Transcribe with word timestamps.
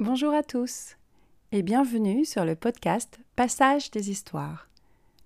Bonjour 0.00 0.34
à 0.34 0.42
tous 0.42 0.96
et 1.52 1.62
bienvenue 1.62 2.24
sur 2.24 2.44
le 2.44 2.56
podcast 2.56 3.20
Passage 3.36 3.92
des 3.92 4.10
histoires. 4.10 4.68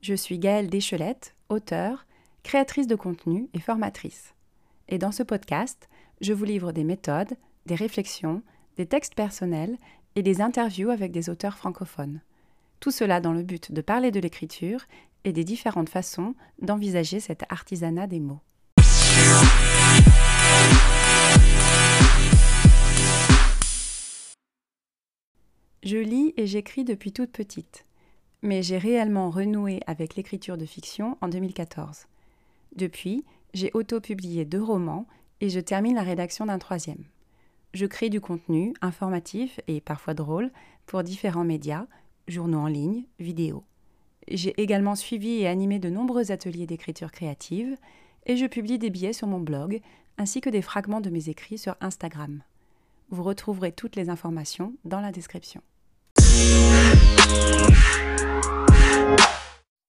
Je 0.02 0.14
suis 0.14 0.38
Gaëlle 0.38 0.68
Deschelette, 0.68 1.34
auteure, 1.48 2.04
créatrice 2.42 2.86
de 2.86 2.96
contenu 2.96 3.48
et 3.54 3.60
formatrice. 3.60 4.34
Et 4.88 4.98
dans 4.98 5.12
ce 5.12 5.22
podcast, 5.22 5.88
je 6.20 6.34
vous 6.34 6.44
livre 6.44 6.72
des 6.72 6.84
méthodes, 6.84 7.36
des 7.64 7.74
réflexions, 7.74 8.42
des 8.76 8.84
textes 8.84 9.14
personnels 9.14 9.78
et 10.14 10.22
des 10.22 10.42
interviews 10.42 10.90
avec 10.90 11.10
des 11.10 11.30
auteurs 11.30 11.56
francophones. 11.56 12.20
Tout 12.84 12.90
cela 12.90 13.18
dans 13.18 13.32
le 13.32 13.42
but 13.42 13.72
de 13.72 13.80
parler 13.80 14.10
de 14.10 14.20
l'écriture 14.20 14.80
et 15.24 15.32
des 15.32 15.42
différentes 15.42 15.88
façons 15.88 16.34
d'envisager 16.60 17.18
cet 17.18 17.50
artisanat 17.50 18.06
des 18.06 18.20
mots. 18.20 18.40
Je 25.82 25.96
lis 25.96 26.34
et 26.36 26.46
j'écris 26.46 26.84
depuis 26.84 27.12
toute 27.12 27.32
petite, 27.32 27.86
mais 28.42 28.62
j'ai 28.62 28.76
réellement 28.76 29.30
renoué 29.30 29.80
avec 29.86 30.14
l'écriture 30.14 30.58
de 30.58 30.66
fiction 30.66 31.16
en 31.22 31.28
2014. 31.28 32.04
Depuis, 32.76 33.24
j'ai 33.54 33.70
auto-publié 33.72 34.44
deux 34.44 34.62
romans 34.62 35.06
et 35.40 35.48
je 35.48 35.60
termine 35.60 35.94
la 35.94 36.02
rédaction 36.02 36.44
d'un 36.44 36.58
troisième. 36.58 37.04
Je 37.72 37.86
crée 37.86 38.10
du 38.10 38.20
contenu 38.20 38.74
informatif 38.82 39.58
et 39.68 39.80
parfois 39.80 40.12
drôle 40.12 40.52
pour 40.84 41.02
différents 41.02 41.44
médias, 41.44 41.86
journaux 42.28 42.58
en 42.58 42.66
ligne, 42.66 43.04
vidéos. 43.18 43.64
J'ai 44.28 44.60
également 44.60 44.94
suivi 44.94 45.40
et 45.40 45.48
animé 45.48 45.78
de 45.78 45.90
nombreux 45.90 46.32
ateliers 46.32 46.66
d'écriture 46.66 47.12
créative 47.12 47.76
et 48.26 48.36
je 48.36 48.46
publie 48.46 48.78
des 48.78 48.90
billets 48.90 49.12
sur 49.12 49.26
mon 49.26 49.40
blog 49.40 49.80
ainsi 50.16 50.40
que 50.40 50.50
des 50.50 50.62
fragments 50.62 51.00
de 51.00 51.10
mes 51.10 51.28
écrits 51.28 51.58
sur 51.58 51.76
Instagram. 51.80 52.42
Vous 53.10 53.22
retrouverez 53.22 53.72
toutes 53.72 53.96
les 53.96 54.08
informations 54.08 54.74
dans 54.84 55.00
la 55.00 55.12
description. 55.12 55.62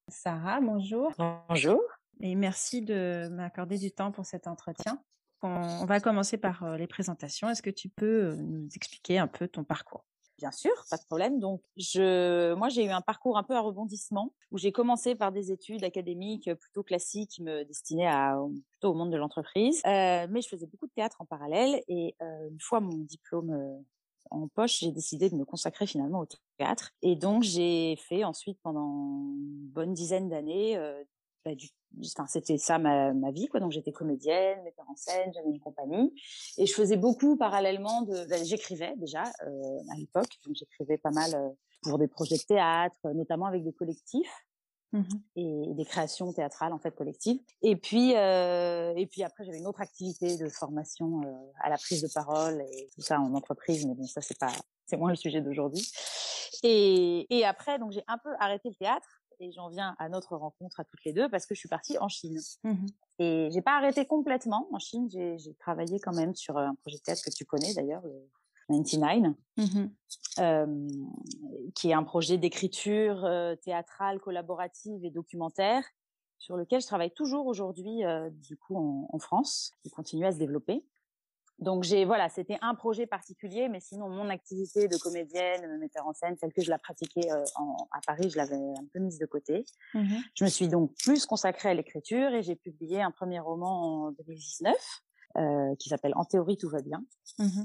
Sarah, 0.08 0.60
bonjour. 0.60 1.12
Bonjour. 1.48 1.80
Et 2.20 2.34
merci 2.34 2.82
de 2.82 3.28
m'accorder 3.30 3.78
du 3.78 3.90
temps 3.90 4.12
pour 4.12 4.26
cet 4.26 4.46
entretien. 4.46 5.00
On, 5.42 5.84
va 5.84 6.00
commencer 6.00 6.38
par 6.38 6.64
euh, 6.64 6.76
les 6.76 6.86
présentations. 6.86 7.48
Est-ce 7.48 7.62
que 7.62 7.70
tu 7.70 7.88
peux 7.88 8.24
euh, 8.24 8.36
nous 8.36 8.68
expliquer 8.74 9.18
un 9.18 9.26
peu 9.26 9.46
ton 9.46 9.64
parcours? 9.64 10.04
Bien 10.38 10.52
sûr, 10.52 10.72
pas 10.90 10.98
de 10.98 11.04
problème. 11.04 11.40
Donc, 11.40 11.62
je, 11.76 12.52
moi, 12.54 12.68
j'ai 12.68 12.84
eu 12.84 12.90
un 12.90 13.00
parcours 13.00 13.38
un 13.38 13.42
peu 13.42 13.54
à 13.54 13.60
rebondissement 13.60 14.34
où 14.50 14.58
j'ai 14.58 14.70
commencé 14.70 15.14
par 15.14 15.32
des 15.32 15.50
études 15.50 15.82
académiques 15.82 16.52
plutôt 16.54 16.82
classiques 16.82 17.30
qui 17.30 17.42
me 17.42 17.64
destinaient 17.64 18.06
à, 18.06 18.36
plutôt 18.70 18.90
au 18.90 18.94
monde 18.94 19.10
de 19.10 19.16
l'entreprise. 19.16 19.80
Euh, 19.86 20.26
mais 20.28 20.42
je 20.42 20.48
faisais 20.48 20.66
beaucoup 20.66 20.86
de 20.86 20.92
théâtre 20.92 21.16
en 21.20 21.24
parallèle 21.24 21.82
et 21.88 22.14
une 22.20 22.60
fois 22.60 22.80
mon 22.80 22.98
diplôme 22.98 23.82
en 24.30 24.48
poche, 24.48 24.80
j'ai 24.80 24.92
décidé 24.92 25.30
de 25.30 25.36
me 25.36 25.44
consacrer 25.44 25.86
finalement 25.86 26.20
au 26.20 26.26
théâtre. 26.58 26.92
Et 27.02 27.16
donc, 27.16 27.42
j'ai 27.42 27.96
fait 27.96 28.24
ensuite 28.24 28.58
pendant 28.62 28.88
une 28.88 29.68
bonne 29.68 29.94
dizaine 29.94 30.28
d'années 30.28 30.76
bah, 31.46 31.52
enfin, 32.04 32.26
c'était 32.26 32.58
ça 32.58 32.78
ma, 32.78 33.12
ma, 33.12 33.30
vie 33.30 33.46
quoi. 33.46 33.60
Donc 33.60 33.70
j'étais 33.70 33.92
comédienne 33.92 34.60
metteur 34.64 34.84
en 34.90 34.96
scène 34.96 35.32
j'avais 35.32 35.48
une 35.48 35.60
compagnie. 35.60 36.12
Et 36.58 36.66
je 36.66 36.74
faisais 36.74 36.96
beaucoup 36.96 37.36
parallèlement 37.36 38.02
de 38.02 38.26
bah, 38.28 38.42
j'écrivais 38.42 38.94
déjà 38.96 39.22
euh, 39.22 39.92
à 39.92 39.96
l'époque. 39.96 40.38
Donc 40.44 40.56
j'écrivais 40.56 40.98
pas 40.98 41.12
mal 41.12 41.34
euh, 41.34 41.48
pour 41.82 41.98
des 41.98 42.08
projets 42.08 42.36
de 42.36 42.42
théâtre 42.42 42.98
notamment 43.14 43.46
avec 43.46 43.62
des 43.62 43.72
collectifs. 43.72 44.44
Mmh 44.92 45.02
et 45.34 45.74
des 45.74 45.84
créations 45.84 46.32
théâtrales 46.32 46.72
en 46.72 46.78
fait 46.78 46.94
collectives. 46.94 47.40
Et 47.60 47.76
puis 47.76 48.14
euh, 48.16 48.94
et 48.96 49.06
puis 49.06 49.22
après 49.24 49.44
j'avais 49.44 49.58
une 49.58 49.66
autre 49.66 49.80
activité 49.80 50.36
de 50.36 50.48
formation 50.48 51.22
euh, 51.22 51.32
à 51.60 51.68
la 51.68 51.76
prise 51.76 52.02
de 52.02 52.08
parole 52.08 52.62
et 52.72 52.88
tout 52.94 53.02
ça 53.02 53.20
en 53.20 53.34
entreprise. 53.34 53.84
Mais 53.84 53.94
bon 53.94 54.06
ça 54.06 54.20
c'est 54.20 54.38
pas 54.38 54.52
c'est 54.86 54.96
moins 54.96 55.10
le 55.10 55.16
sujet 55.16 55.40
d'aujourd'hui. 55.40 55.86
Et, 56.62 57.26
et 57.36 57.44
après 57.44 57.78
donc 57.78 57.92
j'ai 57.92 58.04
un 58.06 58.16
peu 58.18 58.30
arrêté 58.38 58.68
le 58.70 58.74
théâtre 58.76 59.15
et 59.40 59.52
j'en 59.52 59.68
viens 59.68 59.94
à 59.98 60.08
notre 60.08 60.36
rencontre 60.36 60.80
à 60.80 60.84
toutes 60.84 61.04
les 61.04 61.12
deux 61.12 61.28
parce 61.28 61.46
que 61.46 61.54
je 61.54 61.60
suis 61.60 61.68
partie 61.68 61.98
en 61.98 62.08
Chine. 62.08 62.38
Mmh 62.64 62.86
et 63.18 63.48
j'ai 63.50 63.62
pas 63.62 63.78
arrêté 63.78 64.04
complètement. 64.04 64.68
En 64.72 64.78
Chine, 64.78 65.08
j'ai 65.10 65.54
travaillé 65.54 65.98
quand 66.00 66.14
même 66.14 66.34
sur 66.34 66.58
un 66.58 66.74
projet 66.74 66.98
de 66.98 67.02
théâtre 67.02 67.22
que 67.24 67.30
tu 67.30 67.46
connais 67.46 67.72
d'ailleurs, 67.72 68.02
le 68.02 68.28
99, 68.68 69.34
mmh 69.56 69.86
euh, 70.38 70.88
qui 71.74 71.88
est 71.88 71.94
un 71.94 72.02
projet 72.02 72.36
d'écriture 72.36 73.24
euh, 73.24 73.56
théâtrale, 73.56 74.20
collaborative 74.20 75.02
et 75.02 75.10
documentaire 75.10 75.82
sur 76.38 76.58
lequel 76.58 76.82
je 76.82 76.86
travaille 76.86 77.10
toujours 77.10 77.46
aujourd'hui, 77.46 78.04
euh, 78.04 78.28
du 78.30 78.58
coup, 78.58 78.76
en, 78.76 79.08
en 79.10 79.18
France, 79.18 79.72
qui 79.82 79.90
continue 79.90 80.26
à 80.26 80.32
se 80.32 80.36
développer. 80.36 80.84
Donc 81.58 81.84
j'ai 81.84 82.04
voilà, 82.04 82.28
c'était 82.28 82.58
un 82.60 82.74
projet 82.74 83.06
particulier, 83.06 83.68
mais 83.68 83.80
sinon 83.80 84.10
mon 84.10 84.28
activité 84.28 84.88
de 84.88 84.96
comédienne, 84.98 85.62
de 85.62 85.78
metteur 85.78 86.06
en 86.06 86.12
scène, 86.12 86.36
telle 86.36 86.52
que 86.52 86.62
je 86.62 86.68
la 86.68 86.78
pratiquais 86.78 87.32
euh, 87.32 87.44
en, 87.54 87.88
à 87.92 88.00
Paris, 88.06 88.28
je 88.30 88.36
l'avais 88.36 88.56
un 88.56 88.84
peu 88.92 88.98
mise 88.98 89.18
de 89.18 89.26
côté. 89.26 89.64
Mmh 89.94 90.16
je 90.34 90.44
me 90.44 90.50
suis 90.50 90.68
donc 90.68 90.92
plus 91.02 91.24
consacrée 91.24 91.70
à 91.70 91.74
l'écriture 91.74 92.34
et 92.34 92.42
j'ai 92.42 92.56
publié 92.56 93.00
un 93.00 93.10
premier 93.10 93.40
roman 93.40 94.06
en 94.06 94.10
2019 94.12 94.74
euh, 95.38 95.74
qui 95.76 95.88
s'appelle 95.88 96.12
En 96.16 96.24
théorie 96.24 96.58
tout 96.58 96.68
va 96.68 96.82
bien. 96.82 97.02
Mmh 97.38 97.62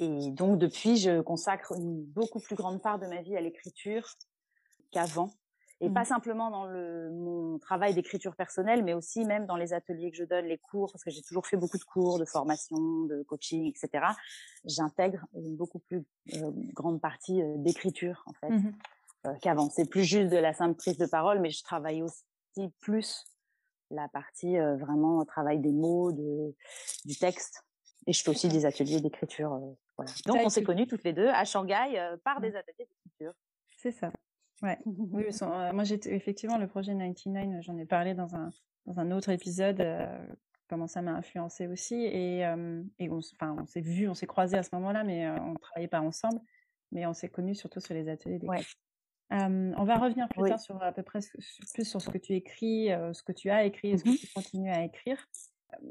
et 0.00 0.30
donc 0.30 0.58
depuis, 0.58 0.96
je 0.96 1.20
consacre 1.20 1.72
une 1.76 2.04
beaucoup 2.04 2.38
plus 2.38 2.54
grande 2.54 2.80
part 2.80 2.98
de 2.98 3.06
ma 3.06 3.20
vie 3.20 3.36
à 3.36 3.40
l'écriture 3.40 4.14
qu'avant 4.92 5.32
et 5.80 5.90
pas 5.90 6.02
mmh. 6.02 6.06
simplement 6.06 6.50
dans 6.50 6.66
le, 6.66 7.10
mon 7.10 7.58
travail 7.58 7.94
d'écriture 7.94 8.34
personnelle, 8.34 8.82
mais 8.82 8.94
aussi 8.94 9.24
même 9.24 9.46
dans 9.46 9.56
les 9.56 9.72
ateliers 9.72 10.10
que 10.10 10.16
je 10.16 10.24
donne, 10.24 10.46
les 10.46 10.58
cours, 10.58 10.90
parce 10.90 11.04
que 11.04 11.10
j'ai 11.10 11.22
toujours 11.22 11.46
fait 11.46 11.56
beaucoup 11.56 11.78
de 11.78 11.84
cours, 11.84 12.18
de 12.18 12.24
formation, 12.24 12.76
de 13.04 13.22
coaching, 13.22 13.68
etc. 13.68 14.06
J'intègre 14.64 15.24
une 15.34 15.56
beaucoup 15.56 15.78
plus 15.78 16.04
euh, 16.34 16.50
grande 16.74 17.00
partie 17.00 17.40
euh, 17.42 17.54
d'écriture 17.58 18.24
en 18.26 18.32
fait 18.34 18.50
mmh 18.50 18.72
euh, 19.26 19.34
qu'avant. 19.42 19.68
C'est 19.68 19.88
plus 19.88 20.04
juste 20.04 20.30
de 20.30 20.36
la 20.36 20.52
simple 20.52 20.76
prise 20.76 20.96
de 20.96 21.06
parole, 21.06 21.40
mais 21.40 21.50
je 21.50 21.62
travaille 21.64 22.02
aussi 22.02 22.72
plus 22.80 23.24
la 23.90 24.06
partie 24.08 24.56
vraiment 24.56 25.24
travail 25.24 25.58
des 25.58 25.72
mots, 25.72 26.12
de, 26.12 26.54
du 27.04 27.18
texte. 27.18 27.64
Et 28.06 28.12
je 28.12 28.22
fais 28.22 28.30
aussi 28.30 28.48
des 28.48 28.64
ateliers 28.64 29.00
d'écriture. 29.00 29.58
voilà. 29.96 30.12
Donc 30.26 30.36
on 30.44 30.48
s'est 30.50 30.62
connus 30.62 30.86
toutes 30.86 31.02
les 31.02 31.12
deux 31.12 31.26
à 31.26 31.44
Shanghai 31.44 32.16
par 32.22 32.38
mmh. 32.38 32.42
des 32.42 32.54
ateliers 32.54 32.88
d'écriture. 32.88 33.32
C'est 33.76 33.90
ça. 33.90 34.12
Ouais. 34.62 34.78
oui, 34.86 35.24
euh, 35.42 35.72
moi 35.72 35.84
j'étais 35.84 36.14
effectivement 36.14 36.58
le 36.58 36.66
projet 36.66 36.92
99, 36.92 37.62
j'en 37.62 37.76
ai 37.76 37.86
parlé 37.86 38.14
dans 38.14 38.34
un 38.34 38.50
dans 38.86 38.98
un 39.00 39.10
autre 39.10 39.28
épisode 39.28 39.80
euh, 39.80 40.06
comment 40.68 40.86
ça 40.86 41.02
m'a 41.02 41.12
influencé 41.12 41.66
aussi 41.66 41.94
et, 41.94 42.40
et 42.98 43.10
on, 43.10 43.18
enfin, 43.18 43.56
on 43.58 43.66
s'est 43.66 43.80
vu, 43.80 44.08
on 44.08 44.14
s'est 44.14 44.26
croisés 44.26 44.56
à 44.56 44.62
ce 44.62 44.70
moment-là, 44.72 45.04
mais 45.04 45.26
euh, 45.26 45.38
on 45.40 45.54
travaillait 45.54 45.88
pas 45.88 46.00
ensemble, 46.00 46.40
mais 46.92 47.06
on 47.06 47.14
s'est 47.14 47.28
connus 47.28 47.54
surtout 47.54 47.80
sur 47.80 47.94
les 47.94 48.08
ateliers 48.08 48.38
d'écriture. 48.38 48.78
on 49.30 49.84
va 49.84 49.96
revenir 49.96 50.28
plus 50.28 50.48
tard 50.48 50.60
sur 50.60 50.82
à 50.82 50.92
peu 50.92 51.02
près 51.02 51.20
plus 51.74 51.84
sur 51.84 52.00
ce 52.00 52.10
que 52.10 52.18
tu 52.18 52.34
écris, 52.34 52.88
ce 52.88 53.22
que 53.22 53.32
tu 53.32 53.50
as 53.50 53.64
écrit, 53.64 53.90
et 53.90 53.98
ce 53.98 54.04
que 54.04 54.10
mmh 54.10 54.16
tu 54.16 54.26
continues 54.34 54.70
à 54.70 54.84
écrire. 54.84 55.26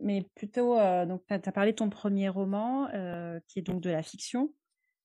Mais 0.01 0.25
plutôt, 0.35 0.75
donc 1.05 1.23
tu 1.27 1.33
as, 1.33 1.39
as, 1.43 1.51
parlé 1.51 1.71
de 1.71 1.77
ton 1.77 1.89
premier 1.89 2.29
roman, 2.29 2.87
qui 3.47 3.59
est 3.59 3.63
donc 3.63 3.81
de 3.81 3.89
la 3.89 4.03
fiction. 4.03 4.51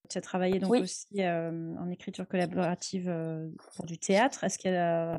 Tu 0.08 0.18
as 0.18 0.20
travaillé 0.20 0.58
donc 0.58 0.72
aussi 0.72 1.22
en 1.24 1.90
écriture 1.90 2.28
collaborative 2.28 3.12
pour 3.74 3.86
du 3.86 3.98
théâtre. 3.98 4.44
Est-ce 4.44 4.58
qu'il 4.58 4.72
y 4.72 4.76
a 4.76 5.18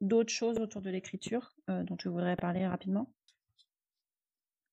d'autres 0.00 0.32
choses 0.32 0.58
autour 0.58 0.82
de 0.82 0.90
l'écriture 0.90 1.54
dont 1.68 1.96
tu 1.96 2.08
voudrais 2.08 2.36
parler 2.36 2.66
rapidement? 2.66 3.12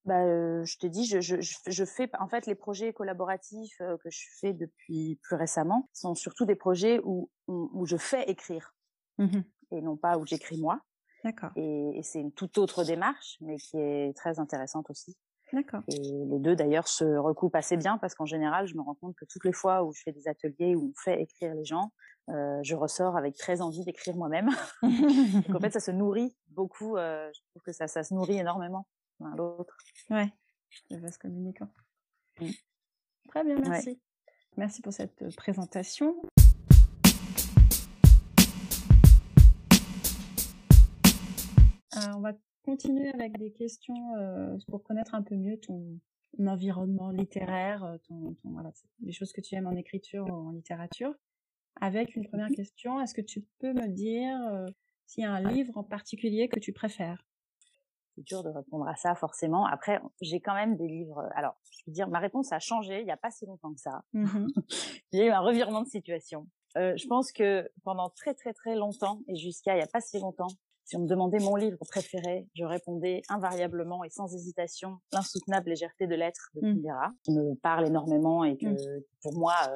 Bah, 0.06 0.24
je 0.64 0.78
te 0.78 0.88
dis, 0.88 1.06
je, 1.06 1.20
je, 1.20 1.36
je, 1.40 1.86
fais 1.86 2.10
en 2.20 2.28
fait 2.28 2.48
les 2.48 2.56
projets 2.56 2.94
collaboratifs 2.94 3.78
que 3.78 4.10
je 4.10 4.26
fais 4.40 4.54
depuis 4.54 5.20
plus 5.22 5.36
récemment 5.36 5.90
sont 5.94 6.16
surtout 6.16 6.46
des 6.46 6.56
projets 6.56 7.00
où, 7.04 7.30
où, 7.48 7.86
je 7.86 7.98
fais 7.98 8.24
écrire 8.30 8.74
mmh 9.18 9.42
et 9.72 9.82
non 9.82 9.98
pas 9.98 10.18
où 10.18 10.26
j'écris 10.26 10.58
moi. 10.58 10.82
D'accord. 11.24 11.52
Et, 11.56 11.98
et 11.98 12.04
c'est 12.04 12.20
une 12.20 12.32
toute 12.32 12.58
autre 12.58 12.84
démarche, 12.84 13.38
mais 13.42 13.58
qui 13.58 13.78
est 13.78 14.16
très 14.16 14.40
intéressante 14.40 14.90
aussi. 14.90 15.16
D'accord. 15.54 15.82
Et 15.88 16.00
les 16.00 16.40
deux 16.40 16.56
d'ailleurs 16.56 16.88
se 16.88 17.04
recoupent 17.04 17.56
assez 17.56 17.78
bien 17.78 17.98
parce 17.98 18.14
qu'en 18.14 18.26
général, 18.26 18.68
je 18.68 18.76
me 18.76 18.82
rends 18.82 18.96
compte 18.96 19.16
que 19.16 19.26
toutes 19.26 19.46
les 19.46 19.52
fois 19.52 19.84
où 19.84 19.94
je 19.94 20.02
fais 20.04 20.12
des 20.12 20.28
ateliers 20.28 20.76
où 20.76 20.92
on 20.92 21.02
fait 21.02 21.22
écrire 21.22 21.56
les 21.56 21.66
gens, 21.66 21.92
euh, 22.30 22.60
je 22.62 22.76
ressors 22.76 23.18
avec 23.18 23.36
très 23.36 23.62
envie 23.62 23.84
d'écrire 23.84 24.16
moi-même. 24.16 24.50
Donc 24.84 25.56
en 25.56 25.60
fait, 25.60 25.72
ça 25.74 25.80
se 25.80 25.92
nourrit 25.92 26.36
beaucoup. 26.50 26.98
Euh, 26.98 27.30
je 27.34 27.40
trouve 27.50 27.64
que 27.64 27.72
ça, 27.72 27.88
ça 27.88 28.04
se 28.04 28.14
nourrit 28.14 28.38
énormément 28.38 28.86
l'un 29.20 29.36
l'autre. 29.36 29.76
Ouais, 30.10 30.32
le 30.90 30.98
vase 30.98 31.18
communicant. 31.18 31.70
Mmh. 32.40 32.50
Très 33.30 33.44
bien, 33.44 33.56
merci. 33.60 34.02
Merci 34.58 34.82
pour 34.82 34.94
cette 34.94 35.22
euh, 35.22 35.30
présentation. 35.36 36.16
Euh, 41.96 42.14
on 42.16 42.22
va 42.22 42.34
continuer 42.70 43.10
avec 43.14 43.38
des 43.40 43.52
questions 43.52 44.16
euh, 44.18 44.56
pour 44.68 44.84
connaître 44.84 45.16
un 45.16 45.24
peu 45.24 45.36
mieux 45.36 45.60
ton, 45.60 46.00
environnement 46.46 47.10
littéraire, 47.10 47.84
euh, 47.84 47.98
ton, 48.08 48.36
voilà, 48.44 48.72
les 49.02 49.12
choses 49.12 49.34
que 49.34 49.42
tu 49.42 49.56
aimes 49.56 49.66
en 49.66 49.76
écriture 49.76 50.26
ou 50.28 50.50
en 50.50 50.52
littérature. 50.52 51.12
Avec 51.82 52.16
une 52.16 52.28
première 52.28 52.50
question, 52.50 53.02
est-ce 53.02 53.16
que 53.16 53.22
tu 53.22 53.42
peux 53.60 53.74
me 53.74 53.88
dire 53.88 54.38
euh, 54.52 54.68
s'il 55.08 55.24
y 55.24 55.26
a 55.26 55.32
un 55.32 55.42
livre 55.52 55.76
en 55.78 55.84
particulier 55.84 56.48
que 56.48 56.60
tu 56.60 56.72
préfères? 56.72 57.26
C'est 58.16 58.24
dur 58.24 58.44
de 58.44 58.50
répondre 58.50 58.88
à 58.88 58.96
ça 58.96 59.16
forcément. 59.16 59.66
Après, 59.66 60.00
j'ai 60.22 60.40
quand 60.40 60.54
même 60.54 60.76
des 60.78 60.88
livres. 60.88 61.28
Alors, 61.36 61.56
je 61.72 61.84
veux 61.88 61.94
dire, 61.94 62.08
ma 62.08 62.20
réponse 62.20 62.52
a 62.52 62.60
changé 62.60 63.00
il 63.00 63.06
n'y 63.06 63.12
a 63.12 63.18
pas 63.18 63.32
si 63.32 63.48
longtemps 63.48 63.74
que 63.74 63.80
ça. 63.80 64.04
Mmh 64.14 64.48
j'ai 65.14 65.26
eu 65.26 65.30
un 65.32 65.40
revirement 65.40 65.82
de 65.82 65.88
situation. 65.88 66.48
Euh, 66.78 66.96
je 66.96 67.08
pense 67.08 67.32
que 67.32 67.68
pendant 67.84 68.10
très 68.12 68.36
très 68.36 68.54
très 68.54 68.76
longtemps 68.76 69.22
et 69.28 69.36
jusqu'à 69.36 69.74
il 69.74 69.78
n'y 69.78 69.84
a 69.84 69.88
pas 69.88 70.02
si 70.02 70.20
longtemps, 70.20 70.50
si 70.90 70.98
on 70.98 71.02
me 71.02 71.08
demandait 71.08 71.38
mon 71.38 71.56
livre 71.56 71.78
préféré, 71.88 72.48
je 72.56 72.64
répondais 72.64 73.22
invariablement 73.30 74.04
et 74.04 74.10
sans 74.10 74.34
hésitation 74.34 74.98
l'insoutenable 75.12 75.70
légèreté 75.70 76.08
de 76.08 76.16
l'être 76.16 76.50
de 76.56 76.62
Kundera, 76.62 77.10
mmh. 77.10 77.16
qui 77.24 77.32
me 77.32 77.56
parle 77.56 77.86
énormément 77.86 78.44
et 78.44 78.58
que 78.58 78.66
mmh. 78.66 79.04
pour 79.22 79.38
moi 79.38 79.54
euh, 79.68 79.76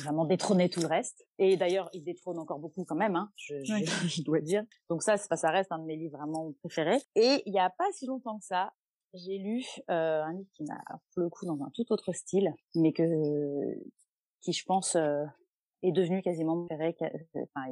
vraiment 0.00 0.24
détrôner 0.24 0.70
tout 0.70 0.80
le 0.80 0.86
reste. 0.86 1.26
Et 1.38 1.58
d'ailleurs, 1.58 1.90
il 1.92 2.04
détrône 2.04 2.38
encore 2.38 2.58
beaucoup 2.58 2.86
quand 2.86 2.94
même, 2.94 3.16
hein, 3.16 3.30
je, 3.36 3.56
je, 3.64 4.22
dois 4.24 4.40
dire. 4.40 4.64
Donc 4.88 5.02
ça, 5.02 5.18
ça 5.18 5.50
reste 5.50 5.70
un 5.72 5.78
de 5.78 5.84
mes 5.84 5.96
livres 5.96 6.16
vraiment 6.16 6.54
préférés. 6.62 7.02
Et 7.14 7.42
il 7.44 7.52
y 7.52 7.58
a 7.58 7.68
pas 7.68 7.92
si 7.92 8.06
longtemps 8.06 8.38
que 8.38 8.46
ça, 8.46 8.72
j'ai 9.12 9.36
lu 9.36 9.62
euh, 9.90 10.22
un 10.22 10.32
livre 10.32 10.48
qui 10.54 10.64
m'a 10.64 10.82
pour 11.12 11.22
le 11.22 11.28
coup 11.28 11.44
dans 11.44 11.62
un 11.62 11.70
tout 11.74 11.84
autre 11.90 12.14
style, 12.14 12.54
mais 12.74 12.94
que 12.94 13.04
qui 14.40 14.54
je 14.54 14.64
pense 14.64 14.96
euh, 14.96 15.24
est 15.82 15.92
devenu 15.92 16.22
quasiment 16.22 16.64
préféré. 16.64 16.96
Enfin, 17.34 17.66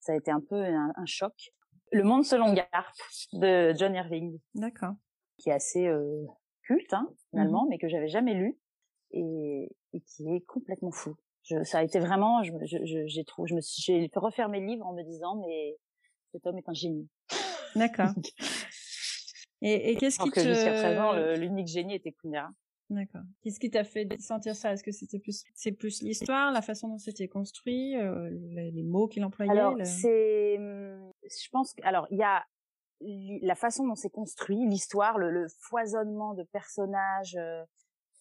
ça 0.00 0.14
a 0.14 0.16
été 0.16 0.32
un 0.32 0.40
peu 0.40 0.64
un, 0.64 1.06
choc. 1.06 1.52
Le 1.92 2.02
Monde 2.02 2.24
selon 2.24 2.52
Garp 2.52 2.92
de 3.32 3.72
John 3.76 3.94
Irving. 3.94 4.38
D'accord. 4.54 4.94
Qui 5.38 5.50
est 5.50 5.54
assez 5.54 5.86
euh, 5.86 6.24
culte 6.62 6.92
hein, 6.92 7.08
finalement, 7.30 7.64
mmh 7.64 7.68
mais 7.70 7.78
que 7.78 7.88
j'avais 7.88 8.08
jamais 8.08 8.34
lu 8.34 8.58
et, 9.12 9.68
et 9.92 10.00
qui 10.00 10.28
est 10.28 10.40
complètement 10.46 10.90
fou 10.90 11.16
ça 11.64 11.78
a 11.78 11.82
été 11.82 11.98
vraiment, 11.98 12.42
j'ai 12.42 12.52
je, 12.64 13.06
je, 13.06 13.20
trouvé, 13.22 13.48
je 13.48 13.54
me 13.54 13.60
suis, 13.60 13.82
j'ai 13.82 14.10
refaire 14.14 14.48
mes 14.48 14.60
livres 14.60 14.84
en 14.86 14.92
me 14.92 15.02
disant, 15.02 15.36
mais 15.36 15.76
cet 16.32 16.46
homme 16.46 16.58
est 16.58 16.68
un 16.68 16.74
génie. 16.74 17.08
D'accord. 17.76 18.10
et, 19.62 19.92
et 19.92 19.96
qu'est-ce 19.96 20.18
qui 20.18 20.30
te... 20.30 20.40
jusqu'à 20.40 20.72
présent, 20.72 21.12
l'unique 21.34 21.68
génie 21.68 21.94
était 21.94 22.12
Kundera. 22.12 22.50
D'accord. 22.88 23.22
Qu'est-ce 23.42 23.58
qui 23.58 23.70
t'a 23.70 23.84
fait 23.84 24.08
sentir 24.20 24.54
ça? 24.54 24.72
Est-ce 24.72 24.84
que 24.84 24.92
c'était 24.92 25.18
plus, 25.18 25.44
c'est 25.54 25.72
plus 25.72 26.02
l'histoire, 26.02 26.52
la 26.52 26.62
façon 26.62 26.88
dont 26.88 26.98
c'était 26.98 27.28
construit, 27.28 27.96
euh, 27.96 28.30
les, 28.30 28.84
mots 28.84 29.08
qu'il 29.08 29.24
employait 29.24 29.50
Alors, 29.50 29.74
c'est, 29.84 30.56
hum, 30.58 31.12
je 31.24 31.48
pense 31.50 31.74
que, 31.74 31.84
alors, 31.84 32.06
il 32.10 32.18
y 32.18 32.22
a 32.22 32.44
la 33.00 33.54
façon 33.54 33.86
dont 33.86 33.96
c'est 33.96 34.10
construit, 34.10 34.66
l'histoire, 34.66 35.18
le, 35.18 35.30
le, 35.30 35.46
foisonnement 35.60 36.34
de 36.34 36.44
personnages, 36.44 37.36
euh, 37.36 37.62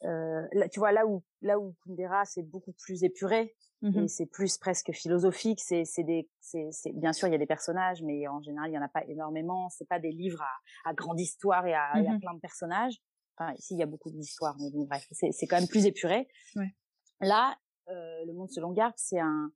euh, 0.03 0.45
là, 0.51 0.67
tu 0.67 0.79
vois 0.79 0.91
là 0.91 1.07
où 1.07 1.23
là 1.41 1.57
où 1.57 1.73
Kundera 1.85 2.25
c'est 2.25 2.43
beaucoup 2.43 2.73
plus 2.73 3.03
épuré 3.03 3.55
mmh 3.81 3.97
et 3.97 4.07
c'est 4.09 4.25
plus 4.25 4.57
presque 4.57 4.91
philosophique 4.91 5.61
c'est 5.61 5.85
c'est 5.85 6.03
des 6.03 6.27
c'est 6.41 6.67
c'est 6.71 6.91
bien 6.91 7.13
sûr 7.13 7.29
il 7.29 7.31
y 7.31 7.35
a 7.35 7.37
des 7.37 7.45
personnages 7.45 8.03
mais 8.03 8.27
en 8.27 8.41
général 8.41 8.69
il 8.69 8.73
y 8.73 8.77
en 8.77 8.81
a 8.81 8.89
pas 8.89 9.05
énormément 9.05 9.69
c'est 9.69 9.87
pas 9.87 9.99
des 9.99 10.11
livres 10.11 10.41
à, 10.41 10.89
à 10.89 10.93
grande 10.93 11.19
histoire 11.19 11.65
et 11.65 11.73
à, 11.73 11.95
mmh 11.95 12.19
plein 12.19 12.33
de 12.33 12.39
personnages 12.39 12.95
enfin 13.37 13.53
ici 13.57 13.73
il 13.75 13.79
y 13.79 13.83
a 13.83 13.87
beaucoup 13.87 14.09
d'histoires 14.09 14.55
mais 14.59 14.69
bon 14.71 14.85
bref 14.85 15.07
c'est 15.11 15.47
quand 15.47 15.59
même 15.59 15.67
plus 15.67 15.85
épuré 15.85 16.27
ouais. 16.55 16.75
là 17.21 17.57
euh, 17.89 18.25
le 18.25 18.33
monde 18.33 18.49
selon 18.51 18.71
Garp 18.71 18.93
c'est 18.97 19.19
un 19.19 19.51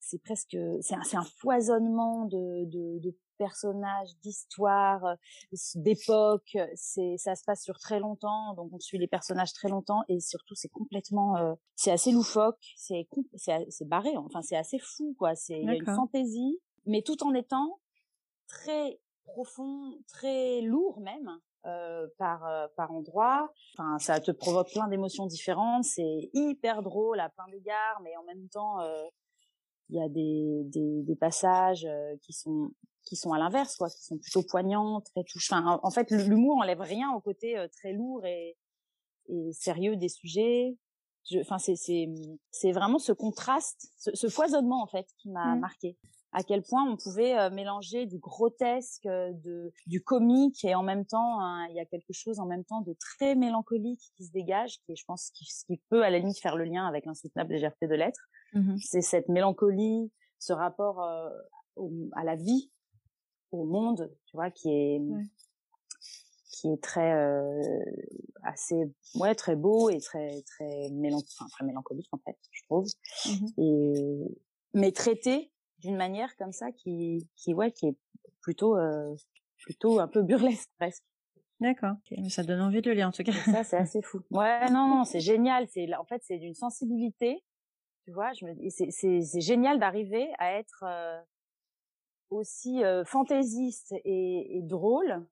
c'est 0.00 0.22
presque 0.22 0.56
c'est 0.80 0.94
un, 0.94 1.02
c'est 1.02 1.16
un 1.16 1.24
foisonnement 1.24 2.24
de, 2.26 2.64
de, 2.66 2.98
de 3.00 3.14
personnages, 3.38 4.10
d'histoires, 4.22 5.16
d'époques. 5.76 6.58
C'est 6.74 7.16
ça 7.16 7.34
se 7.34 7.44
passe 7.44 7.62
sur 7.62 7.78
très 7.78 8.00
longtemps, 8.00 8.52
donc 8.54 8.70
on 8.72 8.80
suit 8.80 8.98
les 8.98 9.06
personnages 9.06 9.52
très 9.54 9.68
longtemps 9.68 10.02
et 10.08 10.20
surtout 10.20 10.54
c'est 10.54 10.68
complètement, 10.68 11.36
euh, 11.36 11.54
c'est 11.76 11.92
assez 11.92 12.12
loufoque, 12.12 12.74
c'est 12.76 13.08
c'est 13.38 13.88
barré, 13.88 14.14
enfin 14.16 14.42
c'est 14.42 14.56
assez 14.56 14.78
fou 14.78 15.14
quoi. 15.18 15.34
C'est 15.34 15.60
il 15.60 15.66
y 15.66 15.70
a 15.70 15.74
une 15.74 15.86
fantaisie, 15.86 16.60
mais 16.84 17.02
tout 17.02 17.22
en 17.24 17.32
étant 17.32 17.80
très 18.48 19.00
profond, 19.24 19.94
très 20.08 20.60
lourd 20.60 21.00
même. 21.00 21.30
Euh, 21.66 22.06
par 22.18 22.46
euh, 22.46 22.68
par 22.76 22.92
endroit. 22.92 23.52
Enfin, 23.74 23.98
ça 23.98 24.20
te 24.20 24.30
provoque 24.30 24.70
plein 24.70 24.86
d'émotions 24.86 25.26
différentes. 25.26 25.82
C'est 25.82 26.30
hyper 26.32 26.82
drôle 26.82 27.18
à 27.18 27.30
plein 27.30 27.48
d'égards, 27.48 28.00
mais 28.04 28.16
en 28.16 28.22
même 28.22 28.48
temps, 28.48 28.80
euh, 28.80 29.04
il 29.88 29.96
y 29.96 30.00
a 30.00 30.08
des, 30.08 30.62
des, 30.66 31.02
des 31.02 31.16
passages 31.16 31.86
qui 32.22 32.32
sont 32.32 32.70
qui 33.02 33.16
sont 33.16 33.32
à 33.32 33.38
l'inverse, 33.38 33.76
quoi, 33.76 33.90
qui 33.90 34.04
sont 34.04 34.18
plutôt 34.18 34.44
poignants, 34.44 35.00
très 35.00 35.24
touchants. 35.24 35.80
en, 35.82 35.90
fait, 35.90 36.12
l'humour 36.12 36.58
enlève 36.58 36.80
rien 36.80 37.10
au 37.12 37.20
côté 37.20 37.66
très 37.72 37.92
lourd 37.92 38.24
et, 38.24 38.56
et 39.28 39.52
sérieux 39.52 39.96
des 39.96 40.08
sujets. 40.08 40.76
Enfin, 41.40 41.58
c'est 41.58 41.74
c'est 41.74 42.08
c'est 42.52 42.70
vraiment 42.70 43.00
ce 43.00 43.12
contraste, 43.12 43.90
ce, 43.98 44.28
foisonnement 44.28 44.80
en 44.80 44.86
fait 44.86 45.08
qui 45.18 45.28
m'a 45.28 45.56
mmh. 45.56 45.60
marqué. 45.60 45.96
À 46.32 46.42
quel 46.42 46.62
point 46.62 46.84
on 46.84 46.96
pouvait 46.96 47.38
euh, 47.38 47.50
mélanger 47.50 48.06
du 48.06 48.18
grotesque, 48.18 49.06
euh, 49.06 49.32
de 49.32 49.72
du 49.86 50.02
comique 50.02 50.62
et 50.64 50.74
en 50.74 50.82
même 50.82 51.06
temps 51.06 51.40
hein, 51.40 51.66
il 51.70 51.76
y 51.76 51.80
a 51.80 51.86
quelque 51.86 52.12
chose 52.12 52.38
en 52.38 52.46
même 52.46 52.64
temps 52.64 52.82
de 52.82 52.94
très 53.00 53.34
mélancolique 53.34 54.12
qui 54.16 54.24
se 54.26 54.32
dégage, 54.32 54.78
qui 54.84 54.94
je 54.94 55.04
pense 55.06 55.30
qui, 55.30 55.46
qui 55.66 55.80
peut 55.88 56.02
à 56.02 56.10
la 56.10 56.18
limite 56.18 56.38
faire 56.38 56.56
le 56.56 56.64
lien 56.64 56.86
avec 56.86 57.06
l'insoutenable 57.06 57.52
légèreté 57.52 57.86
de 57.86 57.94
l'être. 57.94 58.28
Mmh 58.54 58.76
c'est 58.82 59.02
cette 59.02 59.28
mélancolie, 59.28 60.10
ce 60.38 60.52
rapport 60.52 61.02
à 61.02 62.24
la 62.24 62.36
vie 62.36 62.70
au 63.52 63.64
monde, 63.64 64.10
tu 64.26 64.36
vois, 64.36 64.50
qui 64.50 64.70
est 64.70 65.00
qui 66.58 66.68
est 66.72 66.82
très 66.82 67.12
euh, 67.12 67.62
assez 68.42 68.90
ouais 69.14 69.34
très 69.34 69.56
beau 69.56 69.90
et 69.90 70.00
très 70.00 70.42
très 70.42 70.90
enfin, 70.90 71.46
très 71.50 71.64
mélancolique 71.64 72.08
en 72.12 72.18
fait, 72.18 72.36
je 72.50 72.62
trouve. 72.64 72.86
Mmh 73.26 73.46
et 73.58 73.94
mais 74.74 74.92
traité 74.92 75.50
d'une 75.78 75.96
manière 75.96 76.36
comme 76.36 76.52
ça 76.52 76.72
qui 76.72 77.28
qui 77.36 77.54
ouais 77.54 77.70
qui 77.70 77.88
est 77.88 77.96
plutôt 78.40 78.76
euh, 78.76 79.14
plutôt 79.58 80.00
un 80.00 80.08
peu 80.08 80.22
burlesque 80.22 80.70
presque. 80.78 81.04
D'accord. 81.60 81.96
mais 82.12 82.28
ça 82.28 82.44
donne 82.44 82.60
envie 82.60 82.82
de 82.82 82.90
le 82.90 82.96
lire 82.96 83.08
en 83.08 83.12
tout 83.12 83.24
cas. 83.24 83.32
ça 83.32 83.64
c'est 83.64 83.76
assez 83.76 84.02
fou. 84.02 84.20
Ouais 84.30 84.70
non 84.70 84.86
non 84.88 85.04
c'est 85.04 85.20
génial 85.20 85.66
c'est 85.68 85.92
en 85.94 86.04
fait 86.04 86.22
c'est 86.24 86.38
d'une 86.38 86.54
sensibilité 86.54 87.42
tu 88.04 88.12
vois 88.12 88.32
je 88.32 88.44
me 88.44 88.70
c'est 88.70 88.90
c'est 88.90 89.22
c'est 89.22 89.40
génial 89.40 89.78
d'arriver 89.78 90.28
à 90.38 90.52
être 90.52 90.84
euh, 90.86 91.20
aussi 92.30 92.84
euh, 92.84 93.04
fantaisiste 93.04 93.94
et, 94.04 94.58
et, 94.58 94.62
drôle. 94.62 95.26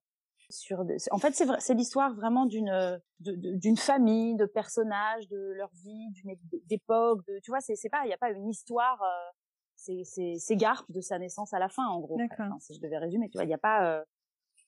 Sur 0.49 0.85
en 1.11 1.17
fait, 1.17 1.35
c'est 1.35 1.45
c'est 1.59 1.73
l'histoire 1.73 2.13
vraiment 2.13 2.45
d'une 2.45 3.01
d'une 3.19 3.75
famille, 3.75 4.35
de 4.37 4.45
personnages, 4.45 5.27
de 5.27 5.51
leur 5.57 5.69
vie, 5.83 6.09
d'une 6.11 6.37
époque. 6.69 7.25
De, 7.27 7.39
tu 7.43 7.51
vois, 7.51 7.59
c'est 7.59 7.75
c'est 7.75 7.89
pas, 7.89 8.03
il 8.05 8.09
y 8.09 8.13
a 8.13 8.17
pas 8.17 8.31
une 8.31 8.47
histoire. 8.47 9.01
Euh, 9.01 9.31
Garp 10.55 10.85
de 10.89 11.01
sa 11.01 11.19
naissance 11.19 11.53
à 11.53 11.59
la 11.59 11.69
fin, 11.69 11.85
en 11.87 11.99
gros. 11.99 12.19
Enfin, 12.31 12.57
si 12.59 12.73
je 12.75 12.81
devais 12.81 12.97
résumer, 12.97 13.29
tu 13.29 13.37
vois, 13.37 13.45
il 13.45 13.49
y 13.49 13.53
a 13.53 13.59
pas. 13.59 13.97
Euh, 13.97 14.03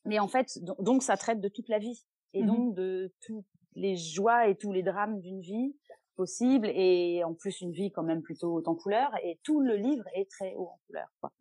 mais 0.05 0.19
en 0.19 0.27
fait, 0.27 0.59
donc 0.79 1.03
ça 1.03 1.17
traite 1.17 1.41
de 1.41 1.49
toute 1.49 1.67
la 1.69 1.79
vie 1.79 2.05
et 2.33 2.43
mmh 2.43 2.47
donc 2.47 2.75
de 2.75 3.13
toutes 3.21 3.45
les 3.75 3.95
joies 3.95 4.47
et 4.47 4.55
tous 4.55 4.71
les 4.71 4.83
drames 4.83 5.19
d'une 5.19 5.41
vie 5.41 5.75
possible 6.15 6.67
et 6.67 7.23
en 7.23 7.33
plus 7.33 7.61
une 7.61 7.71
vie 7.71 7.91
quand 7.91 8.03
même 8.03 8.21
plutôt 8.21 8.53
haute 8.55 8.67
en 8.67 8.75
couleur 8.75 9.11
et 9.23 9.39
tout 9.43 9.61
le 9.61 9.75
livre 9.75 10.03
est 10.13 10.29
très 10.29 10.53
haut 10.55 10.67
en 10.67 10.79
couleur 10.85 11.07
quoi. 11.21 11.31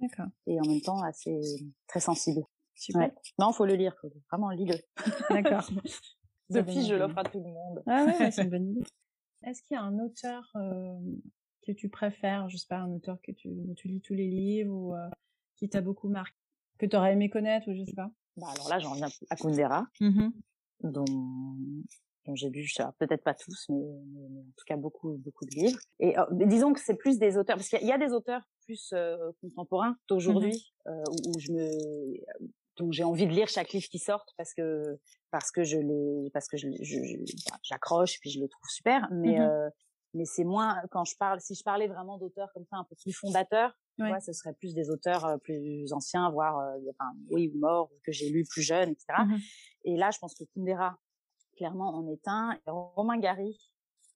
Et 0.47 0.61
en 0.61 0.67
même 0.67 0.81
temps 0.81 1.02
assez 1.02 1.41
très 1.88 2.00
sensible. 2.00 2.43
Super. 2.75 3.11
Non, 3.41 3.52
faut 3.52 3.67
le 3.67 3.75
lire, 3.75 3.95
vraiment 4.31 4.50
lis-le. 4.50 4.76
D'accord. 5.31 5.69
Depuis, 6.50 6.87
je 6.87 6.95
l'offre 6.95 7.19
à 7.19 7.25
tout 7.25 7.41
le 7.41 7.50
monde. 7.50 7.83
Ah 7.87 8.05
ouais, 8.05 8.31
c'est 8.31 8.43
une 8.43 8.50
bonne 8.50 8.71
idée. 8.71 8.87
Est-ce 9.43 9.62
qu'il 9.62 9.75
y 9.75 9.79
a 9.79 9.83
un 9.83 9.99
auteur 9.99 10.50
euh, 10.57 10.99
que 11.69 11.73
tu 11.79 11.89
préfères, 11.89 12.49
je 12.49 12.57
sais 12.57 12.67
pas, 12.67 12.79
un 12.79 12.91
auteur 12.93 13.19
que 13.23 13.33
tu, 13.33 13.51
tu 13.77 13.89
lis 13.89 14.01
tous 14.01 14.15
les 14.15 14.29
livres 14.29 14.73
ou 14.73 14.95
euh, 14.95 15.09
qui 15.57 15.69
t'a 15.69 15.83
beaucoup 15.83 16.09
marqué, 16.09 16.37
que 16.79 16.87
tu 16.87 16.97
aurais 16.97 17.13
aimé 17.13 17.29
connaître 17.29 17.71
ou 17.71 17.75
je 17.75 17.85
sais 17.85 17.95
pas? 17.95 18.11
Bah 18.37 18.47
alors 18.55 18.69
là, 18.69 18.79
j'en 18.79 18.95
viens 18.95 19.09
à 19.31 19.37
Kundera, 19.37 19.87
mmh 20.01 20.29
dont 20.85 21.05
j'ai 22.35 22.51
lu, 22.51 22.69
peut-être 22.99 23.25
pas 23.25 23.35
tous, 23.35 23.67
mais, 23.71 23.83
en 23.83 24.53
tout 24.57 24.65
cas 24.67 24.77
beaucoup, 24.77 25.17
beaucoup 25.17 25.45
de 25.47 25.51
livres. 25.57 25.81
Et 25.99 26.15
oh, 26.19 26.27
disons 26.31 26.73
que 26.73 26.81
c'est 26.81 26.95
plus 26.95 27.19
des 27.19 27.37
auteurs, 27.37 27.57
parce 27.57 27.69
qu'il 27.69 27.87
y, 27.87 27.91
a 27.91 27.99
des 27.99 28.13
auteurs 28.13 28.43
plus 28.65 28.91
euh, 28.93 29.17
contemporains 29.41 29.97
d'aujourd'hui 30.09 30.73
mmh 30.87 30.91
euh, 30.91 31.03
où, 31.27 31.39
je 31.39 31.53
me, 31.53 31.69
dont 32.77 32.93
j'ai 32.93 33.03
envie 33.03 33.27
de 33.27 33.33
lire 33.33 33.49
chaque 33.49 33.73
livre 33.73 33.89
qui 33.89 33.99
sort 33.99 34.25
parce 34.37 34.55
que 34.55 34.99
parce 35.31 35.51
que 35.51 35.65
je 35.65 35.79
les, 35.79 36.31
parce 36.31 36.49
que 36.49 36.57
je, 36.57 36.69
j'accroche 37.63 38.21
puis 38.21 38.31
je 38.31 38.41
le 38.41 38.49
trouve 38.49 38.69
super. 38.71 39.09
Mais 39.11 39.39
mmh 39.39 39.43
euh, 39.43 39.71
mais 40.15 40.25
c'est 40.25 40.45
moins 40.45 40.81
quand 40.91 41.05
je 41.05 41.17
parle, 41.17 41.41
si 41.41 41.55
je 41.55 41.62
parlais 41.62 41.87
vraiment 41.87 42.19
d'auteurs 42.19 42.50
comme 42.53 42.65
ça 42.71 42.77
un 42.77 42.85
peu 42.85 42.97
plus 42.97 43.12
fondateurs, 43.12 43.73
ouais. 43.99 44.21
ce 44.21 44.33
serait 44.33 44.55
plus 44.55 44.75
des 44.75 44.91
auteurs 44.91 45.25
euh, 45.25 45.37
plus 45.38 45.93
anciens, 45.93 46.31
voire 46.31 46.57
enfin, 46.91 47.12
oui 47.31 47.53
ou 47.55 47.59
morts 47.59 47.91
que 48.05 48.12
j'ai 48.12 48.31
lu 48.31 48.45
plus 48.45 48.62
jeunes, 48.62 48.91
etc. 48.91 49.07
Mmh 49.25 49.37
Et 49.85 49.97
là, 49.97 50.11
je 50.11 50.19
pense 50.19 50.35
que 50.35 50.45
Kundera 50.55 50.99
clairement 51.57 51.95
en 51.95 52.09
est 52.09 52.27
un. 52.27 52.53
Et 52.53 52.71
Romain 52.71 53.19
Gary 53.19 53.59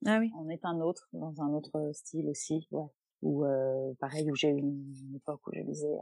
ah 0.07 0.19
oui. 0.19 0.31
en 0.35 0.49
est 0.49 0.65
un 0.65 0.81
autre, 0.81 1.09
dans 1.13 1.41
un 1.43 1.53
autre 1.53 1.91
style 1.93 2.29
aussi, 2.29 2.67
ouais. 2.71 2.87
Ou 3.23 3.45
euh, 3.45 3.95
pareil, 4.01 4.29
où 4.31 4.35
j'ai 4.35 4.49
eu 4.49 4.59
une 4.59 5.15
époque 5.15 5.47
où 5.47 5.53
je 5.55 5.61
lisais 5.61 5.87
euh, 5.87 5.99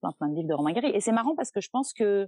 plein 0.00 0.12
plein 0.12 0.28
de 0.28 0.34
livres 0.34 0.48
de 0.48 0.54
Romain 0.54 0.72
Gary. 0.72 0.90
Et 0.94 1.00
c'est 1.00 1.12
marrant 1.12 1.34
parce 1.34 1.50
que 1.50 1.60
je 1.60 1.68
pense 1.68 1.92
que 1.92 2.26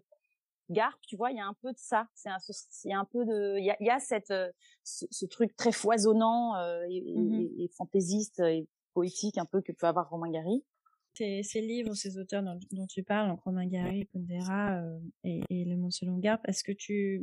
Garp, 0.70 0.98
tu 1.06 1.16
vois, 1.16 1.30
il 1.30 1.36
y 1.36 1.40
a 1.40 1.46
un 1.46 1.54
peu 1.54 1.72
de 1.72 1.78
ça. 1.78 2.08
C'est 2.14 2.28
un, 2.28 2.38
il 2.84 2.90
y 2.90 2.94
a 2.94 2.98
un 2.98 3.04
peu 3.04 3.24
de, 3.24 3.58
il 3.58 3.64
y 3.64 3.70
a, 3.70 3.76
il 3.80 3.86
y 3.86 3.90
a 3.90 4.00
cette, 4.00 4.30
euh, 4.30 4.50
ce, 4.82 5.26
truc 5.26 5.56
très 5.56 5.72
foisonnant 5.72 6.56
euh, 6.56 6.84
et, 6.88 7.14
mmh 7.14 7.48
et, 7.58 7.68
fantaisiste 7.76 8.40
et 8.40 8.66
poétique 8.92 9.38
un 9.38 9.44
peu 9.44 9.62
que 9.62 9.72
peut 9.72 9.86
avoir 9.86 10.10
Romain 10.10 10.30
Gary. 10.30 10.64
Ces, 11.14 11.42
ces 11.42 11.60
livres, 11.60 11.94
ces 11.94 12.18
auteurs 12.18 12.42
dont, 12.42 12.86
tu 12.86 13.02
parles, 13.02 13.30
donc 13.30 13.40
Romain 13.40 13.66
Gary, 13.66 14.06
Kundera 14.12 14.82
et, 15.24 15.40
et, 15.48 15.64
Le 15.64 15.76
Monde 15.76 15.92
selon 15.92 16.18
Garp, 16.18 16.46
est-ce 16.46 16.62
que 16.62 16.72
tu, 16.72 17.22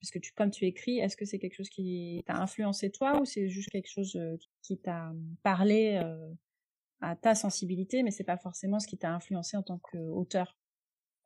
parce 0.00 0.10
que 0.10 0.18
tu, 0.18 0.32
comme 0.32 0.50
tu 0.50 0.64
écris, 0.64 0.98
est-ce 0.98 1.16
que 1.16 1.24
c'est 1.24 1.38
quelque 1.38 1.54
chose 1.54 1.68
qui 1.68 2.24
t'a 2.26 2.34
influencé 2.34 2.90
toi 2.90 3.20
ou 3.20 3.24
c'est 3.24 3.48
juste 3.48 3.70
quelque 3.70 3.88
chose 3.88 4.18
qui 4.62 4.78
t'a 4.78 5.12
parlé 5.44 6.02
à 7.00 7.14
ta 7.14 7.36
sensibilité, 7.36 8.02
mais 8.02 8.10
c'est 8.10 8.24
pas 8.24 8.38
forcément 8.38 8.80
ce 8.80 8.88
qui 8.88 8.98
t'a 8.98 9.12
influencé 9.12 9.56
en 9.56 9.62
tant 9.62 9.78
qu'auteur? 9.78 10.56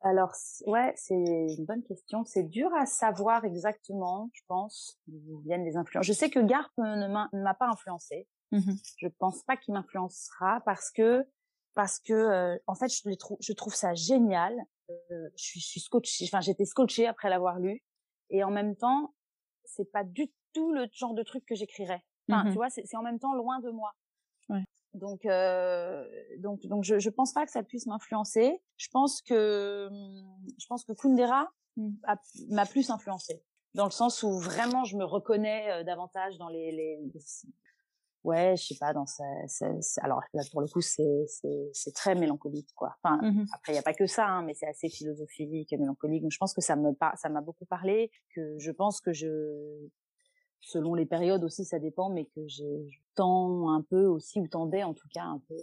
Alors, 0.01 0.31
ouais, 0.65 0.93
c'est 0.95 1.13
une 1.13 1.65
bonne 1.65 1.83
question. 1.83 2.23
C'est 2.23 2.43
dur 2.43 2.73
à 2.73 2.85
savoir 2.85 3.43
exactement, 3.43 4.29
je 4.33 4.41
pense, 4.47 4.97
d'où 5.07 5.39
viennent 5.39 5.65
les 5.65 5.75
influences. 5.75 6.05
Je 6.05 6.13
sais 6.13 6.29
que 6.29 6.39
Garp 6.39 6.71
ne 6.77 7.07
m'a 7.07 7.53
pas 7.53 7.67
influencé. 7.67 8.27
Mmh 8.51 8.71
je 8.97 9.07
pense 9.19 9.43
pas 9.43 9.57
qu'il 9.57 9.75
m'influencera 9.75 10.61
parce 10.65 10.89
que 10.89 11.23
parce 11.75 11.99
que 11.99 12.13
euh, 12.13 12.57
en 12.65 12.73
fait 12.73 12.87
je 12.87 13.13
trouve 13.13 13.37
je 13.39 13.53
trouve 13.53 13.75
ça 13.75 13.93
génial. 13.93 14.55
Euh, 14.89 15.29
je 15.37 15.59
suis, 15.59 15.79
scotché, 15.79 16.25
enfin 16.25 16.41
j'étais 16.41 16.65
scotché 16.65 17.05
après 17.05 17.29
l'avoir 17.29 17.59
lu 17.59 17.83
et 18.31 18.43
en 18.43 18.49
même 18.49 18.75
temps 18.75 19.13
c'est 19.65 19.91
pas 19.91 20.03
du 20.03 20.31
tout 20.53 20.73
le 20.73 20.87
genre 20.93 21.13
de 21.13 21.21
truc 21.21 21.45
que 21.45 21.53
j'écrirais. 21.53 22.03
Enfin 22.27 22.45
mmh 22.45 22.49
tu 22.49 22.55
vois 22.55 22.69
c'est 22.71 22.97
en 22.97 23.03
même 23.03 23.19
temps 23.19 23.35
loin 23.35 23.59
de 23.59 23.69
moi. 23.69 23.91
Ouais. 24.49 24.63
Donc, 24.93 25.25
euh, 25.25 26.03
donc, 26.39 26.61
donc, 26.65 26.83
je, 26.83 26.99
je 26.99 27.09
pense 27.09 27.33
pas 27.33 27.45
que 27.45 27.51
ça 27.51 27.63
puisse 27.63 27.85
m'influencer. 27.85 28.59
Je 28.77 28.87
pense 28.91 29.21
que, 29.21 29.89
je 30.57 30.65
pense 30.67 30.83
que 30.83 30.93
Kundera 30.93 31.47
m'a 32.49 32.65
plus 32.65 32.89
influencé 32.89 33.43
dans 33.75 33.85
le 33.85 33.91
sens 33.91 34.23
où 34.23 34.37
vraiment 34.39 34.83
je 34.83 34.97
me 34.97 35.05
reconnais 35.05 35.71
euh, 35.71 35.83
davantage 35.83 36.37
dans 36.37 36.49
les, 36.49 36.71
les, 36.71 36.99
ouais, 38.23 38.55
je 38.57 38.65
sais 38.65 38.77
pas, 38.79 38.93
dans 38.93 39.05
ça, 39.05 39.23
alors 40.01 40.21
là 40.33 40.43
pour 40.51 40.61
le 40.61 40.67
coup 40.67 40.81
c'est 40.81 41.25
c'est 41.27 41.69
c'est 41.73 41.93
très 41.93 42.15
mélancolique 42.15 42.73
quoi. 42.75 42.95
Enfin 43.01 43.17
mmh 43.21 43.45
après 43.53 43.73
il 43.73 43.75
y 43.75 43.79
a 43.79 43.83
pas 43.83 43.93
que 43.93 44.07
ça, 44.07 44.25
hein, 44.27 44.43
mais 44.43 44.53
c'est 44.53 44.67
assez 44.67 44.89
philosophique, 44.89 45.71
mélancolique. 45.71 46.23
Donc 46.23 46.31
je 46.31 46.37
pense 46.37 46.53
que 46.53 46.61
ça 46.61 46.75
me 46.75 46.91
ça 47.15 47.29
m'a 47.29 47.41
beaucoup 47.41 47.65
parlé, 47.65 48.11
que 48.35 48.57
je 48.57 48.71
pense 48.71 49.01
que 49.01 49.13
je 49.13 49.27
selon 50.61 50.93
les 50.93 51.05
périodes 51.05 51.43
aussi, 51.43 51.65
ça 51.65 51.79
dépend, 51.79 52.09
mais 52.09 52.25
que 52.25 52.47
je, 52.47 52.63
tends 53.15 53.69
un 53.69 53.81
peu 53.81 54.05
aussi, 54.05 54.39
ou 54.39 54.47
tendais 54.47 54.83
en 54.83 54.93
tout 54.93 55.07
cas 55.13 55.23
un 55.23 55.41
peu 55.47 55.57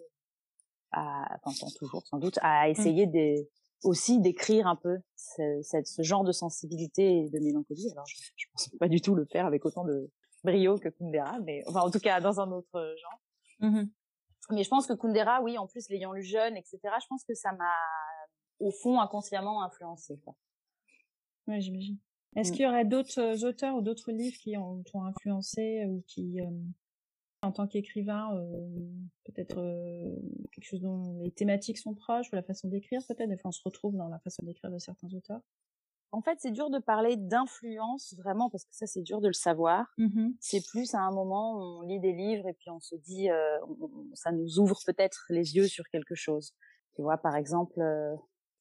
à, 0.92 1.38
enfin, 1.42 1.56
tends 1.58 1.72
toujours 1.78 2.06
sans 2.06 2.18
doute, 2.18 2.38
à 2.42 2.66
mmh. 2.66 2.70
essayer 2.70 3.06
de, 3.06 3.48
aussi 3.82 4.20
d'écrire 4.20 4.66
un 4.66 4.76
peu 4.76 4.98
ce, 5.16 5.62
ce, 5.62 6.02
genre 6.02 6.24
de 6.24 6.32
sensibilité 6.32 7.24
et 7.24 7.30
de 7.30 7.38
mélancolie. 7.38 7.90
Alors, 7.92 8.04
je, 8.06 8.16
je 8.36 8.46
pense 8.52 8.68
pas 8.78 8.88
du 8.88 9.00
tout 9.00 9.14
le 9.14 9.24
faire 9.24 9.46
avec 9.46 9.64
autant 9.64 9.84
de 9.84 10.10
brio 10.44 10.78
que 10.78 10.88
Kundera, 10.88 11.38
mais 11.40 11.62
enfin, 11.66 11.80
en 11.80 11.90
tout 11.90 11.98
cas, 11.98 12.20
dans 12.20 12.40
un 12.40 12.50
autre 12.52 12.94
genre. 13.00 13.70
Mmh 13.70 13.84
mais 14.50 14.62
je 14.62 14.68
pense 14.68 14.86
que 14.86 14.92
Kundera, 14.92 15.42
oui, 15.42 15.58
en 15.58 15.66
plus, 15.66 15.88
l'ayant 15.88 16.12
lu 16.12 16.22
jeune, 16.22 16.56
etc., 16.56 16.78
je 16.82 17.06
pense 17.08 17.24
que 17.24 17.34
ça 17.34 17.52
m'a, 17.52 17.74
au 18.60 18.70
fond, 18.70 19.00
inconsciemment 19.00 19.62
influencé, 19.64 20.18
quoi. 20.24 20.36
Ouais, 21.48 21.60
j'imagine. 21.60 21.98
Est-ce 22.36 22.50
mmh. 22.50 22.54
qu'il 22.54 22.62
y 22.64 22.68
aurait 22.68 22.84
d'autres 22.84 23.44
auteurs 23.44 23.76
ou 23.76 23.80
d'autres 23.80 24.12
livres 24.12 24.36
qui 24.38 24.56
ont, 24.56 24.84
influencé 25.04 25.86
ou 25.86 26.04
qui, 26.06 26.38
en 27.42 27.52
tant 27.52 27.66
qu'écrivain, 27.66 28.30
peut-être 29.24 29.56
quelque 30.52 30.64
chose 30.64 30.82
dont 30.82 31.18
les 31.22 31.30
thématiques 31.30 31.78
sont 31.78 31.94
proches 31.94 32.30
ou 32.32 32.36
la 32.36 32.42
façon 32.42 32.68
d'écrire 32.68 33.00
peut-être? 33.08 33.28
Des 33.28 33.38
fois, 33.38 33.48
on 33.48 33.52
se 33.52 33.62
retrouve 33.64 33.96
dans 33.96 34.08
la 34.08 34.18
façon 34.18 34.44
d'écrire 34.44 34.70
de 34.70 34.78
certains 34.78 35.12
auteurs. 35.14 35.40
En 36.12 36.22
fait, 36.22 36.38
c'est 36.40 36.50
dur 36.50 36.70
de 36.70 36.78
parler 36.78 37.16
d'influence 37.16 38.14
vraiment 38.16 38.48
parce 38.48 38.64
que 38.64 38.74
ça, 38.74 38.86
c'est 38.86 39.02
dur 39.02 39.20
de 39.20 39.26
le 39.26 39.34
savoir. 39.34 39.92
Mmh 39.98 40.28
c'est 40.40 40.64
plus 40.66 40.94
à 40.94 41.00
un 41.00 41.10
moment 41.10 41.56
où 41.56 41.80
on 41.80 41.82
lit 41.82 42.00
des 42.00 42.12
livres 42.12 42.46
et 42.48 42.54
puis 42.54 42.70
on 42.70 42.80
se 42.80 42.94
dit, 42.96 43.28
ça 44.14 44.32
nous 44.32 44.58
ouvre 44.58 44.78
peut-être 44.86 45.26
les 45.30 45.56
yeux 45.56 45.68
sur 45.68 45.84
quelque 45.88 46.14
chose. 46.14 46.54
Tu 46.94 47.02
vois, 47.02 47.18
par 47.18 47.36
exemple, 47.36 47.80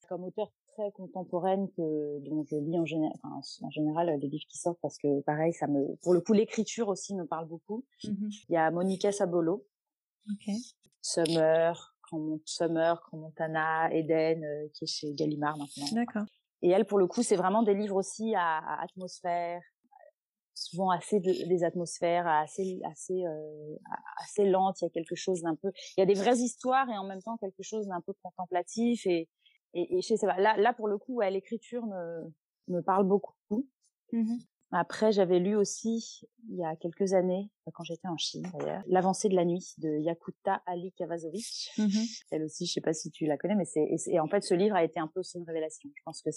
comme 0.08 0.24
auteur 0.24 0.52
très 0.76 0.92
contemporaine 0.92 1.68
que 1.76 2.18
dont 2.28 2.44
je 2.44 2.56
lis 2.56 2.78
en 2.78 2.84
général, 2.84 3.12
enfin, 3.22 3.40
en 3.62 3.70
général 3.70 4.08
les 4.20 4.28
livres 4.28 4.44
qui 4.48 4.58
sortent 4.58 4.78
parce 4.80 4.98
que 4.98 5.20
pareil, 5.22 5.52
ça 5.52 5.66
me, 5.66 5.96
pour 6.02 6.12
le 6.12 6.20
coup, 6.20 6.32
l'écriture 6.32 6.88
aussi 6.88 7.14
me 7.14 7.24
parle 7.26 7.46
beaucoup. 7.46 7.84
Mmh 8.04 8.28
Il 8.48 8.52
y 8.52 8.56
a 8.56 8.70
Monica 8.70 9.12
Sabolo, 9.12 9.66
okay. 10.32 10.56
Summer, 11.00 11.94
Summer, 12.44 13.08
Montana, 13.12 13.92
Eden, 13.92 14.44
euh, 14.44 14.68
qui 14.74 14.84
est 14.84 14.88
chez 14.88 15.12
Gallimard 15.14 15.56
maintenant. 15.56 15.86
D'accord. 15.92 16.24
Et 16.62 16.70
elle, 16.70 16.84
pour 16.84 16.98
le 16.98 17.06
coup, 17.06 17.22
c'est 17.22 17.36
vraiment 17.36 17.62
des 17.62 17.74
livres 17.74 17.96
aussi 17.96 18.34
à, 18.34 18.58
à 18.58 18.82
atmosphère, 18.82 19.60
souvent 20.54 20.90
assez 20.90 21.20
de, 21.20 21.48
des 21.48 21.64
atmosphères 21.64 22.26
assez 22.26 22.80
assez 22.84 23.26
euh, 23.26 23.76
assez 24.24 24.48
lentes 24.48 24.80
il 24.80 24.86
y 24.86 24.88
a 24.88 24.90
quelque 24.90 25.14
chose 25.14 25.42
d'un 25.42 25.54
peu 25.54 25.70
il 25.96 26.00
y 26.00 26.02
a 26.02 26.06
des 26.06 26.14
vraies 26.14 26.38
histoires 26.38 26.88
et 26.88 26.96
en 26.96 27.04
même 27.04 27.20
temps 27.20 27.36
quelque 27.36 27.62
chose 27.62 27.86
d'un 27.86 28.00
peu 28.00 28.14
contemplatif 28.22 29.06
et 29.06 29.28
et, 29.76 29.98
et 29.98 30.02
chez 30.02 30.16
ça 30.16 30.26
là 30.38 30.56
là 30.56 30.72
pour 30.72 30.88
le 30.88 30.98
coup 30.98 31.16
ouais, 31.16 31.30
l'écriture 31.30 31.86
me 31.86 32.32
me 32.68 32.80
parle 32.80 33.06
beaucoup. 33.06 33.34
Mmh 34.12 34.36
après 34.72 35.12
j'avais 35.12 35.38
lu 35.38 35.54
aussi 35.54 36.26
il 36.48 36.56
y 36.56 36.64
a 36.64 36.74
quelques 36.74 37.12
années 37.12 37.48
quand 37.72 37.84
j'étais 37.84 38.08
en 38.08 38.16
Chine 38.16 38.42
d'ailleurs 38.52 38.82
l'avancée 38.88 39.28
de 39.28 39.36
la 39.36 39.44
nuit 39.44 39.74
de 39.78 39.88
Yakuta 40.00 40.60
Ali 40.66 40.92
Kavazovic 40.98 41.70
mmh 41.78 41.88
elle 42.32 42.42
aussi 42.42 42.66
je 42.66 42.72
sais 42.72 42.80
pas 42.80 42.92
si 42.92 43.12
tu 43.12 43.26
la 43.26 43.36
connais 43.36 43.54
mais 43.54 43.64
c'est 43.64 43.88
et, 44.08 44.18
en 44.18 44.26
fait 44.26 44.42
ce 44.42 44.54
livre 44.54 44.74
a 44.74 44.82
été 44.82 44.98
un 44.98 45.06
peu 45.06 45.20
aussi 45.20 45.38
une 45.38 45.44
révélation. 45.44 45.88
Je 45.94 46.02
pense 46.04 46.20
que 46.20 46.30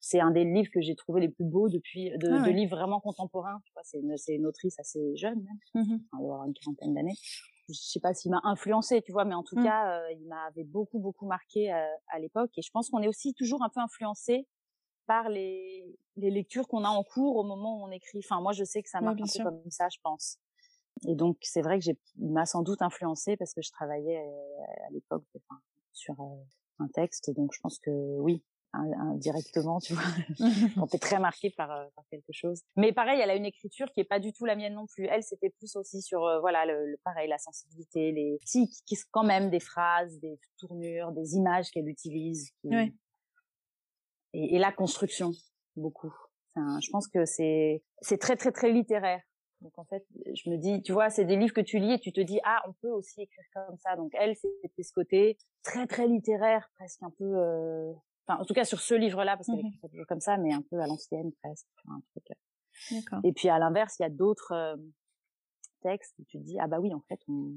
c'est 0.00 0.18
un 0.18 0.32
des 0.32 0.44
livres 0.44 0.70
que 0.74 0.80
j'ai 0.80 0.96
trouvé 0.96 1.20
les 1.20 1.28
plus 1.28 1.44
beaux 1.44 1.68
depuis 1.68 2.10
de, 2.18 2.28
ah 2.28 2.44
de 2.44 2.50
livres 2.50 2.76
vraiment 2.76 3.00
contemporains 3.00 3.60
tu 3.64 3.72
vois 3.72 3.82
c'est 3.84 3.98
une 3.98 4.16
c'est 4.16 4.34
une 4.34 4.46
autrice 4.46 4.78
assez 4.80 5.14
jeune 5.14 5.44
même. 5.44 5.84
Mmh 5.84 5.98
enfin, 6.12 6.24
avoir 6.24 6.44
une 6.44 6.54
quarantaine 6.54 6.92
d'années 6.92 7.16
je 7.68 7.74
sais 7.74 8.00
pas 8.00 8.14
s'il 8.14 8.30
m'a 8.30 8.40
influencé, 8.44 9.02
tu 9.02 9.12
vois, 9.12 9.24
mais 9.24 9.34
en 9.34 9.42
tout 9.42 9.58
mmh. 9.58 9.64
cas, 9.64 9.98
euh, 9.98 10.12
il 10.12 10.26
m'avait 10.26 10.64
beaucoup, 10.64 10.98
beaucoup 10.98 11.26
marqué 11.26 11.72
euh, 11.72 11.86
à 12.08 12.18
l'époque. 12.18 12.50
Et 12.56 12.62
je 12.62 12.70
pense 12.70 12.90
qu'on 12.90 13.00
est 13.00 13.08
aussi 13.08 13.34
toujours 13.34 13.62
un 13.62 13.68
peu 13.68 13.80
influencé 13.80 14.46
par 15.06 15.28
les, 15.28 15.84
les 16.16 16.30
lectures 16.30 16.68
qu'on 16.68 16.84
a 16.84 16.88
en 16.88 17.04
cours 17.04 17.36
au 17.36 17.44
moment 17.44 17.80
où 17.80 17.86
on 17.86 17.90
écrit. 17.90 18.20
Enfin, 18.24 18.40
moi, 18.40 18.52
je 18.52 18.64
sais 18.64 18.82
que 18.82 18.88
ça 18.88 19.00
marche 19.00 19.20
un 19.20 19.44
peu 19.44 19.50
comme 19.50 19.70
ça, 19.70 19.88
je 19.88 19.98
pense. 20.02 20.38
Et 21.06 21.14
donc, 21.14 21.38
c'est 21.42 21.62
vrai 21.62 21.78
que 21.78 21.84
j'ai, 21.84 21.98
m'a 22.18 22.46
sans 22.46 22.62
doute 22.62 22.82
influencé 22.82 23.36
parce 23.36 23.52
que 23.52 23.62
je 23.62 23.70
travaillais 23.70 24.18
euh, 24.18 24.86
à 24.86 24.90
l'époque 24.90 25.24
enfin, 25.36 25.60
sur 25.92 26.16
un 26.78 26.88
texte. 26.88 27.30
Donc, 27.34 27.52
je 27.52 27.60
pense 27.60 27.78
que 27.78 27.90
oui, 27.90 28.42
indirectement, 28.76 29.80
tu 29.80 29.94
vois, 29.94 30.02
quand 30.74 30.86
t'es 30.86 30.98
très 30.98 31.18
marqué 31.18 31.50
par, 31.50 31.70
euh, 31.70 31.86
par 31.94 32.04
quelque 32.10 32.32
chose. 32.32 32.62
Mais 32.76 32.92
pareil, 32.92 33.20
elle 33.20 33.30
a 33.30 33.36
une 33.36 33.44
écriture 33.44 33.90
qui 33.92 34.00
est 34.00 34.04
pas 34.04 34.20
du 34.20 34.32
tout 34.32 34.44
la 34.44 34.56
mienne 34.56 34.74
non 34.74 34.86
plus. 34.86 35.06
Elle, 35.06 35.22
c'était 35.22 35.50
plus 35.50 35.76
aussi 35.76 36.02
sur, 36.02 36.24
euh, 36.24 36.40
voilà, 36.40 36.66
le, 36.66 36.96
pareil, 37.04 37.28
la 37.28 37.38
sensibilité, 37.38 38.12
les, 38.12 38.38
si, 38.44 38.68
qui, 38.86 38.96
quand 39.10 39.24
même 39.24 39.50
des 39.50 39.60
phrases, 39.60 40.18
des 40.20 40.38
tournures, 40.58 41.12
des 41.12 41.34
images 41.34 41.70
qu'elle 41.70 41.88
utilise. 41.88 42.50
Et, 42.64 42.94
et, 44.32 44.58
la 44.58 44.72
construction, 44.72 45.32
beaucoup. 45.76 46.14
Enfin, 46.54 46.78
je 46.80 46.90
pense 46.90 47.08
que 47.08 47.24
c'est, 47.24 47.82
c'est 48.02 48.18
très, 48.18 48.36
très, 48.36 48.52
très 48.52 48.70
littéraire. 48.70 49.22
Donc 49.60 49.78
en 49.78 49.84
fait, 49.84 50.04
je 50.34 50.50
me 50.50 50.56
dis, 50.56 50.82
tu 50.82 50.92
vois, 50.92 51.08
c'est 51.10 51.24
des 51.24 51.36
livres 51.36 51.54
que 51.54 51.60
tu 51.60 51.78
lis 51.78 51.92
et 51.92 51.98
tu 51.98 52.12
te 52.12 52.20
dis, 52.20 52.38
ah, 52.44 52.62
on 52.68 52.72
peut 52.74 52.90
aussi 52.90 53.22
écrire 53.22 53.44
comme 53.54 53.76
ça. 53.78 53.96
Donc 53.96 54.12
elle, 54.14 54.36
c'était 54.36 54.82
ce 54.82 54.92
côté 54.92 55.38
très 55.62 55.86
très 55.86 56.06
littéraire, 56.06 56.68
presque 56.74 57.02
un 57.02 57.10
peu 57.10 57.24
euh, 57.24 57.92
Enfin, 58.26 58.40
en 58.40 58.44
tout 58.44 58.54
cas 58.54 58.64
sur 58.64 58.80
ce 58.80 58.94
livre-là, 58.94 59.36
parce 59.36 59.48
mmh 59.48 59.58
écrit 59.58 59.88
toujours 59.90 60.06
comme 60.06 60.20
ça, 60.20 60.36
mais 60.36 60.52
un 60.52 60.62
peu 60.62 60.80
à 60.80 60.86
l'ancienne 60.86 61.32
presque. 61.42 61.66
un 61.88 62.00
truc. 62.10 62.24
Euh. 63.12 63.20
Et 63.24 63.32
puis 63.32 63.48
à 63.48 63.58
l'inverse, 63.58 63.96
il 63.98 64.02
y 64.02 64.06
a 64.06 64.10
d'autres 64.10 64.52
euh, 64.52 64.76
textes 65.80 66.14
où 66.18 66.24
tu 66.24 66.38
te 66.38 66.42
dis 66.42 66.58
ah 66.58 66.66
bah 66.66 66.78
oui 66.80 66.92
en 66.92 67.00
fait 67.08 67.20
on... 67.28 67.52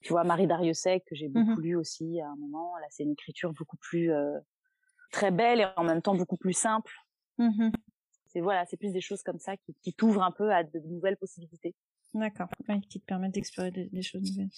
tu 0.00 0.12
vois 0.12 0.22
Marie 0.24 0.46
Dariussec 0.46 1.04
que 1.06 1.14
j'ai 1.14 1.28
mmh 1.28 1.32
beaucoup 1.32 1.60
lu 1.60 1.76
aussi 1.76 2.20
à 2.20 2.28
un 2.28 2.36
moment. 2.36 2.76
Là 2.76 2.86
c'est 2.90 3.02
une 3.02 3.12
écriture 3.12 3.52
beaucoup 3.52 3.78
plus 3.78 4.12
euh, 4.12 4.38
très 5.10 5.30
belle 5.30 5.60
et 5.60 5.66
en 5.76 5.84
même 5.84 6.02
temps 6.02 6.14
beaucoup 6.14 6.36
plus 6.36 6.52
simple. 6.52 6.92
Mmh 7.38 7.70
c'est 8.26 8.40
voilà, 8.40 8.64
c'est 8.66 8.76
plus 8.76 8.92
des 8.92 9.00
choses 9.00 9.24
comme 9.24 9.40
ça 9.40 9.56
qui, 9.56 9.74
qui 9.82 9.92
t'ouvrent 9.92 10.22
un 10.22 10.30
peu 10.30 10.52
à 10.52 10.62
de 10.62 10.78
nouvelles 10.86 11.16
possibilités. 11.16 11.74
D'accord, 12.12 12.48
qui 12.88 12.98
te 12.98 13.04
permettent 13.04 13.34
d'explorer 13.34 13.70
des, 13.70 14.02
choses 14.02 14.22
nouvelles. 14.22 14.50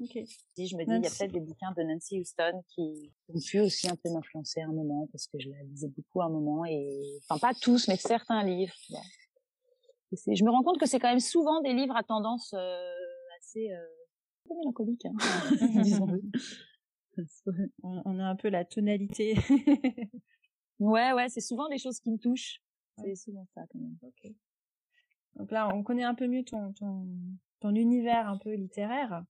Ok. 0.00 0.18
Si 0.56 0.66
je 0.66 0.76
me 0.76 0.84
dis, 0.84 0.90
il 0.90 1.02
y 1.02 1.06
a 1.06 1.10
peut-être 1.10 1.32
des 1.32 1.40
bouquins 1.40 1.72
de 1.76 1.82
Nancy 1.82 2.20
Houston 2.20 2.64
qui 2.68 3.12
ont 3.28 3.38
pu 3.38 3.60
aussi 3.60 3.88
un 3.88 3.94
peu 3.94 4.10
m'influencer 4.10 4.60
à 4.60 4.64
un 4.66 4.72
moment, 4.72 5.08
parce 5.12 5.28
que 5.28 5.38
je 5.38 5.48
la 5.48 5.62
lisais 5.62 5.88
beaucoup 5.88 6.20
à 6.20 6.24
un 6.24 6.30
moment, 6.30 6.64
et 6.64 7.20
enfin 7.28 7.38
pas 7.38 7.54
tous, 7.54 7.86
mais 7.86 7.96
certains 7.96 8.42
livres. 8.42 8.74
je 10.10 10.44
me 10.44 10.50
rends 10.50 10.64
compte 10.64 10.80
que 10.80 10.86
c'est 10.86 10.98
quand 10.98 11.10
même 11.10 11.20
souvent 11.20 11.60
des 11.60 11.74
livres 11.74 11.96
à 11.96 12.02
tendance 12.02 12.52
euh, 12.54 12.92
assez 13.38 13.70
euh, 13.70 13.86
mélancolique, 14.50 15.06
hein, 15.06 15.14
on, 17.84 18.18
a 18.18 18.24
un 18.24 18.36
peu 18.36 18.48
la 18.48 18.64
tonalité. 18.64 19.36
ouais, 20.80 21.12
ouais, 21.12 21.28
c'est 21.28 21.40
souvent 21.40 21.68
des 21.68 21.78
choses 21.78 22.00
qui 22.00 22.10
me 22.10 22.18
touchent. 22.18 22.60
C'est 22.98 23.14
souvent 23.14 23.46
ça 23.54 23.62
quand 23.70 23.78
même. 23.78 23.96
Ok. 24.02 24.32
Donc 25.36 25.50
là, 25.50 25.68
on 25.74 25.82
connaît 25.82 26.04
un 26.04 26.14
peu 26.14 26.26
mieux 26.26 26.44
ton, 26.44 26.72
ton, 26.72 27.06
ton 27.60 27.74
univers 27.74 28.28
un 28.28 28.38
peu 28.38 28.54
littéraire. 28.54 29.24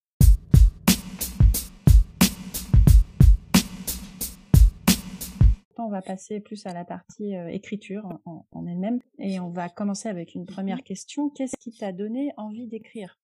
on 5.78 5.90
va 5.90 6.02
passer 6.02 6.40
plus 6.40 6.66
à 6.66 6.72
la 6.72 6.84
partie 6.84 7.36
euh, 7.36 7.48
écriture 7.48 8.18
en, 8.24 8.44
en 8.50 8.66
elle-même 8.66 8.98
et 9.18 9.38
on 9.38 9.50
va 9.50 9.68
commencer 9.68 10.08
avec 10.08 10.34
une 10.34 10.44
première 10.44 10.82
question. 10.82 11.30
Qu'est-ce 11.30 11.56
qui 11.60 11.70
t'a 11.70 11.92
donné 11.92 12.32
envie 12.36 12.66
d'écrire? 12.66 13.20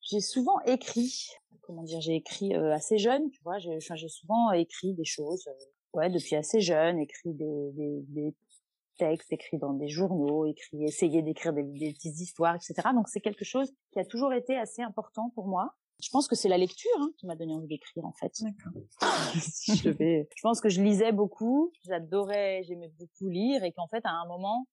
J'ai 0.00 0.20
souvent 0.20 0.60
écrit. 0.62 1.28
Comment 1.60 1.82
dire 1.82 2.00
J'ai 2.00 2.14
écrit 2.14 2.54
assez 2.54 2.96
jeune, 2.96 3.28
tu 3.30 3.42
vois. 3.42 3.58
J'ai 3.58 4.08
souvent 4.08 4.52
écrit 4.52 4.94
des 4.94 5.04
choses. 5.04 5.46
ouais, 5.92 6.08
depuis 6.08 6.36
assez 6.36 6.60
jeune, 6.60 6.98
écrit 6.98 7.34
des, 7.34 7.72
des, 7.72 8.04
des 8.08 8.34
textes, 8.96 9.32
écrit 9.32 9.58
dans 9.58 9.72
des 9.72 9.88
journaux, 9.88 10.46
écrit, 10.46 10.84
essayé 10.84 11.22
d'écrire 11.22 11.52
des, 11.52 11.62
des, 11.62 11.92
petites 11.92 12.20
histoires, 12.20 12.54
etc. 12.54 12.74
Donc 12.94 13.08
c'est 13.08 13.20
quelque 13.20 13.44
chose 13.44 13.72
qui 13.92 13.98
a 13.98 14.04
toujours 14.04 14.32
été 14.32 14.56
assez 14.56 14.82
important 14.82 15.30
pour 15.34 15.46
moi. 15.46 15.74
Je 16.02 16.10
pense 16.10 16.28
que 16.28 16.34
c'est 16.34 16.48
la 16.48 16.58
lecture 16.58 16.90
hein, 16.98 17.10
qui 17.16 17.26
m'a 17.26 17.36
donné 17.36 17.54
envie 17.54 17.68
d'écrire 17.68 18.04
en 18.04 18.12
fait. 18.12 18.32
D'accord. 18.42 18.72
je, 19.82 19.88
vais... 19.90 20.28
je 20.34 20.42
pense 20.42 20.60
que 20.60 20.68
je 20.68 20.82
lisais 20.82 21.12
beaucoup, 21.12 21.72
j'adorais, 21.84 22.62
j'aimais 22.64 22.92
beaucoup 22.98 23.28
lire 23.28 23.64
et 23.64 23.72
qu'en 23.72 23.88
fait 23.88 24.04
à 24.04 24.10
un 24.10 24.26
moment, 24.26 24.66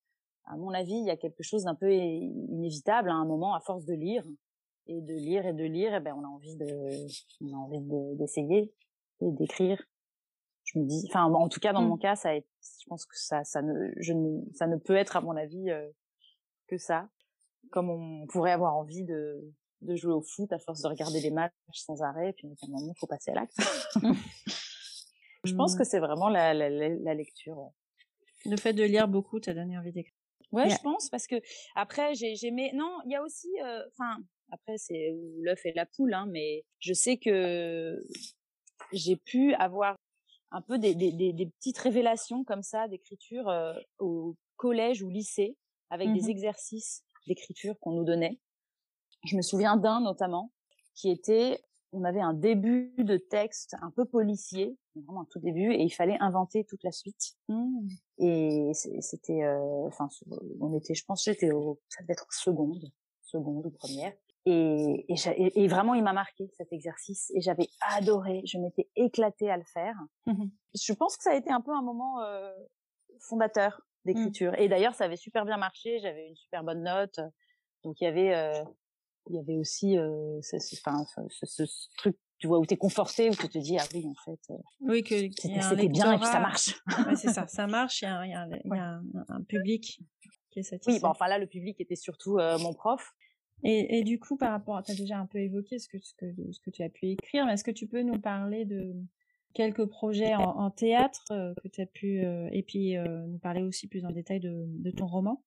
à 0.46 0.58
mon 0.58 0.72
avis, 0.72 0.96
il 0.96 1.06
y 1.06 1.10
a 1.10 1.18
quelque 1.18 1.44
chose 1.44 1.64
d'un 1.64 1.76
peu 1.76 1.94
inévitable 1.94 3.10
à 3.10 3.14
un 3.14 3.26
moment 3.26 3.56
à 3.56 3.62
force 3.62 3.86
de 3.86 3.94
lire 3.94 4.24
et 4.88 5.00
de 5.02 5.14
lire 5.14 5.46
et 5.46 5.54
de 5.54 5.64
lire, 5.64 5.94
et 5.94 6.00
ben 6.02 6.14
on 6.18 6.24
a 6.24 6.28
envie 6.28 6.56
de, 6.58 7.08
on 7.42 7.54
a 7.54 7.58
envie 7.58 8.18
d'essayer 8.18 8.74
et 9.22 9.32
d'écrire. 9.32 9.82
Je 10.74 10.80
me 10.80 10.86
dis, 10.86 11.06
enfin 11.10 11.26
en 11.26 11.50
tout 11.50 11.60
cas 11.60 11.74
dans 11.74 11.84
mmh. 11.84 11.88
mon 11.88 11.98
cas, 11.98 12.16
ça, 12.16 12.36
je 12.36 12.86
pense 12.88 13.06
que 13.06 13.16
ça, 13.16 13.44
ça 13.44 13.62
ne, 13.62 13.92
je 13.98 14.14
ne, 14.14 14.42
ça 14.54 14.68
ne 14.68 14.78
peut 14.78 14.96
être 14.96 15.16
à 15.16 15.22
mon 15.22 15.36
avis 15.36 15.70
euh, 15.70 15.88
que 16.68 16.78
ça. 16.78 17.10
Comme 17.72 17.90
on 17.90 18.28
pourrait 18.28 18.52
avoir 18.52 18.76
envie 18.76 19.04
de 19.04 19.54
de 19.84 19.96
jouer 19.96 20.14
au 20.14 20.22
foot 20.22 20.52
à 20.52 20.60
force 20.60 20.82
de 20.82 20.88
regarder 20.88 21.20
les 21.20 21.32
matchs 21.32 21.54
sans 21.74 22.02
arrêt, 22.02 22.30
et 22.30 22.34
puis 22.34 22.48
à 22.48 22.66
un 22.66 22.70
moment, 22.70 22.94
il 22.96 23.00
faut 23.00 23.08
passer 23.08 23.32
à 23.32 23.36
l'acte. 23.36 23.58
je 25.44 25.54
pense 25.56 25.76
que 25.76 25.84
c'est 25.84 26.00
vraiment 26.00 26.30
la, 26.30 26.54
la, 26.54 26.70
la, 26.70 27.14
lecture. 27.14 27.72
Le 28.46 28.58
fait 28.58 28.74
de 28.74 28.84
lire 28.84 29.08
beaucoup 29.08 29.40
t'a 29.40 29.54
donné 29.54 29.78
envie 29.78 29.92
d'écrire. 29.92 30.14
Ouais, 30.52 30.70
je 30.70 30.78
pense 30.84 31.10
parce 31.10 31.26
que 31.26 31.36
après 31.76 32.14
j'ai 32.14 32.36
j'aimais 32.36 32.72
non, 32.76 33.00
il 33.06 33.12
y 33.12 33.16
a 33.16 33.24
aussi 33.24 33.50
euh, 33.64 33.84
enfin 33.90 34.18
après 34.52 34.78
c'est 34.78 35.16
l'œuf 35.40 35.66
et 35.66 35.74
la 35.74 35.88
poule 35.88 36.14
hein, 36.14 36.28
mais 36.30 36.64
je 36.78 36.94
sais 36.94 37.18
que 37.18 38.00
j'ai 38.92 39.16
pu 39.16 39.56
avoir 39.56 39.96
un 40.54 40.62
peu 40.62 40.78
des, 40.78 40.96
des, 40.96 41.12
des, 41.12 41.46
petites 41.46 41.78
révélations 41.78 42.46
comme 42.46 42.64
ça 42.64 42.88
d'écriture 42.88 43.50
euh, 43.50 43.74
au 44.00 44.38
collège 44.56 45.04
ou 45.04 45.10
lycée 45.10 45.58
avec 45.90 46.14
des 46.14 46.22
mmh 46.22 46.30
exercices 46.30 47.04
d'écriture 47.28 47.78
qu'on 47.80 47.92
nous 47.92 48.06
donnait 48.06 48.40
je 49.24 49.38
me 49.38 49.42
souviens 49.42 49.78
d'un 49.78 50.02
notamment 50.02 50.52
qui 50.96 51.10
était, 51.10 51.64
on 51.92 52.04
avait 52.04 52.22
un 52.22 52.34
début 52.34 52.94
de 52.98 53.18
texte 53.18 53.76
un 53.82 53.92
peu 53.92 54.06
policier, 54.06 54.78
vraiment 54.96 55.22
un 55.22 55.28
tout 55.30 55.40
début, 55.40 55.74
et 55.74 55.82
il 55.82 55.90
fallait 55.90 56.18
inventer 56.20 56.66
toute 56.66 56.84
la 56.84 56.92
suite. 56.92 57.36
Mmh. 57.50 57.88
Et 58.20 58.72
c'était, 58.74 59.44
euh, 59.44 59.88
enfin, 59.88 60.08
on 60.60 60.74
était, 60.78 60.94
je 60.94 61.04
pense, 61.06 61.24
j'étais 61.24 61.52
au, 61.52 61.80
ça 61.90 62.04
devait 62.04 62.14
être 62.14 62.32
seconde, 62.32 62.92
seconde 63.22 63.66
ou 63.66 63.72
première. 63.72 64.14
Et, 64.46 65.06
et, 65.08 65.64
et 65.64 65.68
vraiment, 65.68 65.94
il 65.94 66.04
m'a 66.04 66.14
marqué 66.14 66.50
cet 66.58 66.74
exercice 66.74 67.32
et 67.34 67.42
j'avais 67.42 67.70
adoré. 67.82 68.42
Je 68.46 68.58
m'étais 68.58 68.90
éclatée 68.96 69.50
à 69.50 69.58
le 69.58 69.64
faire. 69.66 69.96
Mmh 70.26 70.46
je 70.76 70.92
pense 70.94 71.16
que 71.18 71.22
ça 71.22 71.30
a 71.30 71.36
été 71.36 71.52
un 71.52 71.62
peu 71.62 71.72
un 71.72 71.84
moment 71.84 72.22
euh, 72.22 72.52
fondateur 73.20 73.80
d'écriture. 74.06 74.54
Mmh. 74.54 74.62
Et 74.62 74.68
d'ailleurs, 74.68 74.96
ça 74.96 75.06
avait 75.06 75.18
super 75.18 75.46
bien 75.46 75.58
marché. 75.58 76.00
J'avais 76.00 76.28
une 76.28 76.36
super 76.36 76.64
bonne 76.64 76.82
note. 76.82 77.20
Donc 77.84 78.02
il 78.02 78.06
y 78.06 78.08
avait 78.08 78.34
euh, 78.34 78.64
il 79.30 79.36
y 79.36 79.40
avait 79.40 79.58
aussi 79.58 79.98
euh, 79.98 80.42
ce, 80.42 80.58
enfin, 80.86 81.06
ce, 81.30 81.46
ce, 81.46 81.64
truc 81.98 82.18
tu 82.40 82.48
vois 82.48 82.60
où 82.60 82.66
t'es 82.66 82.78
conforté 82.78 83.30
où 83.30 83.36
tu 83.36 83.48
te 83.48 83.58
dis 83.58 83.78
ah 83.78 83.86
oui 83.94 84.06
en 84.06 84.16
fait 84.16 84.54
oui 84.82 85.04
que 85.04 85.16
c'était 85.32 85.88
bien 85.88 86.14
et 86.14 86.18
puis 86.18 86.26
ça 86.26 86.40
marche 86.40 86.82
ouais, 87.08 87.16
c'est 87.16 87.30
ça 87.30 87.48
ça 87.48 87.68
marche 87.68 88.02
il 88.02 88.06
y 88.06 88.08
a, 88.10 88.26
il 88.26 88.32
y 88.32 88.36
a, 88.36 88.48
il 88.48 88.70
y 88.70 88.78
a 88.78 88.84
un, 88.84 89.04
un, 89.30 89.42
public 89.44 90.02
qui 90.50 90.60
est 90.60 90.64
satisfait 90.64 90.92
oui 90.92 91.00
bon 91.00 91.10
enfin 91.10 91.28
là 91.28 91.38
le 91.38 91.48
public 91.48 91.80
était 91.80 91.96
surtout 91.96 92.38
euh, 92.38 92.58
mon 92.60 92.74
prof 92.74 93.14
et, 93.64 94.00
et, 94.00 94.04
du 94.04 94.20
coup 94.20 94.38
par 94.38 94.52
rapport 94.52 94.82
tu 94.84 94.92
as 94.92 94.96
déjà 94.96 95.18
un 95.18 95.26
peu 95.26 95.40
évoqué 95.40 95.80
ce 95.80 95.88
que 95.88 95.98
ce 96.00 96.14
que 96.16 96.26
ce 96.52 96.60
que 96.60 96.70
tu 96.70 96.84
as 96.84 96.90
pu 96.90 97.08
écrire 97.08 97.46
mais 97.46 97.54
est-ce 97.54 97.64
que 97.64 97.72
tu 97.72 97.88
peux 97.88 98.02
nous 98.02 98.20
parler 98.20 98.66
de 98.66 98.94
quelques 99.54 99.86
projets 99.86 100.36
en, 100.36 100.42
en 100.42 100.70
théâtre 100.72 101.24
euh, 101.32 101.54
que 101.62 101.68
tu 101.68 101.82
as 101.82 101.86
pu 101.86 102.22
et 102.52 102.64
puis 102.64 102.96
nous 102.98 103.40
parler 103.40 103.62
aussi 103.62 103.88
plus 103.88 104.06
en 104.06 104.12
détail 104.12 104.40
de, 104.40 104.66
de 104.68 104.92
ton 104.92 105.08
roman? 105.08 105.44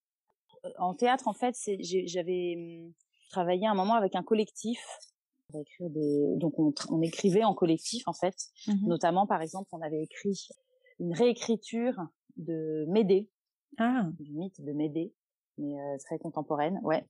En 0.79 0.95
théâtre 0.95 1.29
en 1.29 1.35
fait 1.35 1.55
j'avais 1.81 2.55
hum, 2.57 2.93
travaillais 3.31 3.67
un 3.67 3.75
moment 3.75 3.95
avec 3.95 4.15
un 4.15 4.23
collectif. 4.23 4.81
On 5.53 5.61
écrire 5.61 5.91
des... 5.91 6.37
Donc 6.37 6.59
on, 6.59 6.73
on, 6.91 7.03
écrivait 7.03 7.45
en 7.45 7.55
collectif 7.55 8.09
en 8.09 8.13
fait. 8.13 8.35
Mmh 8.67 8.89
Notamment 8.89 9.27
par 9.27 9.43
exemple 9.43 9.69
on 9.73 9.81
avait 9.81 10.03
écrit 10.03 10.49
une 10.99 11.15
réécriture 11.15 12.09
de 12.37 12.85
Médée, 12.89 13.29
ah. 13.79 14.09
du 14.19 14.33
mythe 14.33 14.61
de 14.63 14.73
Médée, 14.73 15.13
mais 15.59 15.79
euh, 15.79 15.97
très 16.05 16.19
contemporaine, 16.19 16.81
ouais. 16.83 17.05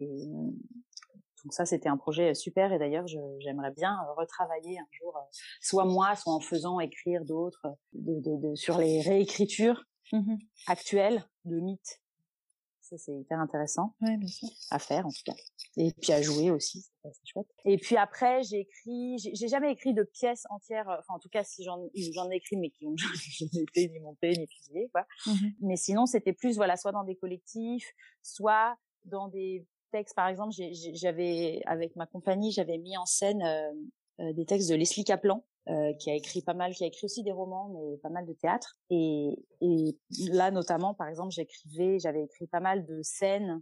Et, 0.00 0.26
donc 1.44 1.52
ça 1.52 1.64
c'était 1.64 1.88
un 1.88 1.96
projet 1.96 2.34
super 2.34 2.72
et 2.72 2.80
d'ailleurs 2.80 3.06
j'aimerais 3.06 3.70
bien 3.70 3.96
retravailler 4.16 4.78
un 4.78 4.86
jour, 4.90 5.16
euh, 5.16 5.20
soit 5.60 5.84
moi, 5.84 6.16
soit 6.16 6.34
en 6.34 6.40
faisant 6.40 6.80
écrire 6.80 7.24
d'autres 7.24 7.68
de, 7.92 8.18
de, 8.20 8.36
de, 8.36 8.54
sur 8.56 8.78
les 8.78 9.00
réécritures 9.02 9.84
mmh 10.12 10.36
actuelles 10.66 11.22
de 11.44 11.60
mythes 11.60 12.00
ça, 12.88 12.96
c'est 12.96 13.12
hyper 13.12 13.38
intéressant 13.38 13.94
à 14.70 14.78
faire, 14.78 15.06
en 15.06 15.10
tout 15.10 15.22
cas. 15.24 15.34
Et 15.76 15.92
puis 15.92 16.12
à 16.12 16.22
jouer 16.22 16.50
aussi, 16.50 16.86
c'est 17.04 17.26
chouette. 17.26 17.46
Et 17.66 17.76
puis 17.76 17.96
après, 17.96 18.42
j'ai 18.44 18.60
écrit, 18.60 19.18
j'ai 19.18 19.48
jamais 19.48 19.72
écrit 19.72 19.92
de 19.92 20.04
pièces 20.04 20.44
entières. 20.48 20.86
Enfin, 20.98 21.14
en 21.14 21.18
tout 21.18 21.28
cas, 21.28 21.44
si 21.44 21.64
j'en 21.64 21.90
j'en 22.14 22.30
ai 22.30 22.36
écrit, 22.36 22.56
mais 22.56 22.70
qui 22.70 22.86
ont 22.86 22.96
jamais 22.96 23.62
été 23.62 23.88
ni 23.88 24.00
montées 24.00 24.30
ni 24.30 24.46
publiées, 24.46 24.88
quoi. 24.90 25.06
Mmh 25.26 25.48
mais 25.60 25.76
sinon, 25.76 26.06
c'était 26.06 26.32
plus, 26.32 26.56
voilà, 26.56 26.76
soit 26.76 26.92
dans 26.92 27.04
des 27.04 27.16
collectifs, 27.16 27.92
soit 28.22 28.76
dans 29.04 29.28
des 29.28 29.66
textes. 29.90 30.14
Par 30.14 30.28
exemple, 30.28 30.54
j'avais 30.94 31.60
avec 31.66 31.96
ma 31.96 32.06
compagnie, 32.06 32.52
j'avais 32.52 32.78
mis 32.78 32.96
en 32.96 33.06
scène 33.06 33.42
euh, 33.42 33.72
euh, 34.20 34.32
des 34.32 34.44
textes 34.44 34.68
de 34.68 34.74
Leslie 34.74 35.04
Kaplan, 35.04 35.44
euh, 35.68 35.92
qui 35.94 36.10
a 36.10 36.14
écrit 36.14 36.42
pas 36.42 36.54
mal, 36.54 36.74
qui 36.74 36.84
a 36.84 36.86
écrit 36.86 37.04
aussi 37.04 37.22
des 37.22 37.32
romans, 37.32 37.68
mais 37.68 37.98
pas 37.98 38.08
mal 38.08 38.26
de 38.26 38.32
théâtre. 38.32 38.78
Et, 38.90 39.34
et 39.60 39.96
là, 40.30 40.50
notamment, 40.50 40.94
par 40.94 41.08
exemple, 41.08 41.30
j'écrivais, 41.30 41.98
j'avais 41.98 42.24
écrit 42.24 42.46
pas 42.46 42.60
mal 42.60 42.84
de 42.84 43.00
scènes 43.02 43.60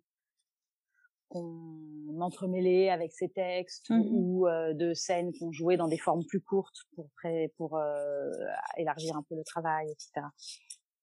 qu'on 1.28 2.20
entremêlait 2.20 2.90
avec 2.90 3.12
ces 3.12 3.28
textes 3.28 3.90
mmh 3.90 4.02
ou 4.10 4.46
euh, 4.46 4.72
de 4.74 4.94
scènes 4.94 5.32
qu'on 5.38 5.50
jouait 5.50 5.76
dans 5.76 5.88
des 5.88 5.98
formes 5.98 6.24
plus 6.24 6.40
courtes 6.40 6.84
pour 6.94 7.10
pour 7.56 7.76
euh, 7.76 8.30
élargir 8.76 9.16
un 9.16 9.22
peu 9.22 9.34
le 9.34 9.42
travail, 9.44 9.90
etc. 9.90 10.26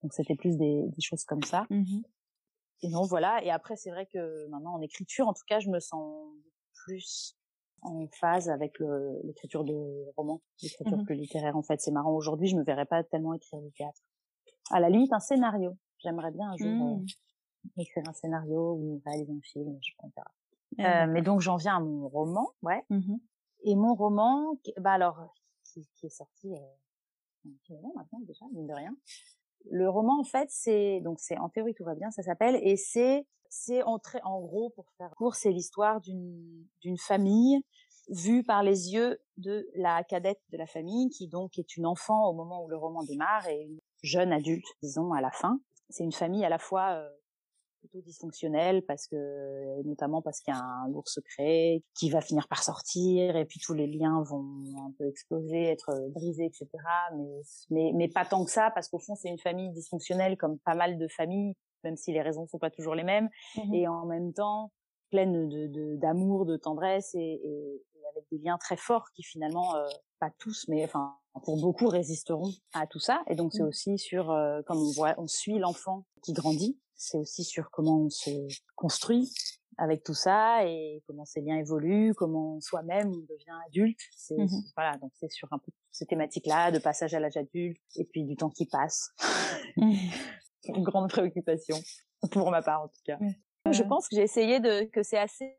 Donc 0.01 0.13
c'était 0.13 0.35
plus 0.35 0.57
des, 0.57 0.83
des, 0.87 1.01
choses 1.01 1.25
comme 1.25 1.43
ça. 1.43 1.65
Mmh 1.69 2.01
et 2.83 2.89
non, 2.89 3.03
voilà. 3.03 3.43
Et 3.43 3.49
après, 3.49 3.75
c'est 3.75 3.89
vrai 3.89 4.05
que 4.05 4.47
maintenant 4.49 4.75
en 4.75 4.81
écriture, 4.81 5.27
en 5.27 5.33
tout 5.33 5.43
cas, 5.47 5.59
je 5.59 5.69
me 5.69 5.79
sens 5.79 6.27
plus 6.85 7.35
en 7.81 8.07
phase 8.07 8.49
avec 8.49 8.77
l'écriture 9.23 9.63
de 9.63 9.73
romans, 10.15 10.41
l'écriture 10.61 10.97
mmh 10.97 11.05
plus 11.05 11.15
littéraire. 11.15 11.55
En 11.55 11.63
fait, 11.63 11.81
c'est 11.81 11.91
marrant. 11.91 12.11
Aujourd'hui, 12.11 12.47
je 12.47 12.55
me 12.55 12.63
verrais 12.63 12.85
pas 12.85 13.03
tellement 13.03 13.33
écrire 13.33 13.61
du 13.61 13.71
théâtre. 13.71 14.01
À 14.71 14.79
la 14.79 14.89
limite, 14.89 15.13
un 15.13 15.19
scénario. 15.19 15.77
J'aimerais 15.99 16.31
bien 16.31 16.51
un 16.51 16.57
jour 16.57 16.67
euh, 16.67 16.95
mmh. 16.95 17.81
écrire 17.81 18.03
un 18.07 18.13
scénario 18.13 18.73
ou 18.73 19.01
réaliser 19.05 19.31
un 19.31 19.41
film. 19.41 19.77
Je 19.81 19.91
sais 19.91 20.11
pas. 20.13 20.23
Ah, 20.79 21.03
euh, 21.03 21.07
mais 21.07 21.21
donc, 21.21 21.39
j'en 21.39 21.55
viens 21.55 21.77
à 21.77 21.79
mon 21.79 22.07
roman, 22.09 22.51
ouais. 22.63 22.83
Mmh 22.89 23.15
Et 23.63 23.75
mon 23.75 23.95
roman, 23.95 24.57
bah 24.77 24.91
alors, 24.91 25.33
qui, 25.63 25.87
qui 25.95 26.07
est 26.07 26.15
sorti 26.15 26.53
euh, 26.53 26.59
un 27.45 27.51
petit 27.61 27.73
moment 27.73 27.93
maintenant 27.95 28.19
déjà, 28.21 28.45
mine 28.53 28.67
de 28.67 28.73
rien. 28.73 28.95
Le 29.69 29.89
roman, 29.89 30.19
en 30.19 30.23
fait, 30.23 30.47
c'est 30.49 31.01
donc 31.01 31.19
c'est 31.19 31.37
en 31.37 31.49
théorie 31.49 31.73
tout 31.73 31.85
va 31.85 31.95
bien, 31.95 32.11
ça 32.11 32.23
s'appelle, 32.23 32.59
et 32.61 32.75
c'est 32.77 33.25
c'est 33.49 33.83
en, 33.83 33.99
en 34.23 34.41
gros 34.41 34.71
pour 34.71 34.85
faire 34.97 35.11
court, 35.15 35.35
c'est 35.35 35.51
l'histoire 35.51 36.01
d'une 36.01 36.67
d'une 36.81 36.97
famille 36.97 37.61
vue 38.09 38.43
par 38.43 38.63
les 38.63 38.91
yeux 38.93 39.19
de 39.37 39.67
la 39.75 40.03
cadette 40.03 40.41
de 40.51 40.57
la 40.57 40.65
famille, 40.65 41.09
qui 41.09 41.27
donc 41.27 41.57
est 41.57 41.77
une 41.77 41.85
enfant 41.85 42.27
au 42.29 42.33
moment 42.33 42.63
où 42.63 42.67
le 42.67 42.77
roman 42.77 43.03
démarre 43.03 43.47
et 43.47 43.61
une 43.61 43.79
jeune 44.01 44.33
adulte, 44.33 44.65
disons, 44.81 45.13
à 45.13 45.21
la 45.21 45.31
fin. 45.31 45.59
C'est 45.89 46.03
une 46.03 46.11
famille 46.11 46.43
à 46.43 46.49
la 46.49 46.59
fois 46.59 46.91
euh, 46.91 47.09
plutôt 47.83 48.01
dysfonctionnelle 48.01 48.81
parce 48.85 49.07
que 49.07 49.83
notamment 49.83 50.21
parce 50.21 50.39
qu'il 50.39 50.53
y 50.53 50.57
a 50.57 50.61
un 50.61 50.87
lourd 50.89 51.07
secret 51.07 51.83
qui 51.97 52.09
va 52.09 52.21
finir 52.21 52.47
par 52.47 52.63
sortir 52.63 53.35
et 53.35 53.45
puis 53.45 53.59
tous 53.59 53.73
les 53.73 53.87
liens 53.87 54.23
vont 54.23 54.45
un 54.77 54.91
peu 54.97 55.05
exploser, 55.07 55.63
être 55.63 55.91
brisés, 56.11 56.45
etc. 56.45 56.67
Mais 57.17 57.41
mais, 57.69 57.91
mais 57.93 58.07
pas 58.07 58.25
tant 58.25 58.45
que 58.45 58.51
ça 58.51 58.71
parce 58.71 58.87
qu'au 58.87 58.99
fond 58.99 59.15
c'est 59.15 59.29
une 59.29 59.39
famille 59.39 59.71
dysfonctionnelle 59.71 60.37
comme 60.37 60.59
pas 60.59 60.75
mal 60.75 60.97
de 60.97 61.07
familles 61.07 61.55
même 61.83 61.97
si 61.97 62.13
les 62.13 62.21
raisons 62.21 62.47
sont 62.47 62.59
pas 62.59 62.69
toujours 62.69 62.95
les 62.95 63.03
mêmes 63.03 63.29
mmh 63.57 63.73
et 63.73 63.87
en 63.87 64.05
même 64.05 64.33
temps 64.33 64.71
pleine 65.09 65.49
de 65.49 65.95
d'amour, 65.97 66.45
de, 66.45 66.57
tendresse 66.57 67.13
et, 67.13 67.19
et, 67.19 67.81
avec 68.11 68.25
des 68.31 68.37
liens 68.39 68.57
très 68.57 68.77
forts 68.77 69.09
qui 69.13 69.23
finalement 69.23 69.75
euh, 69.75 69.85
pas 70.19 70.29
tous 70.39 70.65
mais 70.69 70.83
enfin 70.85 71.17
pour 71.43 71.59
beaucoup 71.59 71.87
résisteront 71.87 72.51
à 72.73 72.87
tout 72.87 72.99
ça 72.99 73.23
et 73.27 73.35
donc 73.35 73.53
c'est 73.53 73.63
mmh. 73.63 73.67
aussi 73.67 73.97
sur 73.97 74.31
euh, 74.31 74.61
comme 74.67 74.77
on 74.77 74.91
voit 74.91 75.15
on 75.17 75.27
suit 75.27 75.59
l'enfant 75.59 76.05
qui 76.23 76.33
grandit 76.33 76.79
c'est 77.03 77.17
aussi 77.17 77.43
sur 77.43 77.69
comment 77.69 78.05
on 78.05 78.09
se 78.09 78.31
construit 78.75 79.29
avec 79.77 80.03
tout 80.03 80.13
ça 80.13 80.65
et 80.65 81.03
comment 81.07 81.25
ces 81.25 81.41
liens 81.41 81.57
évoluent, 81.57 82.13
comment 82.13 82.59
soi-même 82.61 83.09
on 83.09 83.33
devient 83.33 83.57
adulte. 83.67 83.99
C'est 84.15 84.37
mmh 84.37 84.47
voilà, 84.75 84.97
donc 84.97 85.11
c'est 85.15 85.31
sur 85.31 85.51
un 85.51 85.57
peu 85.57 85.71
ces 85.91 86.05
thématiques-là 86.05 86.71
de 86.71 86.79
passage 86.79 87.13
à 87.13 87.19
l'âge 87.19 87.37
adulte 87.37 87.81
et 87.95 88.05
puis 88.05 88.23
du 88.23 88.35
temps 88.35 88.49
qui 88.49 88.65
passe. 88.65 89.09
Une 89.77 89.97
grande 90.83 91.09
préoccupation 91.09 91.77
pour 92.31 92.51
ma 92.51 92.61
part 92.61 92.83
en 92.83 92.87
tout 92.87 93.01
cas. 93.05 93.17
Je 93.71 93.83
pense 93.83 94.09
que 94.09 94.15
j'ai 94.17 94.23
essayé 94.23 94.59
de 94.59 94.83
que 94.83 95.03
c'est 95.03 95.17
assez 95.17 95.55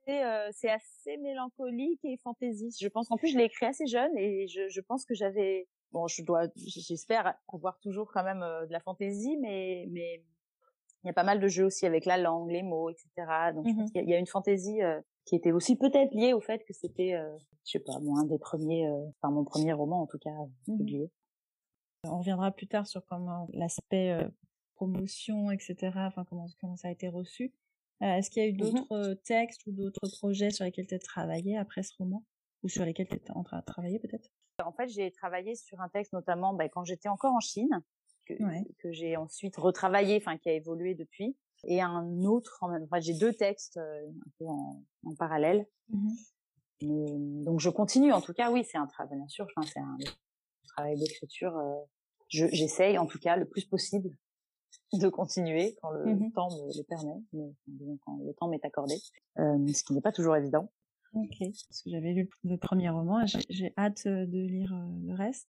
c'est 0.53 0.71
assez 0.71 1.17
mélancolique 1.19 2.05
et 2.05 2.17
fantaisiste. 2.19 2.79
Je 2.81 2.89
pense 2.89 3.11
en 3.11 3.17
plus 3.17 3.29
je 3.29 3.39
l'ai 3.39 3.45
écrit 3.45 3.67
assez 3.67 3.87
jeune 3.87 4.17
et 4.17 4.47
je, 4.47 4.69
je 4.69 4.81
pense 4.81 5.05
que 5.05 5.15
j'avais 5.15 5.69
bon 5.93 6.07
je 6.07 6.23
dois 6.23 6.47
j'espère 6.57 7.35
avoir 7.53 7.79
toujours 7.81 8.11
quand 8.13 8.25
même 8.25 8.41
de 8.41 8.73
la 8.73 8.81
fantaisie 8.81 9.37
mais 9.39 9.87
mais 9.91 10.23
il 11.05 11.09
y 11.09 11.11
a 11.11 11.13
pas 11.13 11.25
mal 11.25 11.39
de 11.39 11.49
jeux 11.49 11.65
aussi 11.65 11.87
avec 11.87 12.07
la 12.07 12.17
langue, 12.17 12.51
les 12.51 12.63
mots, 12.63 12.91
etc. 12.91 13.09
Donc, 13.55 13.69
je 13.69 13.75
pense 13.75 13.91
mmh 13.91 13.93
qu'il 13.93 14.09
y 14.09 14.15
a 14.15 14.19
une 14.19 14.27
fantaisie 14.27 14.81
qui 15.25 15.37
était 15.37 15.53
aussi 15.53 15.77
peut-être 15.77 16.13
liée 16.15 16.33
au 16.33 16.41
fait 16.41 16.65
que 16.65 16.73
c'était, 16.73 17.13
je 17.65 17.71
sais 17.71 17.79
pas, 17.79 17.99
moi, 18.01 18.21
un 18.21 18.25
des 18.25 18.39
premiers, 18.39 18.91
enfin 18.91 19.33
mon 19.33 19.45
premier 19.45 19.73
roman 19.73 20.03
en 20.03 20.07
tout 20.07 20.19
cas 20.19 20.31
mmh 20.67 20.77
publié. 20.79 21.11
On 22.05 22.19
reviendra 22.19 22.51
plus 22.51 22.67
tard 22.67 22.87
sur 22.87 23.05
comment 23.07 23.49
l'aspect 23.53 24.19
promotion, 24.75 25.51
etc. 25.51 25.93
Enfin 25.95 26.25
comment 26.29 26.47
comment 26.61 26.77
ça 26.77 26.89
a 26.89 26.91
été 26.91 27.09
reçu. 27.09 27.53
Est-ce 28.01 28.31
qu'il 28.31 28.43
y 28.43 28.47
a 28.47 28.49
eu 28.49 28.55
mmh 28.55 28.59
d'autres 28.59 29.15
textes 29.25 29.67
ou 29.67 29.73
d'autres 29.73 30.09
projets 30.19 30.51
sur 30.51 30.65
lesquels 30.65 30.87
tu 30.87 30.95
as 30.95 30.99
travaillé 30.99 31.57
après 31.57 31.83
ce 31.83 31.95
roman? 31.99 32.25
Ou 32.63 32.69
sur 32.69 32.85
lesquels 32.87 33.09
tu 33.09 33.17
es 33.17 33.31
en 33.31 33.45
train 33.45 33.59
de 33.59 33.65
travailler 33.65 33.99
peut-être? 33.99 34.31
En 34.65 34.73
fait, 34.73 34.89
j'ai 34.89 35.11
travaillé 35.11 35.55
sur 35.55 35.81
un 35.83 35.89
texte 35.91 36.15
notamment 36.15 36.55
bah, 36.55 36.69
quand 36.69 36.85
j'étais 36.85 37.11
encore 37.11 37.35
en 37.35 37.41
Chine 37.41 37.83
que, 38.27 38.35
que 38.79 38.93
j'ai 38.93 39.17
ensuite 39.17 39.57
retravaillé, 39.57 40.17
enfin 40.17 40.37
qui 40.39 40.49
a 40.49 40.53
évolué 40.53 40.95
depuis, 40.95 41.37
et 41.67 41.81
un 41.81 42.25
autre, 42.25 42.59
enfin 42.61 43.01
j'ai 43.01 43.15
deux 43.15 43.33
textes 43.33 43.77
euh, 43.77 44.09
un 44.09 44.31
peu 44.39 44.47
en, 44.47 44.83
en 45.05 45.15
parallèle. 45.15 45.67
Mmh 45.89 46.11
donc 46.81 47.61
je 47.61 47.71
continue, 47.71 48.13
en 48.13 48.21
tout 48.21 48.35
cas, 48.35 48.51
oui, 48.51 48.63
c'est 48.65 48.77
un 48.77 48.87
travail, 48.87 49.17
bien 49.17 49.29
sûr, 49.29 49.47
enfin, 49.57 49.67
c'est 49.73 49.81
un 49.81 49.97
travail 50.67 50.99
d'écriture. 50.99 51.57
Euh, 51.57 51.77
J'essaye, 52.29 52.99
en 52.99 53.07
tout 53.07 53.19
cas, 53.19 53.37
le 53.37 53.47
plus 53.47 53.65
possible 53.65 54.11
de 54.93 55.09
continuer 55.09 55.77
quand 55.81 55.91
le 55.93 56.15
mmh 56.15 56.33
temps 56.33 56.49
me 56.51 56.77
le 56.77 56.83
permet, 56.83 57.23
mais, 57.33 57.97
quand 58.05 58.19
le 58.19 58.35
temps 58.35 58.49
m'est 58.49 58.65
accordé, 58.65 58.97
euh, 59.39 59.73
ce 59.73 59.85
qui 59.85 59.95
n'est 59.95 60.01
pas 60.01 60.13
toujours 60.13 60.37
évident. 60.37 60.71
Ok, 61.15 61.37
parce 61.39 61.83
que 61.83 61.91
j'avais 61.91 62.13
lu 62.13 62.29
le 62.43 62.57
premier 62.57 62.91
roman, 62.91 63.25
j'ai 63.49 63.73
hâte 63.79 64.07
de 64.09 64.47
lire 64.47 64.75
le 65.07 65.15
reste. 65.15 65.49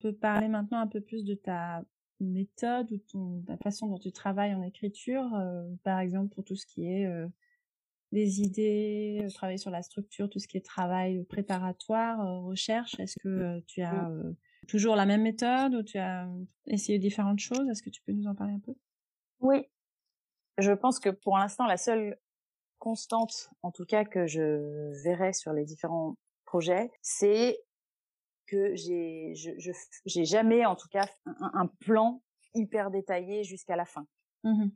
Peux 0.00 0.12
parler 0.12 0.48
maintenant 0.48 0.80
un 0.80 0.86
peu 0.86 1.00
plus 1.00 1.24
de 1.24 1.34
ta 1.34 1.82
méthode 2.20 2.90
ou 2.90 2.98
ton, 2.98 3.44
la 3.46 3.56
façon 3.58 3.86
dont 3.86 3.98
tu 3.98 4.12
travailles 4.12 4.54
en 4.54 4.62
écriture, 4.62 5.34
euh, 5.34 5.64
par 5.84 6.00
exemple 6.00 6.34
pour 6.34 6.44
tout 6.44 6.56
ce 6.56 6.66
qui 6.66 6.86
est 6.86 7.06
euh, 7.06 7.26
des 8.12 8.40
idées, 8.40 9.20
euh, 9.22 9.28
travailler 9.30 9.58
sur 9.58 9.70
la 9.70 9.82
structure, 9.82 10.28
tout 10.28 10.38
ce 10.38 10.48
qui 10.48 10.56
est 10.56 10.64
travail 10.64 11.24
préparatoire, 11.24 12.42
recherche. 12.44 12.98
Est-ce 12.98 13.18
que 13.20 13.60
tu 13.66 13.82
as 13.82 14.10
toujours 14.66 14.96
la 14.96 15.06
même 15.06 15.22
méthode 15.22 15.74
ou 15.74 15.82
tu 15.82 15.98
as 15.98 16.28
essayé 16.66 16.98
différentes 16.98 17.38
choses? 17.38 17.68
Est-ce 17.70 17.82
que 17.82 17.90
tu 17.90 18.02
peux 18.02 18.12
nous 18.12 18.26
en 18.26 18.34
parler 18.34 18.54
un 18.54 18.60
peu? 18.60 18.74
Oui, 19.40 19.66
je 20.58 20.72
pense 20.72 20.98
que 20.98 21.10
pour 21.10 21.38
l'instant 21.38 21.66
la 21.66 21.76
seule 21.76 22.18
constante, 22.78 23.50
en 23.62 23.70
tout 23.70 23.84
cas 23.84 24.04
que 24.04 24.26
je 24.26 25.02
verrai 25.04 25.32
sur 25.32 25.52
les 25.52 25.64
différents 25.64 26.16
projets, 26.44 26.90
c'est 27.02 27.58
que 28.48 28.74
j'ai 28.74 29.34
je, 29.34 29.50
j'ai 30.06 30.24
jamais 30.24 30.64
en 30.66 30.76
tout 30.76 30.88
cas 30.88 31.08
un, 31.24 31.66
plan 31.66 32.22
hyper 32.54 32.90
détaillé 32.90 33.44
jusqu'à 33.44 33.76
la 33.76 33.84
fin. 33.84 34.06
Mmh 34.44 34.68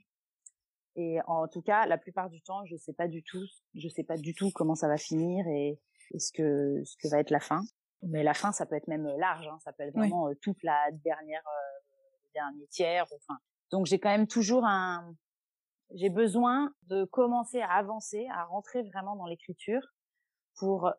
et 0.95 1.21
en 1.27 1.49
tout 1.49 1.63
cas, 1.63 1.87
la 1.87 1.97
plupart 1.97 2.29
du 2.29 2.43
temps, 2.43 2.67
je 2.67 2.77
sais 2.77 2.93
pas 2.93 3.09
du 3.09 3.23
tout, 3.23 3.43
je 3.75 3.89
sais 3.89 4.05
pas 4.05 4.19
du 4.19 4.35
tout 4.35 4.51
comment 4.55 4.75
ça 4.75 4.89
va 4.89 4.99
finir 4.99 5.47
et, 5.47 5.81
ce 6.19 6.31
que 6.33 6.83
ce 6.85 6.97
que 6.99 7.09
va 7.09 7.19
être 7.19 7.31
la 7.31 7.41
fin. 7.41 7.63
Mais 8.03 8.23
la 8.23 8.35
fin, 8.35 8.53
ça 8.53 8.67
peut 8.67 8.75
être 8.75 8.89
même 8.89 9.07
large, 9.17 9.47
hein, 9.47 9.59
ça 9.65 9.73
peut 9.73 9.85
être 9.85 9.95
vraiment 9.95 10.29
euh, 10.29 10.35
toute 10.43 10.63
la 10.63 10.91
dernière 11.03 11.47
euh, 11.47 12.29
dernier 12.35 12.67
tiers. 12.67 13.07
Enfin, 13.17 13.39
donc 13.71 13.87
j'ai 13.87 13.99
quand 13.99 14.11
même 14.11 14.27
toujours 14.27 14.67
un, 14.67 15.17
j'ai 15.95 16.11
besoin 16.11 16.75
de 16.89 17.05
commencer 17.05 17.63
à 17.63 17.71
avancer, 17.71 18.27
à 18.31 18.45
rentrer 18.45 18.83
vraiment 18.83 19.17
dans 19.17 19.27
l'écriture 19.27 19.81
pour 20.57 20.93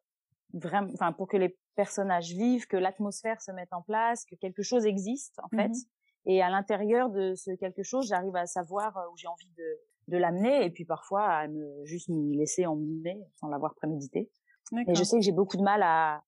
vraiment, 0.53 0.91
enfin 0.93 1.13
pour 1.13 1.27
que 1.27 1.37
les 1.37 1.55
personnages 1.75 2.31
vivent, 2.31 2.67
que 2.67 2.77
l'atmosphère 2.77 3.41
se 3.41 3.51
mette 3.51 3.73
en 3.73 3.81
place, 3.81 4.25
que 4.25 4.35
quelque 4.35 4.63
chose 4.63 4.85
existe 4.85 5.39
en 5.39 5.49
fait. 5.49 5.69
Mmh 5.69 5.87
et 6.25 6.41
à 6.41 6.49
l'intérieur 6.49 7.09
de 7.09 7.35
ce 7.35 7.51
quelque 7.51 7.83
chose, 7.83 8.07
j'arrive 8.07 8.35
à 8.35 8.45
savoir 8.45 8.97
euh, 8.97 9.09
où 9.11 9.17
j'ai 9.17 9.27
envie 9.27 9.51
de, 9.57 9.79
de 10.07 10.17
l'amener 10.17 10.65
et 10.65 10.69
puis 10.69 10.85
parfois 10.85 11.25
à 11.25 11.47
me 11.47 11.85
juste 11.85 12.09
m'y 12.09 12.37
laisser 12.37 12.65
emmener 12.65 13.21
sans 13.35 13.47
l'avoir 13.47 13.75
prémédité. 13.75 14.29
Mais 14.71 14.95
je 14.95 15.03
sais 15.03 15.17
que 15.17 15.23
j'ai 15.23 15.33
beaucoup 15.33 15.57
de 15.57 15.61
mal 15.61 15.83
à, 15.83 16.23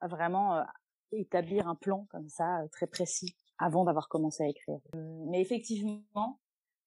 à 0.00 0.08
vraiment 0.08 0.56
euh, 0.56 0.62
établir 1.12 1.66
un 1.66 1.74
plan 1.74 2.06
comme 2.10 2.28
ça 2.28 2.60
euh, 2.60 2.68
très 2.68 2.86
précis 2.86 3.34
avant 3.58 3.84
d'avoir 3.84 4.08
commencé 4.08 4.44
à 4.44 4.48
écrire. 4.48 4.78
Mais 4.94 5.40
effectivement, 5.40 6.38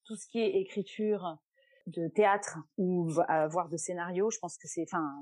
tout 0.06 0.16
ce 0.16 0.28
qui 0.28 0.40
est 0.40 0.62
écriture 0.62 1.38
de 1.88 2.08
théâtre 2.08 2.60
ou 2.78 3.10
voire 3.10 3.68
de 3.68 3.76
scénario, 3.76 4.30
je 4.30 4.38
pense 4.40 4.58
que 4.58 4.68
c'est, 4.70 4.84
enfin, 4.84 5.20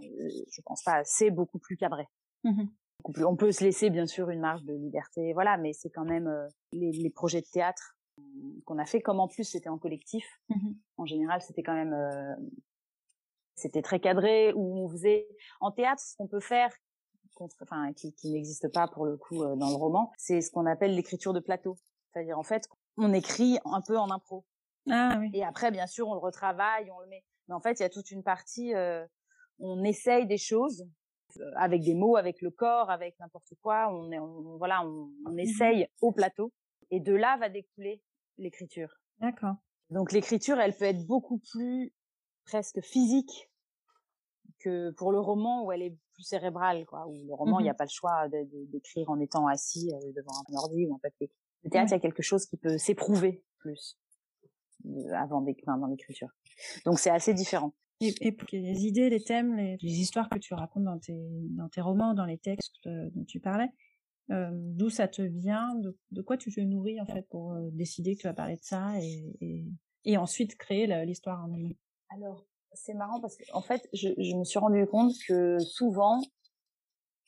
je 0.52 0.62
pense 0.62 0.84
pas, 0.84 1.04
c'est 1.06 1.32
beaucoup 1.32 1.58
plus 1.58 1.76
cadré. 1.76 2.08
Mmh 2.44 2.64
on 3.06 3.36
peut 3.36 3.52
se 3.52 3.64
laisser 3.64 3.90
bien 3.90 4.06
sûr 4.06 4.30
une 4.30 4.40
marge 4.40 4.64
de 4.64 4.74
liberté, 4.74 5.34
voilà, 5.34 5.58
mais 5.58 5.74
c'est 5.74 5.90
quand 5.90 6.06
même 6.06 6.28
euh, 6.28 6.48
les, 6.72 7.10
projets 7.10 7.42
de 7.42 7.48
théâtre 7.48 7.98
qu'on 8.66 8.78
a 8.78 8.86
fait, 8.86 9.02
comme 9.02 9.20
en 9.20 9.28
plus 9.28 9.46
c'était 9.46 9.70
en 9.70 9.78
collectif. 9.78 10.26
Mmh 10.50 10.72
en 10.98 11.06
général, 11.06 11.42
c'était 11.42 11.64
quand 11.64 11.74
même, 11.74 11.94
euh, 11.94 12.36
c'était 13.56 13.82
très 13.82 14.00
cadré 14.00 14.52
où 14.54 14.78
on 14.80 14.90
faisait 14.90 15.28
en 15.62 15.72
théâtre 15.72 16.02
ce 16.02 16.18
qu'on 16.18 16.28
peut 16.28 16.42
faire, 16.42 16.72
enfin 17.62 17.94
qui, 17.94 18.14
n'existe 18.26 18.72
pas 18.74 18.88
pour 18.88 19.06
le 19.06 19.16
coup 19.16 19.44
euh, 19.44 19.56
dans 19.56 19.70
le 19.70 19.76
roman, 19.76 20.12
c'est 20.18 20.42
ce 20.42 20.52
qu'on 20.52 20.66
appelle 20.66 20.94
l'écriture 20.94 21.34
de 21.34 21.40
plateau, 21.40 21.78
c'est-à-dire 22.12 22.38
en 22.38 22.44
fait 22.44 22.68
on 22.98 23.14
écrit 23.14 23.60
un 23.64 23.82
peu 23.82 23.98
en 23.98 24.12
impro. 24.12 24.44
Ah, 24.90 25.18
oui. 25.20 25.30
Et 25.34 25.44
après, 25.44 25.72
bien 25.72 25.88
sûr, 25.88 26.08
on 26.08 26.14
le 26.14 26.20
retravaille, 26.20 26.90
on 26.92 27.00
le 27.00 27.08
met. 27.08 27.24
Mais 27.48 27.54
en 27.54 27.62
fait, 27.62 27.80
il 27.80 27.84
y 27.84 27.86
a 27.86 27.90
toute 27.90 28.12
une 28.12 28.24
partie, 28.24 28.74
on 29.60 29.84
essaye 29.84 30.26
des 30.26 30.38
choses 30.38 30.86
avec 31.56 31.82
des 31.84 31.96
mots, 31.96 32.16
avec 32.16 32.42
le 32.42 32.52
corps, 32.52 32.90
avec 32.90 33.20
n'importe 33.20 33.54
quoi. 33.62 33.92
On, 33.94 34.58
voilà, 34.58 34.86
on, 34.86 35.12
on 35.26 35.32
mmh 35.32 35.40
essaye 35.40 35.88
au 36.02 36.12
plateau, 36.12 36.54
et 36.92 37.00
de 37.00 37.14
là 37.14 37.38
va 37.38 37.50
découler 37.50 38.02
l'écriture. 38.38 38.90
D'accord. 39.20 39.56
Donc 39.90 40.12
l'écriture, 40.12 40.60
elle 40.60 40.76
peut 40.76 40.86
être 40.86 41.06
beaucoup 41.06 41.40
plus 41.52 41.94
presque 42.46 42.82
physique 42.82 43.50
que 44.60 44.92
pour 44.92 45.12
le 45.12 45.20
roman 45.20 45.66
où 45.66 45.72
elle 45.72 45.82
est 45.82 45.98
plus 46.14 46.24
cérébrale, 46.24 46.86
quoi. 46.86 47.08
Où 47.08 47.24
le 47.26 47.34
roman, 47.34 47.60
il 47.60 47.64
n'y 47.64 47.70
a 47.70 47.74
mmh 47.74 47.78
pas 47.78 47.86
le 47.86 47.90
choix 47.90 48.28
d'écrire 48.72 49.10
en 49.10 49.20
étant 49.20 49.48
assis 49.48 49.90
euh, 49.94 50.12
devant 50.16 50.34
un 50.34 50.56
ordi 50.58 50.86
ou 50.86 50.96
un 50.96 51.00
papier. 51.00 51.32
Le 51.64 51.70
théâtre, 51.70 51.92
il 51.92 51.96
y 51.96 51.98
a 51.98 52.00
quelque 52.00 52.24
chose 52.24 52.46
qui 52.46 52.58
peut 52.58 52.78
s'éprouver 52.78 53.44
plus 53.58 53.98
euh, 54.86 55.14
avant 55.16 55.42
d'écrire 55.42 55.78
dans 55.78 55.88
l'écriture. 55.88 56.30
Donc 56.86 57.00
c'est 57.00 57.10
assez 57.10 57.34
différent. 57.34 57.74
Et, 58.02 58.14
et 58.22 58.32
pour 58.32 58.48
les 58.52 58.86
idées, 58.86 59.10
les 59.10 59.22
thèmes, 59.22 59.56
les, 59.56 59.78
histoires 59.82 60.30
que 60.30 60.40
tu 60.40 60.54
racontes 60.54 60.86
dans 60.86 61.00
tes, 61.00 61.20
dans 61.52 61.68
tes 61.68 61.82
romans, 61.82 62.14
dans 62.14 62.26
les 62.26 62.38
textes 62.38 62.86
euh, 62.88 63.10
dont 63.14 63.26
tu 63.26 63.42
parlais, 63.42 63.70
euh, 64.32 64.50
d'où 64.54 64.90
ça 64.90 65.08
te 65.08 65.22
vient, 65.22 65.76
de, 65.76 65.98
de, 66.12 66.22
quoi 66.22 66.38
tu 66.38 66.52
te 66.52 66.62
nourris 66.62 67.02
en 67.02 67.06
fait 67.06 67.28
pour 67.30 67.54
euh, 67.54 67.70
décider 67.72 68.16
que 68.16 68.22
tu 68.22 68.28
vas 68.28 68.34
parler 68.34 68.56
de 68.56 68.64
ça 68.64 68.94
et, 69.02 69.36
et, 69.42 69.66
et 70.06 70.18
ensuite 70.18 70.56
créer 70.56 70.88
l'histoire 71.06 71.44
en 71.44 71.54
elle-même? 71.54 71.74
Alors, 72.10 72.46
c'est 72.74 72.94
marrant 72.94 73.20
parce 73.20 73.36
que 73.36 73.44
en 73.52 73.62
fait, 73.62 73.90
je, 73.92 74.10
je 74.18 74.36
me 74.36 74.46
suis 74.46 74.60
rendu 74.60 74.86
compte 74.88 75.14
que 75.28 75.60
souvent, 75.60 76.22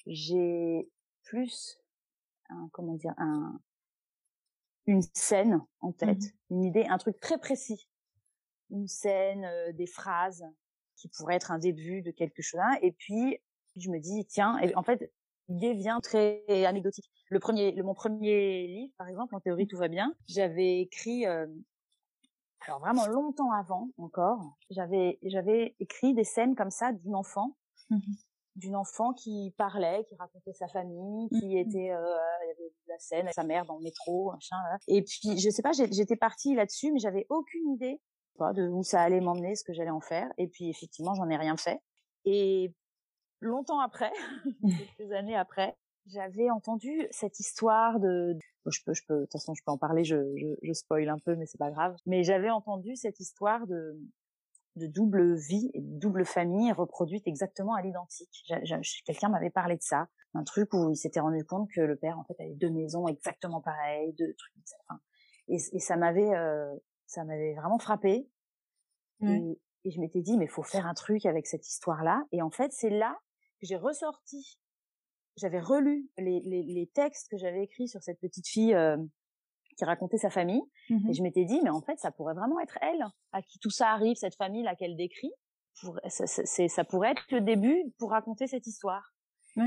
j'ai 0.08 0.90
plus, 1.24 1.78
un, 2.50 2.70
comment 2.72 2.96
dire, 2.96 3.14
un, 3.18 3.60
une 4.86 5.02
scène 5.14 5.62
en 5.82 5.90
mmh 5.90 5.96
tête, 5.96 6.24
une 6.50 6.64
idée, 6.64 6.86
un 6.86 6.98
truc 6.98 7.20
très 7.20 7.38
précis. 7.38 7.90
Une 8.70 8.88
scène, 8.88 9.46
des 9.74 9.86
phrases 9.86 10.46
qui 11.02 11.10
pourrait 11.10 11.36
être 11.36 11.52
un 11.52 11.58
début 11.58 12.02
de 12.02 12.12
quelque 12.12 12.42
chose. 12.42 12.62
Et 12.82 12.92
puis, 12.92 13.40
je 13.76 13.90
me 13.90 14.00
dis, 14.00 14.26
tiens, 14.26 14.58
et 14.60 14.76
en 14.76 14.84
fait, 14.84 15.12
l'idée 15.50 15.74
vient 15.74 16.00
très 16.00 16.44
anecdotique. 16.66 17.10
Le 17.30 17.40
premier, 17.40 17.72
le, 17.72 17.84
mon 17.84 17.96
premier 17.96 18.68
livre, 18.68 18.94
par 18.98 19.08
exemple, 19.08 19.36
en 19.36 19.40
théorie, 19.40 19.68
tout 19.68 19.78
va 19.78 19.88
bien. 19.88 20.14
J'avais 20.28 20.80
écrit, 20.82 21.26
euh, 21.26 21.48
alors 22.68 22.80
vraiment 22.80 23.08
longtemps 23.08 23.52
avant 23.52 23.90
encore, 23.98 24.58
j'avais, 24.70 25.18
j'avais 25.24 25.76
écrit 25.80 26.14
des 26.14 26.24
scènes 26.24 26.56
comme 26.56 26.72
ça 26.72 26.92
d'une 26.94 27.16
enfant, 27.16 27.58
mmh 27.90 28.00
d'une 28.58 28.76
enfant 28.76 29.14
qui 29.14 29.54
parlait, 29.58 30.04
qui 30.10 30.16
racontait 30.16 30.52
sa 30.52 30.68
famille, 30.68 31.30
qui 31.30 31.56
mmh 31.56 31.58
était, 31.58 31.92
euh, 31.92 32.18
il 32.44 32.48
y 32.50 32.52
avait 32.52 32.74
la 32.88 33.00
scène 33.00 33.22
avec 33.22 33.34
sa 33.34 33.46
mère 33.46 33.64
dans 33.66 33.78
le 33.78 33.82
métro, 33.82 34.34
machin. 34.34 34.58
Et 34.90 35.04
puis, 35.04 35.40
je 35.40 35.50
sais 35.50 35.62
pas, 35.62 35.72
j'étais 35.72 36.18
partie 36.18 36.54
là-dessus, 36.54 36.92
mais 36.92 37.00
j'avais 37.00 37.26
aucune 37.30 37.72
idée 37.72 38.02
pas 38.42 38.54
de 38.54 38.68
où 38.68 38.84
ça 38.84 39.02
allait 39.02 39.22
m'emmener, 39.22 39.56
ce 39.56 39.64
que 39.64 39.74
j'allais 39.74 39.92
en 39.92 40.02
faire. 40.02 40.28
Et 40.38 40.48
puis 40.48 40.70
effectivement, 40.70 41.14
j'en 41.14 41.30
ai 41.30 41.38
rien 41.38 41.58
fait. 41.58 41.80
Et 42.26 42.74
longtemps 43.40 43.80
après, 43.80 44.12
quelques 44.98 45.12
années 45.12 45.36
après, 45.36 45.78
j'avais 46.08 46.50
entendu 46.50 47.08
cette 47.12 47.40
histoire 47.40 48.00
de, 48.00 48.38
je 48.66 48.80
peux, 48.84 48.94
je 48.94 49.04
peux, 49.08 49.16
de 49.16 49.22
toute 49.26 49.34
façon, 49.34 49.54
je 49.54 49.62
peux 49.64 49.72
en 49.72 49.78
parler, 49.78 50.04
je, 50.04 50.16
je, 50.38 50.48
je 50.64 50.74
spoil 50.74 51.08
un 51.10 51.20
peu, 51.20 51.36
mais 51.36 51.46
c'est 51.46 51.60
pas 51.60 51.70
grave. 51.70 51.96
Mais 52.08 52.24
j'avais 52.24 52.50
entendu 52.50 52.96
cette 52.96 53.20
histoire 53.20 53.68
de 53.68 54.00
de 54.78 54.88
double 54.88 55.36
vie 55.36 55.70
et 55.74 55.82
de 55.82 56.00
double 56.00 56.26
famille 56.26 56.72
reproduite 56.72 57.28
exactement 57.28 57.76
à 57.76 57.82
l'identique. 57.82 58.50
Quelqu'un 59.06 59.30
m'avait 59.30 59.50
parlé 59.50 59.76
de 59.76 59.82
ça, 59.82 60.08
un 60.34 60.44
truc 60.44 60.74
où 60.74 60.90
il 60.90 60.96
s'était 60.96 61.20
rendu 61.20 61.44
compte 61.44 61.70
que 61.76 61.82
le 61.82 61.98
père 61.98 62.18
en 62.18 62.24
fait 62.24 62.42
avait 62.42 62.56
deux 62.56 62.70
maisons 62.70 63.08
exactement 63.08 63.62
pareilles, 63.62 64.14
deux 64.14 64.34
trucs. 64.34 64.54
Enfin, 64.88 65.02
et, 65.50 65.58
et, 65.74 65.80
ça 65.80 65.98
m'avait, 65.98 66.34
euh, 66.34 66.74
ça 67.06 67.26
m'avait 67.26 67.54
vraiment 67.54 67.80
frappé. 67.80 68.30
Et, 69.24 69.60
et, 69.86 69.92
je 69.92 70.00
m'étais 70.00 70.22
dit 70.22 70.38
mais 70.38 70.48
faut 70.48 70.64
faire 70.64 70.88
un 70.88 70.94
truc 70.94 71.26
avec 71.26 71.48
cette 71.48 71.68
histoire-là. 71.68 72.24
Et 72.32 72.42
en 72.42 72.50
fait 72.50 72.72
c'est 72.74 72.90
là 72.90 73.18
que 73.60 73.68
j'ai 73.68 73.78
ressorti. 73.78 74.60
J'avais 75.38 75.62
relu 75.62 76.10
les, 76.18 76.42
les, 76.42 76.64
les, 76.64 76.88
textes 76.88 77.30
que 77.30 77.38
j'avais 77.38 77.64
écrits 77.64 77.88
sur 77.88 78.04
cette 78.04 78.20
petite 78.20 78.48
fille 78.48 78.74
euh, 78.74 78.98
qui 79.78 79.86
racontait 79.86 80.18
sa 80.18 80.30
famille. 80.30 80.62
Mmh 80.90 81.10
et 81.10 81.14
je 81.14 81.24
m'étais 81.24 81.46
dit, 81.46 81.60
mais 81.64 81.70
en 81.70 81.82
fait, 81.82 81.98
ça 82.00 82.12
pourrait 82.12 82.34
vraiment 82.34 82.60
être 82.60 82.78
elle 82.82 83.06
à 83.32 83.42
qui 83.42 83.60
tout 83.60 83.70
ça 83.70 83.90
arrive, 83.92 84.16
cette 84.16 84.36
famille 84.36 84.64
là 84.64 84.76
qu'elle 84.76 84.96
décrit. 84.96 85.32
Pour, 85.82 86.00
ça, 86.08 86.28
ça, 86.28 86.84
pourrait 86.84 87.12
être 87.12 87.26
le 87.32 87.42
début 87.42 87.82
pour 87.98 88.12
raconter 88.12 88.46
cette 88.46 88.68
histoire. 88.68 89.11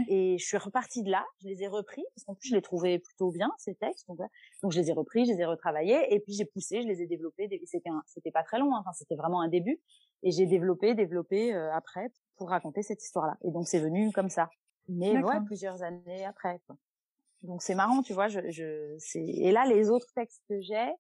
Et 0.09 0.39
je 0.39 0.45
suis 0.45 0.57
repartie 0.57 1.03
de 1.03 1.11
là, 1.11 1.25
je 1.43 1.49
les 1.49 1.63
ai 1.63 1.69
repris, 1.69 2.03
parce 2.15 2.25
qu'en 2.25 2.35
plus 2.35 2.49
je 2.49 2.55
les 2.55 2.63
trouvais 2.63 2.99
plutôt 2.99 3.31
bien, 3.31 3.51
ces 3.59 3.75
textes. 3.75 4.07
Donc, 4.09 4.19
donc 4.63 4.73
je 4.73 4.81
les 4.81 4.91
ai 4.91 4.93
repris, 4.93 5.27
je 5.27 5.33
les 5.33 5.41
ai 5.41 5.45
retravaillés, 5.45 6.15
et 6.15 6.21
puis 6.21 6.33
j'ai 6.33 6.45
poussé, 6.47 6.83
je 6.83 6.89
les 6.89 7.03
ai 7.03 7.07
développés. 7.07 7.49
C'était 7.67 7.91
c'était 8.07 8.31
pas 8.31 8.43
très 8.43 8.59
long, 8.59 8.75
hein, 8.75 8.81
enfin 8.81 8.93
c'était 8.93 9.17
vraiment 9.17 9.41
un 9.41 9.49
début. 9.49 9.81
Et 10.23 10.31
j'ai 10.31 10.47
développé, 10.47 10.95
développé 10.95 11.55
euh, 11.55 11.71
après 11.75 12.11
pour 12.37 12.49
raconter 12.49 12.83
cette 12.83 13.03
histoire-là. 13.03 13.37
Et 13.45 13.51
donc 13.51 13.69
c'est 13.69 13.81
venu 13.81 14.11
comme 14.13 14.31
ça. 14.31 14.49
Mais 14.89 15.23
ouais, 15.23 15.41
plusieurs 15.45 15.83
années 15.83 16.25
après. 16.25 16.61
Quoi. 16.67 16.77
Donc 17.43 17.63
c'est 17.63 17.75
marrant, 17.75 18.03
tu 18.03 18.15
vois. 18.15 18.29
Je, 18.29 18.41
je 18.51 18.97
et 19.19 19.53
là 19.53 19.67
les 19.67 19.91
autres 19.91 20.09
textes 20.15 20.43
que 20.49 20.61
j'ai, 20.61 20.93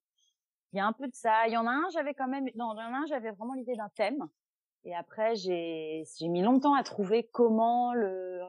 il 0.73 0.77
y 0.77 0.81
a 0.81 0.87
un 0.87 0.93
peu 0.93 1.07
de 1.07 1.15
ça. 1.15 1.47
Il 1.47 1.53
y 1.53 1.57
en 1.57 1.67
a 1.67 1.71
un, 1.71 1.89
j'avais 1.93 2.15
quand 2.15 2.29
même, 2.29 2.45
non, 2.55 2.75
il 2.75 2.81
y 2.81 2.85
en 2.85 2.95
a 2.95 2.99
un, 2.99 3.07
j'avais 3.07 3.31
vraiment 3.31 3.55
l'idée 3.55 3.77
d'un 3.77 3.89
thème. 3.97 4.29
Et 4.85 4.95
après 4.95 5.35
j'ai 5.37 6.05
j'ai 6.19 6.29
mis 6.29 6.43
longtemps 6.43 6.75
à 6.75 6.83
trouver 6.83 7.29
comment 7.33 7.95
le 7.95 8.43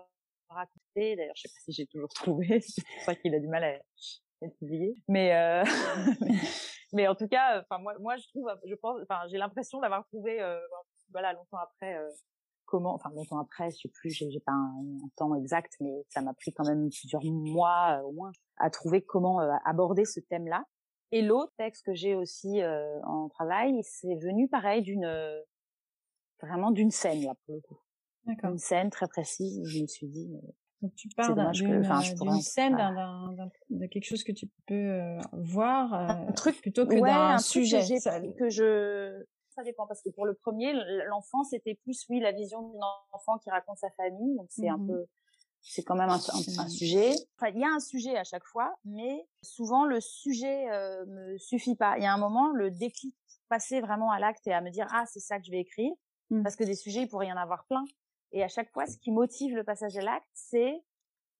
raconter. 0.49 1.15
D'ailleurs, 1.15 1.35
je 1.35 1.43
sais 1.43 1.49
pas 1.49 1.59
si 1.63 1.71
j'ai 1.71 1.87
toujours 1.87 2.09
trouvé. 2.09 2.59
c'est 2.61 2.83
pour 2.83 3.01
ça 3.03 3.15
qu'il 3.15 3.33
a 3.35 3.39
du 3.39 3.47
mal 3.47 3.63
à 3.63 3.69
être. 3.71 3.85
Mais 5.07 5.33
euh... 5.33 5.63
mais 6.93 7.07
en 7.07 7.15
tout 7.15 7.27
cas, 7.27 7.61
enfin 7.61 7.81
moi 7.81 7.95
moi 7.99 8.15
je 8.17 8.27
trouve, 8.27 8.51
je 8.65 8.75
pense, 8.75 9.01
enfin 9.01 9.21
j'ai 9.27 9.37
l'impression 9.37 9.79
d'avoir 9.79 10.05
trouvé, 10.07 10.41
euh, 10.41 10.59
voilà, 11.11 11.33
longtemps 11.33 11.57
après. 11.57 11.95
Euh 11.95 12.09
comment, 12.65 12.93
enfin 12.93 13.09
longtemps 13.11 13.39
après, 13.39 13.69
je 13.71 13.77
sais 13.77 13.89
plus, 13.89 14.09
j'ai 14.11 14.39
pas 14.45 14.51
un, 14.51 14.83
temps 15.15 15.33
exact, 15.35 15.73
mais 15.79 16.05
ça 16.09 16.21
m'a 16.21 16.33
pris 16.33 16.51
quand 16.53 16.67
même 16.67 16.89
plusieurs 16.89 17.23
mois 17.23 17.99
euh, 17.99 18.03
au 18.03 18.11
moins 18.11 18.31
à 18.57 18.69
trouver 18.69 19.01
comment 19.01 19.41
euh, 19.41 19.51
aborder 19.65 20.05
ce 20.05 20.19
thème-là. 20.19 20.63
Et 21.11 21.21
l'autre 21.21 21.53
texte 21.57 21.85
que 21.85 21.93
j'ai 21.93 22.15
aussi 22.15 22.61
euh, 22.61 22.99
en 23.03 23.29
travail, 23.29 23.79
c'est 23.83 24.15
venu 24.15 24.49
pareil 24.49 24.81
d'une 24.81 25.43
vraiment 26.41 26.71
d'une 26.71 26.91
scène 26.91 27.23
là 27.23 27.33
pour 27.45 27.55
le 27.55 27.61
coup. 27.61 27.79
Une 28.27 28.57
scène 28.57 28.89
très 28.89 29.07
précise. 29.07 29.59
Où 29.59 29.65
je 29.65 29.81
me 29.81 29.87
suis 29.87 30.07
dit. 30.07 30.29
Donc 30.81 30.93
tu 30.95 31.07
parles 31.09 31.51
d'une 31.51 32.41
scène, 32.41 32.77
de 33.69 33.85
quelque 33.87 34.05
chose 34.05 34.23
que 34.23 34.31
tu 34.31 34.47
peux 34.67 35.17
voir, 35.33 35.93
un 35.93 36.31
truc 36.33 36.59
plutôt 36.61 36.85
que 36.85 36.99
d'un 36.99 37.37
sujet 37.37 37.81
que 38.37 38.49
je 38.49 39.25
ça 39.55 39.63
dépend 39.63 39.87
parce 39.87 40.01
que 40.01 40.09
pour 40.09 40.25
le 40.25 40.33
premier, 40.33 40.73
l'enfant 41.07 41.43
c'était 41.43 41.75
plus 41.75 42.05
oui 42.09 42.19
la 42.19 42.33
vision 42.33 42.61
d'un 42.61 42.79
enfant 43.13 43.37
qui 43.37 43.49
raconte 43.49 43.77
sa 43.77 43.89
famille, 43.91 44.35
donc 44.35 44.47
c'est 44.49 44.67
un 44.67 44.77
mmh 44.77 44.87
peu 44.87 45.05
c'est 45.67 45.83
quand 45.83 45.95
même 45.95 46.09
un, 46.09 46.19
sujet. 46.19 47.15
Enfin, 47.37 47.51
il 47.51 47.59
y 47.59 47.63
a 47.63 47.69
un 47.69 47.79
sujet 47.79 48.15
à 48.15 48.23
chaque 48.23 48.45
fois, 48.45 48.77
mais 48.85 49.27
souvent 49.41 49.85
le 49.85 49.99
sujet 49.99 50.69
euh, 50.69 51.03
me 51.07 51.37
suffit 51.39 51.75
pas. 51.75 51.97
Il 51.97 52.03
y 52.03 52.05
a 52.05 52.13
un 52.13 52.19
moment, 52.19 52.51
le 52.51 52.69
déclic, 52.69 53.15
passer 53.49 53.81
vraiment 53.81 54.11
à 54.11 54.19
l'acte 54.19 54.45
et 54.45 54.53
à 54.53 54.61
me 54.61 54.69
dire 54.69 54.85
ah 54.91 55.05
c'est 55.07 55.19
ça 55.19 55.39
que 55.39 55.45
je 55.45 55.51
vais 55.51 55.59
écrire, 55.59 55.91
mmh. 56.29 56.43
parce 56.43 56.55
que 56.55 56.63
des 56.63 56.75
sujets 56.75 57.01
il 57.01 57.07
pourrait 57.07 57.27
y 57.27 57.33
en 57.33 57.37
avoir 57.37 57.65
plein. 57.65 57.83
Et 58.35 58.43
à 58.43 58.49
chaque 58.49 58.69
fois, 58.71 58.85
ce 58.85 58.97
qui 58.97 59.11
motive 59.11 59.55
le 59.55 59.63
passage 59.63 59.97
à 59.97 60.01
l'acte, 60.01 60.27
c'est 60.33 60.83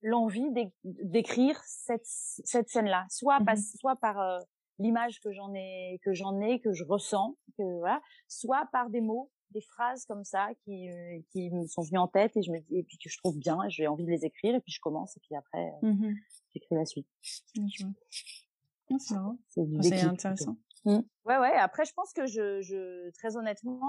l'envie 0.02 0.48
d'écrire 0.82 1.60
cette, 1.64 2.06
cette 2.06 2.70
scène-là, 2.70 3.06
soit, 3.10 3.38
mmh 3.40 3.56
soit 3.78 3.96
par 3.96 4.18
euh, 4.18 4.38
l'image 4.78 5.20
que 5.20 5.30
j'en 5.30 5.52
ai 5.54 6.00
que 6.02 6.12
j'en 6.12 6.40
ai 6.40 6.60
que 6.60 6.72
je 6.72 6.84
ressens 6.84 7.36
que 7.56 7.78
voilà 7.78 8.00
soit 8.28 8.68
par 8.72 8.90
des 8.90 9.00
mots 9.00 9.30
des 9.52 9.62
phrases 9.62 10.04
comme 10.04 10.22
ça 10.22 10.48
qui 10.64 10.90
euh, 10.90 11.18
qui 11.30 11.50
me 11.50 11.66
sont 11.66 11.82
venues 11.82 11.98
en 11.98 12.08
tête 12.08 12.36
et 12.36 12.42
je 12.42 12.52
me 12.52 12.60
dis 12.60 12.76
et 12.76 12.82
puis 12.82 12.98
que 12.98 13.08
je 13.08 13.16
trouve 13.16 13.38
bien 13.38 13.58
j'ai 13.68 13.86
envie 13.86 14.04
de 14.04 14.10
les 14.10 14.26
écrire 14.26 14.54
et 14.54 14.60
puis 14.60 14.72
je 14.72 14.80
commence 14.80 15.16
et 15.16 15.20
puis 15.20 15.34
après 15.34 15.72
euh, 15.82 15.92
mmh 15.92 16.14
j'écris 16.52 16.74
la 16.74 16.84
suite. 16.84 17.08
Ah, 18.90 18.96
c'est 18.98 19.14
marrant 19.14 19.38
c'est 19.80 20.02
intéressant. 20.02 20.56
Mmh. 20.84 20.98
ouais 21.24 21.38
ouais 21.38 21.54
après 21.54 21.86
je 21.86 21.94
pense 21.94 22.12
que 22.12 22.26
je 22.26 22.60
je 22.60 23.10
très 23.12 23.36
honnêtement 23.38 23.80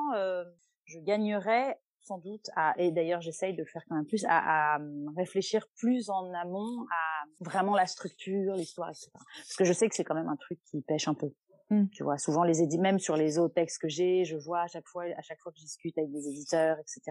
je 0.85 0.99
gagnerais 0.99 1.77
sans 2.07 2.17
doute 2.17 2.49
à, 2.55 2.73
et 2.77 2.91
d'ailleurs 2.91 3.21
j'essaye 3.21 3.55
de 3.55 3.63
faire 3.65 3.83
quand 3.87 3.95
même 3.95 4.05
plus, 4.05 4.25
à, 4.25 4.75
à, 4.75 4.79
réfléchir 5.15 5.67
plus 5.75 6.09
en 6.09 6.33
amont 6.33 6.85
à 6.91 7.25
vraiment 7.41 7.75
la 7.75 7.85
structure, 7.85 8.55
l'histoire, 8.55 8.89
etc. 8.89 9.09
Parce 9.13 9.55
que 9.55 9.65
je 9.65 9.73
sais 9.73 9.89
que 9.89 9.95
c'est 9.95 10.03
quand 10.03 10.15
même 10.15 10.29
un 10.29 10.37
truc 10.37 10.59
qui 10.69 10.81
pêche 10.81 11.07
un 11.07 11.13
peu. 11.13 11.29
Mmh. 11.69 11.87
Tu 11.91 12.03
vois, 12.03 12.17
souvent 12.17 12.43
les 12.43 12.61
édits, 12.61 12.79
même 12.79 12.97
sur 12.97 13.17
les 13.17 13.37
autres 13.39 13.53
textes 13.53 13.81
que 13.81 13.89
j'ai, 13.89 14.23
je 14.23 14.37
vois 14.37 14.61
à 14.61 14.67
chaque 14.67 14.87
fois, 14.87 15.03
à 15.17 15.21
chaque 15.21 15.39
fois 15.41 15.51
que 15.51 15.57
je 15.57 15.63
discute 15.63 15.97
avec 15.97 16.11
des 16.11 16.27
éditeurs, 16.29 16.77
etc. 16.79 17.01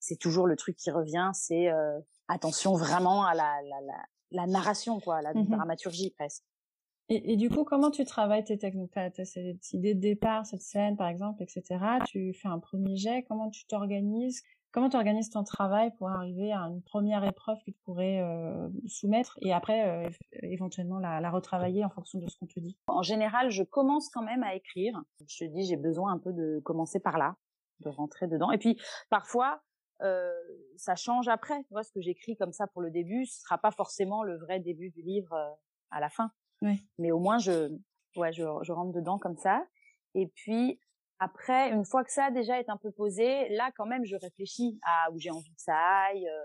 C'est 0.00 0.18
toujours 0.18 0.48
le 0.48 0.56
truc 0.56 0.76
qui 0.76 0.90
revient, 0.90 1.30
c'est 1.34 1.70
euh, 1.70 2.00
attention 2.26 2.74
vraiment 2.74 3.24
à 3.24 3.34
la, 3.34 3.60
la, 3.62 3.80
la, 3.86 4.04
la 4.32 4.46
narration, 4.48 4.98
quoi, 4.98 5.18
à 5.18 5.22
la 5.22 5.34
mmh 5.34 5.46
dramaturgie 5.46 6.10
presque. 6.10 6.42
Et, 7.08 7.36
du 7.36 7.50
coup, 7.50 7.64
comment 7.64 7.90
tu 7.90 8.04
travailles 8.04 8.44
tes 8.44 8.56
techniques 8.56 8.92
Tu 8.92 8.98
as, 8.98 9.24
cette 9.24 9.72
idée 9.72 9.94
de 9.94 10.00
départ, 10.00 10.46
cette 10.46 10.62
scène, 10.62 10.96
par 10.96 11.08
exemple, 11.08 11.42
etc. 11.42 11.78
Tu 12.06 12.32
fais 12.32 12.48
un 12.48 12.58
premier 12.58 12.96
jet. 12.96 13.24
Comment 13.28 13.50
tu 13.50 13.66
t'organises? 13.66 14.42
Comment 14.72 14.88
tu 14.88 14.96
organises 14.96 15.28
ton 15.28 15.44
travail 15.44 15.92
pour 15.98 16.08
arriver 16.08 16.50
à 16.50 16.60
une 16.60 16.80
première 16.80 17.22
épreuve 17.24 17.58
que 17.58 17.70
tu 17.70 17.78
pourrais 17.84 18.22
euh, 18.22 18.70
soumettre 18.86 19.38
et 19.42 19.52
après 19.52 20.06
euh, 20.06 20.10
éventuellement 20.42 20.98
la, 20.98 21.30
retravailler 21.30 21.84
en 21.84 21.90
fonction 21.90 22.18
de 22.18 22.26
ce 22.26 22.38
qu'on 22.38 22.46
te 22.46 22.58
dit? 22.58 22.78
En 22.86 23.02
général, 23.02 23.50
je 23.50 23.62
commence 23.64 24.08
quand 24.08 24.22
même 24.22 24.42
à 24.42 24.54
écrire. 24.54 24.98
Je 25.28 25.44
te 25.44 25.50
dis, 25.50 25.66
j'ai 25.66 25.76
besoin 25.76 26.14
un 26.14 26.18
peu 26.18 26.32
de 26.32 26.58
commencer 26.64 27.00
par 27.00 27.18
là, 27.18 27.36
de 27.80 27.90
rentrer 27.90 28.28
dedans. 28.28 28.50
Et 28.50 28.56
puis 28.56 28.80
parfois, 29.10 29.60
euh, 30.00 30.32
ça 30.78 30.96
change 30.96 31.28
après. 31.28 31.62
Tu 31.64 31.68
vois, 31.72 31.82
ce 31.82 31.92
que 31.92 32.00
j'écris 32.00 32.38
comme 32.38 32.52
ça 32.52 32.66
pour 32.66 32.80
le 32.80 32.90
début, 32.90 33.26
ce 33.26 33.42
sera 33.42 33.58
pas 33.58 33.72
forcément 33.72 34.22
le 34.22 34.38
vrai 34.38 34.58
début 34.58 34.88
du 34.88 35.02
livre 35.02 35.36
à 35.90 36.00
la 36.00 36.08
fin. 36.08 36.30
Mais 36.98 37.12
au 37.12 37.18
moins, 37.18 37.38
je, 37.38 37.70
ouais, 38.16 38.32
je, 38.32 38.44
je 38.62 38.72
rentre 38.72 38.92
dedans 38.92 39.18
comme 39.18 39.36
ça. 39.36 39.64
Et 40.14 40.26
puis, 40.26 40.80
après, 41.18 41.70
une 41.70 41.84
fois 41.84 42.04
que 42.04 42.12
ça 42.12 42.30
déjà 42.30 42.58
est 42.58 42.68
un 42.68 42.76
peu 42.76 42.90
posé, 42.90 43.48
là, 43.50 43.70
quand 43.76 43.86
même, 43.86 44.04
je 44.04 44.16
réfléchis 44.16 44.78
à 44.82 45.10
où 45.12 45.18
j'ai 45.18 45.30
envie 45.30 45.54
que 45.54 45.62
ça 45.62 45.76
aille. 45.76 46.26
Euh, 46.28 46.42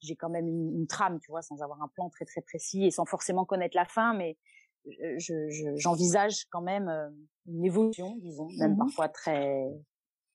j'ai 0.00 0.16
quand 0.16 0.30
même 0.30 0.48
une, 0.48 0.86
trame, 0.86 1.18
tu 1.20 1.30
vois, 1.30 1.42
sans 1.42 1.62
avoir 1.62 1.82
un 1.82 1.88
plan 1.88 2.08
très, 2.08 2.24
très 2.24 2.40
précis 2.40 2.86
et 2.86 2.90
sans 2.90 3.04
forcément 3.04 3.44
connaître 3.44 3.76
la 3.76 3.84
fin, 3.84 4.14
mais 4.14 4.38
je, 4.86 5.74
j'envisage 5.76 6.46
quand 6.50 6.62
même 6.62 6.88
euh, 6.88 7.10
une 7.46 7.64
évolution, 7.64 8.16
disons, 8.22 8.48
même 8.58 8.74
mmh 8.74 8.78
parfois 8.78 9.08
très, 9.08 9.68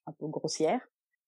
un 0.05 0.11
peu 0.13 0.27
grossière. 0.27 0.81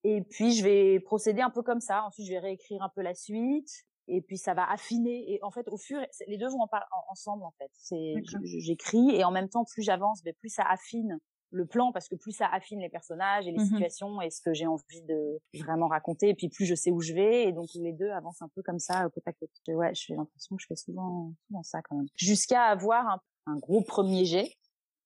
Et 0.04 0.22
puis, 0.22 0.54
je 0.54 0.64
vais 0.64 1.00
procéder 1.00 1.42
un 1.42 1.50
peu 1.50 1.64
comme 1.64 1.82
ça. 1.82 2.04
Ensuite, 2.04 2.28
je 2.28 2.32
vais 2.32 2.40
réécrire 2.40 2.84
un 2.84 2.90
peu 2.90 3.02
la 3.02 3.16
suite 3.16 3.86
et 4.08 4.22
puis 4.22 4.38
ça 4.38 4.54
va 4.54 4.70
affiner 4.70 5.34
et 5.34 5.39
en 5.43 5.52
fait 5.52 5.67
au 5.67 5.78
fur 5.78 6.00
les 6.28 6.38
deux 6.38 6.48
vont 6.48 6.62
en, 6.62 6.70
ensemble 7.10 7.43
en 7.43 7.54
fait. 7.58 7.70
C'est 7.74 8.15
j'écris 8.43 9.12
et 9.12 9.24
en 9.24 9.32
même 9.32 9.50
temps 9.50 9.65
plus 9.65 9.82
j'avance 9.82 10.22
mais 10.24 10.34
plus 10.34 10.50
ça 10.50 10.63
affine 10.63 11.20
le 11.52 11.65
plan 11.65 11.91
parce 11.91 12.08
que 12.10 12.15
plus 12.15 12.34
ça 12.34 12.48
affine 12.48 12.80
les 12.80 12.89
personnages 12.89 13.48
et 13.48 13.52
les 13.52 13.58
mmh 13.58 13.65
situations 13.65 14.22
et 14.22 14.30
ce 14.30 14.41
que 14.41 14.54
j'ai 14.54 14.67
envie 14.67 15.02
de 15.04 15.39
vraiment 15.56 15.88
raconter 15.88 16.30
et 16.30 16.36
puis 16.36 16.50
plus 16.50 16.65
je 16.65 16.76
sais 16.76 16.91
où 16.91 17.02
je 17.02 17.13
vais 17.13 17.46
et 17.46 17.52
donc 17.54 17.70
les 17.76 17.93
deux 17.93 18.10
avancent 18.10 18.41
un 18.41 18.50
peu 18.50 18.62
comme 18.62 18.80
ça 18.80 19.10
côte 19.10 19.28
à 19.28 19.34
côte. 19.34 19.50
Ouais 19.67 19.93
j'ai 19.93 20.15
l'impression 20.15 20.56
que 20.56 20.62
je 20.62 20.67
fais 20.67 20.76
souvent 20.76 21.34
souvent 21.48 21.63
ça 21.63 21.82
quand 21.82 21.96
même. 21.96 22.08
Jusqu'à 22.15 22.65
avoir 22.65 23.08
un, 23.08 23.22
un, 23.48 23.58
gros 23.58 23.82
premier 23.82 24.26
jet 24.26 24.52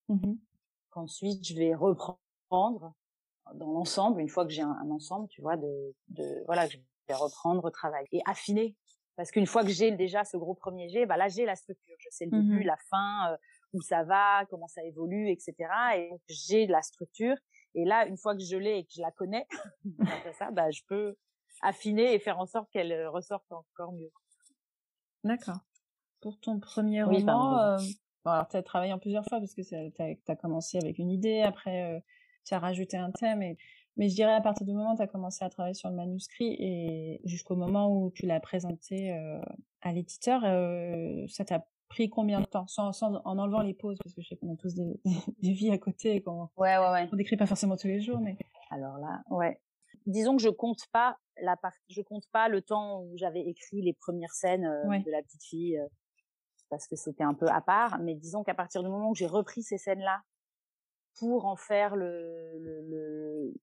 mmh 0.09 0.33
qu'ensuite 0.89 1.47
je 1.47 1.55
vais 1.55 1.73
reprendre 1.73 2.93
dans 3.55 3.71
l'ensemble 3.71 4.19
une 4.19 4.29
fois 4.29 4.45
que 4.45 4.51
j'ai 4.51 4.61
un, 4.61 4.77
un, 4.83 4.89
ensemble 4.91 5.27
tu 5.29 5.41
vois 5.41 5.57
de, 5.57 5.95
de 6.09 6.43
voilà 6.47 6.67
je 6.67 6.77
vais 7.07 7.13
reprendre 7.13 7.69
travailler 7.69 8.07
et 8.11 8.21
affiner 8.25 8.75
parce 9.15 9.31
qu'une 9.31 9.45
fois 9.45 9.63
que 9.63 9.69
j'ai 9.69 9.91
déjà 9.91 10.23
ce 10.23 10.37
gros 10.37 10.53
premier 10.53 10.89
jet, 10.89 11.05
bah 11.05 11.17
là 11.17 11.27
j'ai 11.27 11.45
la 11.45 11.55
structure, 11.55 11.95
je 11.99 12.07
sais 12.11 12.25
le 12.25 12.37
mmh 12.37 12.49
début, 12.49 12.63
la 12.63 12.77
fin, 12.89 13.31
euh, 13.31 13.37
où 13.73 13.81
ça 13.81 14.03
va, 14.03 14.45
comment 14.49 14.67
ça 14.67 14.83
évolue, 14.83 15.29
etc. 15.29 15.53
Et 15.97 16.11
j'ai 16.27 16.67
la 16.67 16.81
structure. 16.81 17.35
Et 17.73 17.85
là, 17.85 18.05
une 18.05 18.17
fois 18.17 18.35
que 18.35 18.41
je 18.41 18.57
l'ai 18.57 18.79
et 18.79 18.83
que 18.83 18.91
je 18.95 19.01
la 19.01 19.11
connais, 19.11 19.47
après 20.01 20.33
ça, 20.33 20.51
bah 20.51 20.71
je 20.71 20.81
peux 20.87 21.15
affiner 21.61 22.13
et 22.13 22.19
faire 22.19 22.39
en 22.39 22.45
sorte 22.45 22.69
qu'elle 22.71 22.91
euh, 22.91 23.09
ressorte 23.09 23.51
encore 23.51 23.93
mieux. 23.93 24.11
D'accord. 25.23 25.59
Pour 26.21 26.39
ton 26.39 26.59
premier 26.59 27.03
roman, 27.03 27.57
euh, 27.59 27.77
bon, 28.25 28.31
alors 28.31 28.47
tu 28.47 28.57
as 28.57 28.63
travaillé 28.63 28.93
en 28.93 28.99
plusieurs 28.99 29.25
fois 29.25 29.39
parce 29.39 29.53
que 29.53 29.61
tu 29.61 30.31
as, 30.31 30.35
commencé 30.35 30.77
avec 30.77 30.97
une 30.97 31.11
idée, 31.11 31.41
après 31.41 31.95
euh, 31.95 31.99
tu 32.45 32.53
as 32.53 32.59
rajouté 32.59 32.97
un 32.97 33.11
thème 33.11 33.41
et 33.41 33.57
mais 33.97 34.09
je 34.09 34.15
dirais 34.15 34.33
à 34.33 34.41
partir 34.41 34.65
du 34.65 34.73
moment 34.73 34.93
où 34.93 34.95
tu 34.95 35.01
as 35.01 35.07
commencé 35.07 35.43
à 35.43 35.49
travailler 35.49 35.73
sur 35.73 35.89
le 35.89 35.95
manuscrit 35.95 36.55
et 36.59 37.21
jusqu'au 37.25 37.55
moment 37.55 37.93
où 37.93 38.11
tu 38.11 38.25
l'as 38.25 38.39
présenté 38.39 39.13
euh, 39.13 39.41
à 39.81 39.91
l'éditeur, 39.91 40.43
euh, 40.45 41.25
ça 41.27 41.45
t'a 41.45 41.65
pris 41.89 42.09
combien 42.09 42.39
de 42.39 42.45
temps? 42.45 42.67
Sans, 42.67 42.93
sans, 42.93 43.21
en 43.25 43.37
enlevant 43.37 43.61
les 43.61 43.73
pauses 43.73 43.97
parce 44.01 44.15
que 44.15 44.21
je 44.21 44.29
sais 44.29 44.37
qu'on 44.37 44.53
a 44.53 44.55
tous 44.55 44.73
des, 44.75 44.99
des, 45.41 45.51
vies 45.51 45.71
à 45.71 45.77
côté 45.77 46.15
et 46.15 46.21
qu'on 46.21 46.49
ouais, 46.57 46.77
ouais, 46.77 47.09
décrit 47.13 47.37
pas 47.37 47.47
forcément 47.47 47.75
tous 47.75 47.87
les 47.87 48.01
jours 48.01 48.19
mais 48.19 48.37
Alors 48.69 48.97
là, 48.97 49.21
ouais. 49.29 49.59
Disons 50.07 50.35
que 50.35 50.41
je 50.41 50.49
compte 50.49 50.87
pas 50.91 51.17
la 51.41 51.55
je 51.89 52.01
compte 52.01 52.23
pas 52.31 52.47
le 52.47 52.61
temps 52.61 53.01
où 53.01 53.17
j'avais 53.17 53.41
écrit 53.41 53.81
les 53.81 53.93
premières 53.93 54.31
scènes 54.31 54.63
de 54.63 55.11
la 55.11 55.21
petite 55.21 55.43
fille 55.43 55.79
parce 56.71 56.87
que 56.87 56.95
c'était 56.95 57.23
un 57.23 57.35
peu 57.35 57.47
à 57.47 57.61
part. 57.61 57.99
Mais 57.99 58.15
disons 58.15 58.43
qu'à 58.43 58.55
partir 58.55 58.81
du 58.81 58.89
moment 58.89 59.11
où 59.11 59.15
j'ai 59.15 59.27
repris 59.27 59.61
ces 59.61 59.77
scènes-là 59.77 60.23
pour 61.19 61.45
en 61.45 61.57
faire 61.57 61.95
le, 61.95 62.57
le, 62.57 62.81
le, 62.81 63.53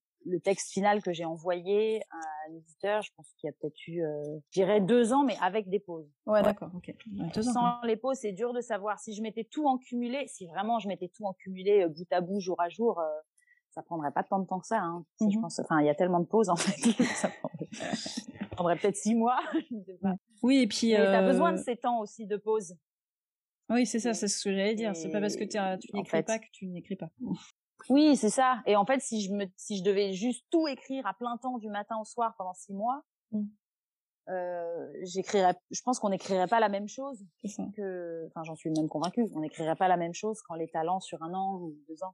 texte 0.43 0.71
final 0.71 1.01
que 1.01 1.13
j'ai 1.13 1.25
envoyé 1.25 2.01
à 2.11 2.51
l'éditeur, 2.51 3.01
je 3.01 3.11
pense 3.15 3.27
qu'il 3.37 3.47
y 3.47 3.49
a 3.49 3.53
peut-être 3.59 3.87
eu, 3.87 4.03
euh, 4.03 4.39
je 4.51 4.61
dirais 4.61 4.81
deux 4.81 5.13
ans, 5.13 5.23
mais 5.23 5.37
avec 5.41 5.69
des 5.69 5.79
pauses. 5.79 6.09
Ouais, 6.25 6.41
d'accord, 6.41 6.71
ok. 6.75 6.93
Sans 7.41 7.81
les 7.83 7.95
pauses, 7.95 8.17
c'est 8.17 8.31
dur 8.31 8.53
de 8.53 8.61
savoir. 8.61 8.99
Si 8.99 9.13
je 9.13 9.21
mettais 9.21 9.43
tout 9.43 9.67
en 9.67 9.77
cumulé, 9.77 10.25
si 10.27 10.47
vraiment 10.47 10.79
je 10.79 10.87
mettais 10.87 11.09
tout 11.09 11.25
en 11.25 11.33
cumulé 11.33 11.83
euh, 11.83 11.89
bout 11.89 12.11
à 12.11 12.21
bout, 12.21 12.39
jour 12.39 12.59
à 12.59 12.69
jour, 12.69 12.99
euh, 12.99 13.05
ça 13.71 13.81
prendrait 13.81 14.11
pas 14.11 14.23
tant 14.23 14.39
de 14.39 14.47
temps 14.47 14.59
que 14.59 14.67
ça. 14.67 14.79
Hein. 14.79 15.05
Je 15.21 15.39
pense, 15.39 15.59
enfin, 15.59 15.79
il 15.81 15.85
y 15.85 15.89
a 15.89 15.95
tellement 15.95 16.19
de 16.19 16.27
pauses 16.27 16.49
en 16.49 16.55
fait. 16.55 16.91
ça 17.15 17.29
prendrait, 18.51 18.77
peut-être 18.77 18.97
six 18.97 19.15
mois. 19.15 19.39
Oui, 20.41 20.59
et 20.59 20.67
puis. 20.67 20.91
tu 20.91 20.95
as 20.95 21.21
besoin 21.21 21.51
de 21.51 21.57
ces 21.57 21.75
temps 21.75 21.99
aussi 21.99 22.25
de 22.25 22.37
pause. 22.37 22.73
Oui, 23.69 23.85
c'est 23.85 23.99
ça, 23.99 24.13
c'est 24.13 24.27
ce 24.27 24.43
que 24.43 24.51
j'allais 24.51 24.73
dire. 24.73 24.95
C'est 24.95 25.09
pas 25.09 25.19
parce 25.19 25.35
que 25.35 25.43
tu 25.43 25.57
n'écris 25.93 26.23
pas 26.23 26.39
que 26.39 26.45
tu 26.51 26.65
n'écris 26.67 26.95
pas. 26.95 27.09
Oui, 27.87 28.17
c'est 28.17 28.29
ça. 28.29 28.61
Et 28.65 28.75
en 28.75 28.85
fait, 28.85 28.99
si 28.99 29.21
je 29.21 29.31
me, 29.31 29.45
si 29.55 29.77
je 29.77 29.83
devais 29.83 30.13
juste 30.13 30.45
tout 30.49 30.67
écrire 30.67 31.05
à 31.07 31.13
plein 31.13 31.37
temps 31.37 31.57
du 31.57 31.69
matin 31.69 31.95
au 32.01 32.05
soir 32.05 32.35
pendant 32.37 32.53
six 32.53 32.73
mois, 32.73 33.03
mmh. 33.31 33.43
euh, 34.29 34.91
j'écrirais. 35.03 35.55
Je 35.71 35.81
pense 35.81 35.99
qu'on 35.99 36.09
n'écrirait 36.09 36.47
pas 36.47 36.59
la 36.59 36.69
même 36.69 36.87
chose 36.87 37.25
que. 37.75 38.27
Enfin, 38.27 38.43
j'en 38.43 38.55
suis 38.55 38.69
même 38.69 38.89
convaincue. 38.89 39.25
On 39.33 39.39
n'écrirait 39.39 39.75
pas 39.75 39.87
la 39.87 39.97
même 39.97 40.13
chose 40.13 40.41
quand 40.41 40.55
les 40.55 40.67
talents 40.67 40.99
sur 40.99 41.23
un 41.23 41.33
an 41.33 41.59
ou 41.61 41.77
deux 41.87 42.03
ans. 42.03 42.13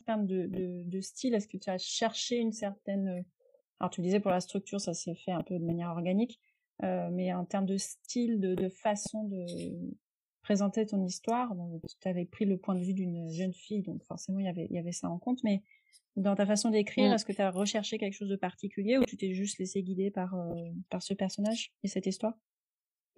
En 0.00 0.04
termes 0.06 0.26
de, 0.26 0.46
de, 0.46 0.84
de 0.84 1.00
style, 1.00 1.34
est-ce 1.34 1.48
que 1.48 1.56
tu 1.56 1.68
as 1.68 1.78
cherché 1.78 2.36
une 2.36 2.52
certaine 2.52 3.24
alors 3.80 3.90
tu 3.90 4.00
disais 4.00 4.20
pour 4.20 4.30
la 4.30 4.40
structure, 4.40 4.80
ça 4.80 4.94
s'est 4.94 5.14
fait 5.14 5.32
un 5.32 5.42
peu 5.42 5.58
de 5.58 5.64
manière 5.64 5.90
organique, 5.90 6.40
euh, 6.40 6.55
mais 6.82 7.32
en 7.32 7.44
termes 7.44 7.66
de 7.66 7.76
style, 7.76 8.40
de, 8.40 8.54
de 8.54 8.68
façon 8.68 9.24
de 9.24 9.46
présenter 10.42 10.86
ton 10.86 11.04
histoire, 11.04 11.52
tu 12.00 12.08
avais 12.08 12.24
pris 12.24 12.44
le 12.44 12.56
point 12.56 12.76
de 12.76 12.84
vue 12.84 12.94
d'une 12.94 13.28
jeune 13.30 13.52
fille, 13.52 13.82
donc 13.82 14.04
forcément 14.04 14.38
il 14.38 14.46
y 14.46 14.48
avait, 14.48 14.66
il 14.70 14.76
y 14.76 14.78
avait 14.78 14.92
ça 14.92 15.08
en 15.10 15.18
compte, 15.18 15.40
mais 15.42 15.62
dans 16.14 16.34
ta 16.34 16.46
façon 16.46 16.70
d'écrire, 16.70 17.10
mmh. 17.10 17.14
est-ce 17.14 17.24
que 17.24 17.32
tu 17.32 17.42
as 17.42 17.50
recherché 17.50 17.98
quelque 17.98 18.14
chose 18.14 18.28
de 18.28 18.36
particulier 18.36 18.96
ou 18.96 19.04
tu 19.04 19.16
t'es 19.16 19.32
juste 19.32 19.58
laissé 19.58 19.82
guider 19.82 20.10
par, 20.10 20.34
euh, 20.34 20.54
par 20.88 21.02
ce 21.02 21.14
personnage 21.14 21.72
et 21.82 21.88
cette 21.88 22.06
histoire? 22.06 22.34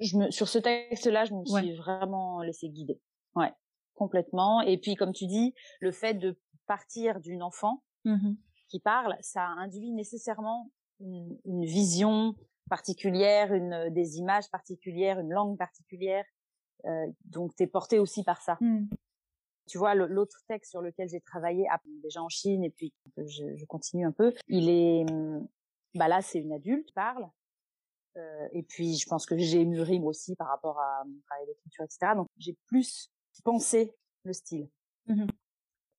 Je 0.01 0.17
me, 0.17 0.31
Sur 0.31 0.49
ce 0.49 0.59
texte-là, 0.59 1.25
je 1.25 1.35
me 1.35 1.45
suis 1.45 1.75
vraiment 1.75 2.41
laissé 2.43 2.69
guider. 2.69 3.01
Ouais, 3.35 3.53
complètement. 3.95 4.63
Et 4.63 4.79
puis, 4.79 4.95
comme 4.95 5.13
tu 5.13 5.27
dis, 5.27 5.55
le 5.81 5.93
fait 5.93 6.15
de 6.15 6.39
partir 6.67 7.21
d'une 7.21 7.43
enfant, 7.43 7.83
mmh 8.05 8.35
qui 8.69 8.81
parle, 8.81 9.17
ça 9.21 9.47
induit 9.47 9.93
nécessairement 9.93 10.71
une, 11.01 11.39
une 11.47 11.65
vision 11.65 12.35
particulière, 12.69 13.53
une 13.53 13.91
des 13.91 14.19
images 14.19 14.51
particulières, 14.51 15.19
une 15.21 15.33
langue 15.33 15.57
particulière. 15.57 16.25
Euh, 16.85 17.07
donc, 17.25 17.55
tu 17.57 17.65
es 17.65 17.67
porté 17.67 17.99
aussi 17.99 18.23
par 18.25 18.41
ça. 18.43 18.57
Mmh. 18.61 18.89
Tu 19.67 19.79
vois, 19.79 19.95
l'autre 19.95 20.41
texte 20.49 20.71
sur 20.71 20.81
lequel 20.81 21.09
j'ai 21.09 21.21
travaillé, 21.21 21.67
ah, 21.71 21.81
déjà 22.03 22.23
en 22.23 22.29
Chine, 22.29 22.65
et 22.65 22.71
puis 22.71 22.93
je, 23.19 23.55
je, 23.55 23.65
continue 23.67 24.07
un 24.07 24.13
peu, 24.13 24.33
il 24.47 24.71
est, 24.71 25.05
bah 25.95 26.09
là, 26.09 26.23
c'est 26.23 26.39
une 26.39 26.53
adulte 26.53 26.87
qui 26.87 26.95
parle. 26.95 27.29
Euh, 28.17 28.49
et 28.53 28.63
puis, 28.63 28.97
je 28.97 29.07
pense 29.07 29.27
que 29.27 29.37
j'ai 29.37 29.65
mûri 29.67 30.01
aussi 30.03 30.37
par 30.37 30.49
rapport 30.49 30.81
à 30.81 31.05
mon 31.05 31.21
travail 31.27 31.47
d'écriture, 31.47 31.85
etc. 31.85 32.15
Donc, 32.17 32.29
j'ai 32.39 32.57
plus 32.67 33.11
pensé 33.45 33.95
le 34.25 34.33
style. 34.33 34.69
Mmh 35.07 35.27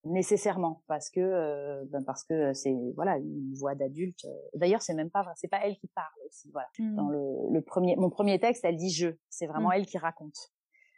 nécessairement 0.06 0.82
parce 0.88 1.10
que 1.10 1.20
euh, 1.20 1.84
ben 1.90 2.04
parce 2.04 2.24
que 2.24 2.54
c'est 2.54 2.76
voilà 2.96 3.18
une 3.18 3.54
voix 3.54 3.76
d'adulte 3.76 4.26
d'ailleurs 4.54 4.82
c'est 4.82 4.94
même 4.94 5.10
pas 5.10 5.26
c'est 5.36 5.50
pas 5.50 5.60
elle 5.64 5.78
qui 5.78 5.88
parle 5.88 6.14
aussi 6.26 6.50
voilà. 6.52 6.70
Dans 6.80 7.06
mmh. 7.06 7.12
le, 7.12 7.54
le, 7.54 7.62
premier 7.62 7.96
mon 7.98 8.10
premier 8.10 8.40
texte 8.40 8.64
elle 8.64 8.78
dit 8.78 8.92
je 8.92 9.10
c'est 9.30 9.48
vraiment 9.48 9.70
mmh. 9.70 9.74
elle 9.76 9.86
qui 9.86 9.98
raconte. 9.98 10.54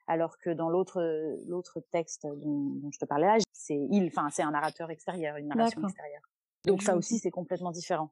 Alors 0.08 0.38
que 0.38 0.50
dans 0.50 0.70
l'autre 0.70 1.02
l'autre 1.48 1.80
texte 1.92 2.28
dont, 2.28 2.76
dont, 2.76 2.92
je 2.92 3.00
te 3.00 3.06
parlais 3.06 3.26
là 3.26 3.38
c'est 3.52 3.88
il 3.90 4.06
enfin 4.08 4.30
c'est 4.30 4.44
un 4.44 4.52
narrateur 4.52 4.92
extérieur 4.92 5.38
une 5.38 5.48
narration 5.48 5.82
extérieure. 5.82 6.22
Donc 6.66 6.84
ça 6.84 6.96
aussi 6.96 7.18
c'est 7.18 7.32
complètement 7.32 7.72
différent. 7.72 8.12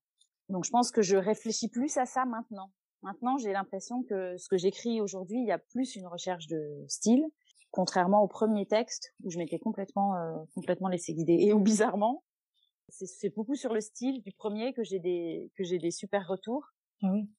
Donc 0.50 0.66
je 0.66 0.72
pense 0.72 0.92
que 0.92 1.04
je 1.04 1.18
réfléchis 1.18 1.70
plus 1.70 1.98
à 1.98 2.08
ça 2.08 2.26
maintenant. 2.26 2.72
Maintenant 3.04 3.38
j'ai 3.38 3.54
l'impression 3.54 4.02
que 4.04 4.38
ce 4.38 4.50
que 4.50 4.58
j'écris 4.58 5.02
aujourd'hui 5.02 5.40
il 5.40 5.48
y 5.48 5.52
a 5.52 5.60
plus 5.60 5.96
une 5.96 6.08
recherche 6.08 6.48
de 6.48 6.84
style 6.88 7.26
contrairement 7.72 8.22
au 8.22 8.28
premier 8.28 8.66
texte 8.66 9.14
où 9.24 9.30
je 9.30 9.38
m'étais 9.38 9.60
complètement 9.60 10.16
euh, 10.16 10.38
complètement 10.56 10.88
laissé 10.88 11.14
guider. 11.14 11.38
Et 11.40 11.54
où 11.54 11.60
bizarrement 11.60 12.24
c'est 12.92 13.34
beaucoup 13.36 13.56
sur 13.56 13.74
le 13.74 13.82
style 13.82 14.22
du 14.24 14.32
premier 14.32 14.74
que 14.74 14.84
j'ai 14.84 15.00
des 15.00 15.52
que 15.56 15.64
j'ai 15.64 15.78
des 15.78 15.92
super 15.92 16.28
retours. 16.28 16.66
Ah 17.04 17.12
oui. 17.12 17.30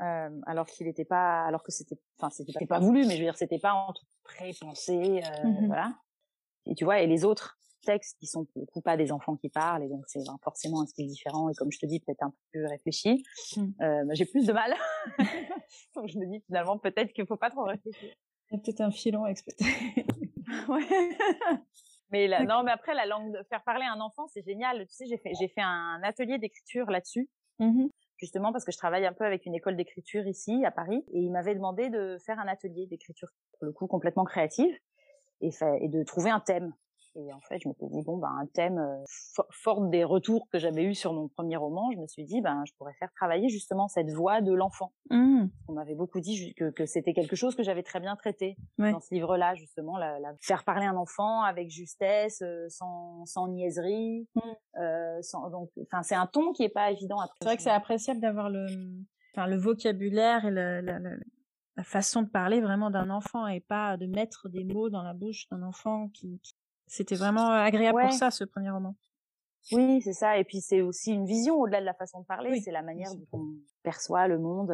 Euh, 0.00 0.40
alors 0.46 0.66
qu'il 0.66 0.86
n'était 0.86 1.04
pas 1.04 1.44
alors 1.44 1.62
que 1.62 1.72
c'était 1.72 1.98
enfin 2.18 2.30
c'était 2.30 2.52
pas, 2.52 2.66
pas, 2.66 2.78
voulu 2.78 3.04
mais 3.04 3.14
je 3.14 3.18
veux 3.18 3.24
dire 3.24 3.36
c'était 3.36 3.58
pas 3.58 3.72
en 3.72 3.92
tout 3.92 4.06
pré-pensé 4.22 5.22
euh, 5.24 5.48
mmh 5.48 5.66
voilà. 5.66 5.98
Et 6.66 6.74
tu 6.74 6.84
vois 6.84 7.00
et 7.00 7.06
les 7.06 7.24
autres 7.24 7.58
textes 7.82 8.16
qui 8.18 8.26
sont 8.26 8.44
pour 8.44 8.60
le 8.60 8.66
coup 8.66 8.80
pas 8.80 8.96
des 8.96 9.10
enfants 9.10 9.36
qui 9.36 9.48
parlent 9.48 9.82
et 9.82 9.88
donc 9.88 10.04
c'est 10.06 10.22
forcément 10.42 10.82
un 10.82 10.86
style 10.86 11.08
différent 11.08 11.48
et 11.48 11.54
comme 11.54 11.72
je 11.72 11.78
te 11.78 11.86
dis 11.86 11.98
peut-être 11.98 12.22
un 12.22 12.30
peu 12.30 12.36
plus 12.52 12.66
réfléchi 12.66 13.24
mmh. 13.56 13.62
euh, 13.82 14.04
j'ai 14.12 14.24
plus 14.24 14.46
de 14.46 14.52
mal. 14.52 14.74
Donc 15.94 16.08
je 16.08 16.18
me 16.18 16.26
dis 16.26 16.40
finalement 16.46 16.78
peut-être 16.78 17.12
qu'il 17.12 17.26
faut 17.26 17.36
pas 17.36 17.50
trop 17.50 17.64
réfléchir 17.64 18.14
il 18.50 18.56
y 18.56 18.56
a 18.56 18.62
peut-être 18.62 18.80
un 18.80 18.90
filon 18.90 19.24
à 19.24 19.30
exploiter. 19.30 19.64
ouais. 20.68 20.86
Mais 22.10 22.26
là, 22.26 22.42
non, 22.42 22.62
mais 22.62 22.70
après 22.70 22.94
la 22.94 23.04
langue, 23.04 23.34
de 23.34 23.42
faire 23.50 23.62
parler 23.64 23.84
un 23.84 24.00
enfant, 24.00 24.26
c'est 24.28 24.42
génial. 24.42 24.86
Tu 24.86 24.94
sais, 24.94 25.04
j'ai 25.06 25.18
fait, 25.18 25.32
j'ai 25.38 25.48
fait 25.48 25.60
un 25.60 26.00
atelier 26.02 26.38
d'écriture 26.38 26.90
là-dessus. 26.90 27.28
Mmh 27.58 27.88
justement 28.18 28.52
parce 28.52 28.64
que 28.64 28.72
je 28.72 28.76
travaille 28.76 29.06
un 29.06 29.12
peu 29.12 29.24
avec 29.24 29.46
une 29.46 29.54
école 29.54 29.76
d'écriture 29.76 30.26
ici 30.26 30.64
à 30.64 30.70
Paris 30.70 31.04
et 31.12 31.20
il 31.20 31.30
m'avait 31.30 31.54
demandé 31.54 31.88
de 31.88 32.18
faire 32.18 32.38
un 32.38 32.48
atelier 32.48 32.86
d'écriture 32.86 33.28
pour 33.52 33.64
le 33.66 33.72
coup 33.72 33.86
complètement 33.86 34.24
créative 34.24 34.74
et, 35.40 35.52
fait, 35.52 35.78
et 35.82 35.88
de 35.88 36.02
trouver 36.02 36.30
un 36.30 36.40
thème 36.40 36.74
et 37.14 37.32
en 37.32 37.40
fait, 37.40 37.58
je 37.62 37.68
m'étais 37.68 37.86
dit, 37.86 38.02
bon, 38.02 38.18
ben, 38.18 38.28
un 38.28 38.46
thème 38.46 38.78
euh, 38.78 39.04
fort 39.50 39.82
des 39.88 40.04
retours 40.04 40.48
que 40.52 40.58
j'avais 40.58 40.84
eu 40.84 40.94
sur 40.94 41.12
mon 41.12 41.28
premier 41.28 41.56
roman, 41.56 41.90
je 41.92 41.98
me 41.98 42.06
suis 42.06 42.24
dit, 42.24 42.40
ben, 42.40 42.62
je 42.66 42.72
pourrais 42.78 42.94
faire 42.94 43.10
travailler 43.12 43.48
justement 43.48 43.88
cette 43.88 44.10
voix 44.10 44.40
de 44.40 44.52
l'enfant. 44.52 44.92
Mmh. 45.10 45.46
On 45.68 45.72
m'avait 45.72 45.94
beaucoup 45.94 46.20
dit 46.20 46.54
que, 46.54 46.70
que 46.70 46.86
c'était 46.86 47.12
quelque 47.12 47.36
chose 47.36 47.54
que 47.54 47.62
j'avais 47.62 47.82
très 47.82 48.00
bien 48.00 48.16
traité 48.16 48.56
dans 48.78 49.00
ce 49.00 49.14
livre-là, 49.14 49.54
justement, 49.54 49.96
la, 49.96 50.18
la, 50.20 50.34
faire 50.40 50.64
parler 50.64 50.86
un 50.86 50.96
enfant 50.96 51.42
avec 51.42 51.70
justesse, 51.70 52.42
euh, 52.42 52.66
sans, 52.68 53.24
sans 53.26 53.48
niaiserie. 53.48 54.28
Mmh. 54.34 54.40
Euh, 54.80 55.22
sans, 55.22 55.50
donc, 55.50 55.70
enfin, 55.82 56.02
c'est 56.02 56.14
un 56.14 56.26
ton 56.26 56.52
qui 56.52 56.62
est 56.62 56.68
pas 56.68 56.90
évident 56.90 57.16
C'est 57.40 57.48
vrai 57.48 57.56
que 57.56 57.62
c'est 57.62 57.70
appréciable 57.70 58.20
d'avoir 58.20 58.48
le, 58.50 58.66
enfin, 59.34 59.46
le 59.46 59.56
vocabulaire 59.56 60.44
et 60.44 60.50
le, 60.50 60.82
la 61.76 61.84
façon 61.84 62.22
de 62.22 62.28
parler 62.28 62.60
vraiment 62.60 62.90
d'un 62.90 63.08
enfant 63.08 63.46
et 63.46 63.60
pas 63.60 63.96
de 63.96 64.06
mettre 64.06 64.48
des 64.48 64.64
mots 64.64 64.90
dans 64.90 65.02
la 65.02 65.14
bouche 65.14 65.48
d'un 65.48 65.62
enfant 65.62 66.08
qui, 66.08 66.40
c'était 66.88 67.14
vraiment 67.14 67.50
agréable 67.50 68.00
pour 68.00 68.12
ça, 68.12 68.30
ce 68.30 68.44
premier 68.44 68.70
roman. 68.70 68.94
Oui, 69.72 70.00
c'est 70.02 70.12
ça. 70.12 70.38
Et 70.38 70.44
puis 70.44 70.60
c'est 70.60 70.80
aussi 70.80 71.12
une 71.12 71.26
vision 71.26 71.56
au-delà 71.56 71.80
de 71.80 71.86
la 71.86 71.94
façon 71.94 72.20
de 72.20 72.26
parler. 72.26 72.60
c'est 72.60 72.70
la 72.70 72.82
manière 72.82 73.14
dont 73.14 73.26
on 73.32 73.46
perçoit 73.82 74.28
le 74.28 74.38
monde 74.38 74.72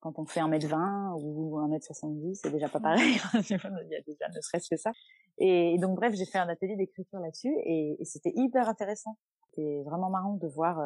quand 0.00 0.18
on 0.18 0.26
fait 0.26 0.40
1m20 0.40 1.20
ou 1.20 1.58
1m70. 1.58 2.40
C'est 2.42 2.50
déjà 2.50 2.68
pas 2.68 2.80
pareil. 2.80 3.16
Il 3.34 3.88
y 3.90 3.96
a 3.96 4.00
déjà 4.06 4.28
ne 4.28 4.40
serait-ce 4.40 4.70
que 4.70 4.76
ça. 4.76 4.92
Et, 5.38 5.76
donc 5.78 5.96
bref, 5.96 6.14
j'ai 6.14 6.24
fait 6.24 6.38
un 6.38 6.48
atelier 6.48 6.76
d'écriture 6.76 7.18
là-dessus 7.20 7.54
et, 7.64 7.98
c'était 8.04 8.32
hyper 8.34 8.68
intéressant. 8.68 9.18
C'était 9.50 9.82
vraiment 9.84 10.10
marrant 10.10 10.34
de 10.34 10.48
voir 10.48 10.80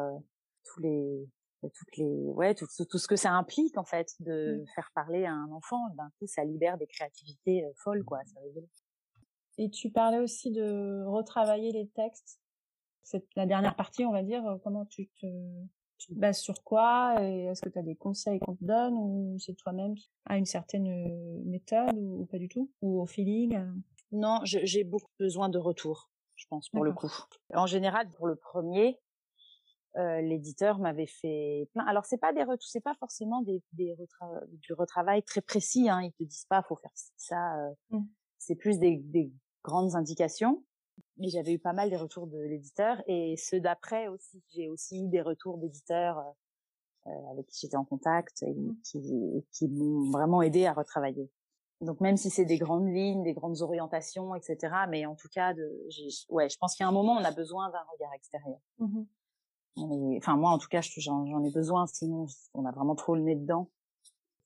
tous 0.63 0.81
les 0.81 1.27
toutes 1.61 1.97
les 1.97 2.31
ouais 2.33 2.55
tout, 2.55 2.65
tout, 2.89 2.97
ce 2.97 3.07
que 3.07 3.15
ça 3.15 3.29
implique 3.33 3.77
en 3.77 3.83
fait 3.83 4.15
de 4.19 4.65
faire 4.73 4.89
parler 4.95 5.25
à 5.25 5.31
un 5.31 5.51
enfant 5.51 5.89
d'un 5.95 6.09
coup 6.17 6.25
ça 6.25 6.43
libère 6.43 6.75
des 6.79 6.87
créativités 6.87 7.63
folles 7.75 8.03
quoi 8.03 8.17
et 9.57 9.69
tu 9.69 9.91
parlais 9.91 10.19
aussi 10.19 10.51
de 10.51 11.03
retravailler 11.05 11.71
les 11.71 11.87
textes. 11.89 12.39
C'est 13.03 13.25
la 13.35 13.45
dernière 13.45 13.75
partie, 13.75 14.05
on 14.05 14.11
va 14.11 14.23
dire. 14.23 14.59
Comment 14.63 14.85
tu 14.85 15.09
te, 15.19 15.27
bases 16.09 16.39
sur 16.39 16.63
quoi 16.63 17.15
Et 17.21 17.45
est-ce 17.45 17.61
que 17.61 17.69
tu 17.69 17.79
as 17.79 17.83
des 17.83 17.95
conseils 17.95 18.39
qu'on 18.39 18.55
te 18.55 18.63
donne 18.63 18.93
ou 18.95 19.37
c'est 19.39 19.55
toi-même 19.55 19.95
qui 19.95 20.09
as 20.25 20.37
une 20.37 20.45
certaine 20.45 20.87
euh, 20.87 21.41
méthode 21.45 21.93
ou, 21.95 22.25
pas 22.25 22.37
du 22.37 22.47
tout? 22.47 22.71
Ou 22.81 23.01
au 23.01 23.05
feeling 23.05 23.55
euh? 23.55 23.71
Non, 24.11 24.39
j'ai 24.43 24.83
beaucoup 24.83 25.11
besoin 25.19 25.47
de 25.47 25.57
retour, 25.57 26.09
je 26.35 26.45
pense, 26.49 26.69
pour 26.69 26.83
le 26.83 26.91
coup. 26.91 27.11
En 27.53 27.65
général, 27.65 28.09
pour 28.11 28.27
le 28.27 28.35
premier, 28.35 28.99
euh, 29.95 30.19
l'éditeur 30.21 30.79
m'avait 30.79 31.07
fait 31.07 31.69
plein. 31.73 31.85
Alors 31.85 32.05
c'est 32.05 32.17
pas 32.17 32.33
des 32.33 32.43
retours, 32.43 32.67
c'est 32.67 32.81
pas 32.81 32.95
forcément 32.95 33.41
des, 33.41 33.63
des 33.71 33.95
du 34.51 34.73
retravail 34.73 35.23
très 35.23 35.39
précis. 35.39 35.89
Hein. 35.89 36.01
Ils 36.01 36.11
te 36.11 36.23
disent 36.23 36.45
pas 36.49 36.61
faut 36.63 36.75
faire 36.75 36.91
ça. 37.15 37.55
Mmh. 37.89 37.99
C'est 38.41 38.55
plus 38.55 38.79
des, 38.79 38.97
des, 38.97 39.31
grandes 39.63 39.95
indications. 39.95 40.63
Mais 41.17 41.29
j'avais 41.29 41.53
eu 41.53 41.59
pas 41.59 41.73
mal 41.73 41.89
des 41.89 41.97
retours 41.97 42.25
de 42.25 42.39
l'éditeur 42.39 43.01
et 43.07 43.35
ceux 43.37 43.59
d'après 43.59 44.07
aussi. 44.07 44.41
J'ai 44.53 44.69
aussi 44.69 45.03
eu 45.03 45.07
des 45.07 45.21
retours 45.21 45.57
d'éditeurs 45.59 46.17
euh, 47.05 47.31
avec 47.31 47.47
qui 47.47 47.59
j'étais 47.61 47.77
en 47.77 47.85
contact 47.85 48.41
et 48.41 48.53
mmh. 48.53 48.75
qui, 48.83 49.45
qui 49.51 49.67
m'ont 49.67 50.09
vraiment 50.09 50.41
aidé 50.41 50.65
à 50.65 50.73
retravailler. 50.73 51.29
Donc 51.81 51.99
même 52.01 52.17
si 52.17 52.29
c'est 52.29 52.45
des 52.45 52.57
grandes 52.57 52.87
lignes, 52.87 53.23
des 53.23 53.33
grandes 53.33 53.61
orientations, 53.61 54.33
etc. 54.35 54.57
Mais 54.89 55.05
en 55.05 55.15
tout 55.15 55.29
cas, 55.29 55.53
de, 55.53 55.87
ouais, 56.29 56.49
je 56.49 56.57
pense 56.57 56.79
a 56.81 56.87
un 56.87 56.91
moment, 56.91 57.13
on 57.13 57.23
a 57.23 57.31
besoin 57.31 57.69
d'un 57.69 57.83
regard 57.93 58.13
extérieur. 58.13 58.59
Mmh 58.79 59.03
enfin 59.77 60.35
moi, 60.35 60.51
en 60.51 60.57
tout 60.57 60.67
cas, 60.67 60.81
j'en 60.81 61.43
ai 61.43 61.51
besoin. 61.51 61.87
Sinon, 61.87 62.25
on 62.53 62.65
a 62.65 62.71
vraiment 62.71 62.95
trop 62.95 63.15
le 63.15 63.21
nez 63.21 63.35
dedans. 63.35 63.69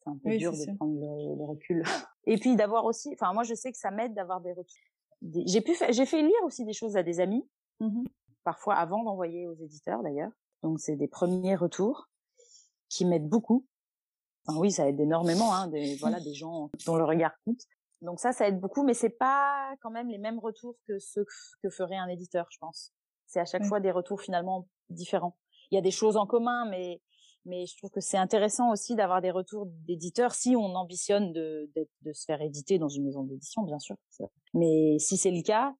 C'est 0.03 0.09
un 0.09 0.17
peu 0.17 0.37
dur 0.37 0.51
de 0.51 0.75
prendre 0.75 0.99
le, 0.99 1.43
recul. 1.43 1.83
Et 2.25 2.37
puis 2.37 2.55
d'avoir 2.55 2.85
aussi, 2.85 3.09
enfin 3.13 3.33
moi, 3.33 3.43
je 3.43 3.53
sais 3.53 3.71
que 3.71 3.77
ça 3.77 3.91
m'aide 3.91 4.13
d'avoir 4.13 4.41
des 4.41 4.53
retours. 4.53 4.75
J'ai 5.21 5.61
pu, 5.61 5.75
j'ai 5.89 6.05
fait 6.05 6.21
lire 6.21 6.43
aussi 6.43 6.65
des 6.65 6.73
choses 6.73 6.97
à 6.97 7.03
des 7.03 7.19
amis, 7.19 7.47
mmh 7.79 8.05
parfois 8.43 8.75
avant 8.75 9.03
d'envoyer 9.03 9.47
aux 9.47 9.55
éditeurs 9.55 10.03
d'ailleurs. 10.03 10.29
Donc 10.61 10.79
c'est 10.79 10.95
des 10.95 11.07
premiers 11.07 11.55
retours 11.55 12.09
qui 12.89 13.03
m'aident 13.03 13.27
beaucoup 13.27 13.65
oui, 14.53 14.71
ça 14.71 14.87
aide 14.87 14.99
énormément, 14.99 15.53
hein, 15.53 15.67
des, 15.67 15.95
voilà, 15.95 16.19
des 16.19 16.33
gens 16.33 16.69
dont 16.85 16.95
le 16.95 17.03
regard 17.03 17.31
compte. 17.45 17.61
Donc 18.01 18.19
ça, 18.19 18.31
ça 18.31 18.47
aide 18.47 18.59
beaucoup, 18.59 18.83
mais 18.83 18.93
c'est 18.93 19.09
pas 19.09 19.73
quand 19.81 19.89
même 19.89 20.09
les 20.09 20.17
mêmes 20.17 20.39
retours 20.39 20.75
que 20.87 20.99
ceux 20.99 21.25
que 21.63 21.69
ferait 21.69 21.97
un 21.97 22.07
éditeur, 22.07 22.47
je 22.51 22.57
pense. 22.59 22.93
C'est 23.25 23.39
à 23.39 23.45
chaque 23.45 23.65
fois 23.65 23.79
des 23.79 23.91
retours 23.91 24.21
finalement 24.21 24.67
différents. 24.89 25.35
Il 25.71 25.75
y 25.75 25.77
a 25.79 25.81
des 25.81 25.91
choses 25.91 26.15
en 26.15 26.27
commun, 26.27 26.69
mais 26.69 27.01
mais 27.45 27.65
je 27.65 27.77
trouve 27.77 27.91
que 27.91 28.01
c'est 28.01 28.17
intéressant 28.17 28.71
aussi 28.71 28.95
d'avoir 28.95 29.21
des 29.21 29.31
retours 29.31 29.67
d'éditeurs 29.87 30.33
si 30.33 30.55
on 30.55 30.75
ambitionne 30.75 31.31
de, 31.31 31.71
de, 31.75 31.87
de 32.01 32.13
se 32.13 32.25
faire 32.25 32.41
éditer 32.41 32.79
dans 32.79 32.89
une 32.89 33.05
maison 33.05 33.23
d'édition, 33.23 33.63
bien 33.63 33.79
sûr. 33.79 33.95
Mais 34.53 34.97
si 34.99 35.17
c'est 35.17 35.31
le 35.31 35.43
cas, 35.43 35.75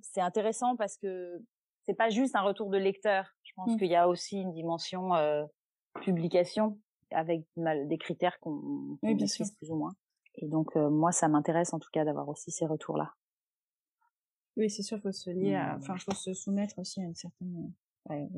c'est 0.00 0.20
intéressant 0.20 0.76
parce 0.76 0.96
que 0.96 1.42
c'est 1.82 1.94
pas 1.94 2.10
juste 2.10 2.36
un 2.36 2.42
retour 2.42 2.70
de 2.70 2.78
lecteur. 2.78 3.26
Je 3.42 3.52
pense 3.56 3.72
mmh. 3.72 3.76
qu'il 3.78 3.88
y 3.88 3.96
a 3.96 4.08
aussi 4.08 4.38
une 4.38 4.52
dimension 4.52 5.14
euh, 5.14 5.44
publication 6.02 6.78
avec 7.10 7.46
des 7.56 7.98
critères 7.98 8.38
qu'on 8.40 8.98
qu 9.02 9.14
maîtrise 9.14 9.52
plus 9.52 9.70
ou 9.70 9.76
moins. 9.76 9.94
Et 10.34 10.46
donc 10.46 10.76
euh, 10.76 10.90
moi, 10.90 11.12
ça 11.12 11.28
m'intéresse 11.28 11.72
en 11.72 11.78
tout 11.78 11.88
cas 11.92 12.04
d'avoir 12.04 12.28
aussi 12.28 12.50
ces 12.50 12.66
retours-là. 12.66 13.12
Oui, 14.56 14.70
c'est 14.70 14.82
sûr, 14.82 15.00
faut 15.00 15.12
se 15.12 15.30
lier, 15.30 15.54
à, 15.54 15.76
enfin, 15.78 15.96
faut 15.98 16.12
se 16.12 16.34
soumettre 16.34 16.78
aussi 16.78 17.00
à 17.00 17.04
une 17.04 17.14
certaine 17.14 17.56
euh, 17.56 17.72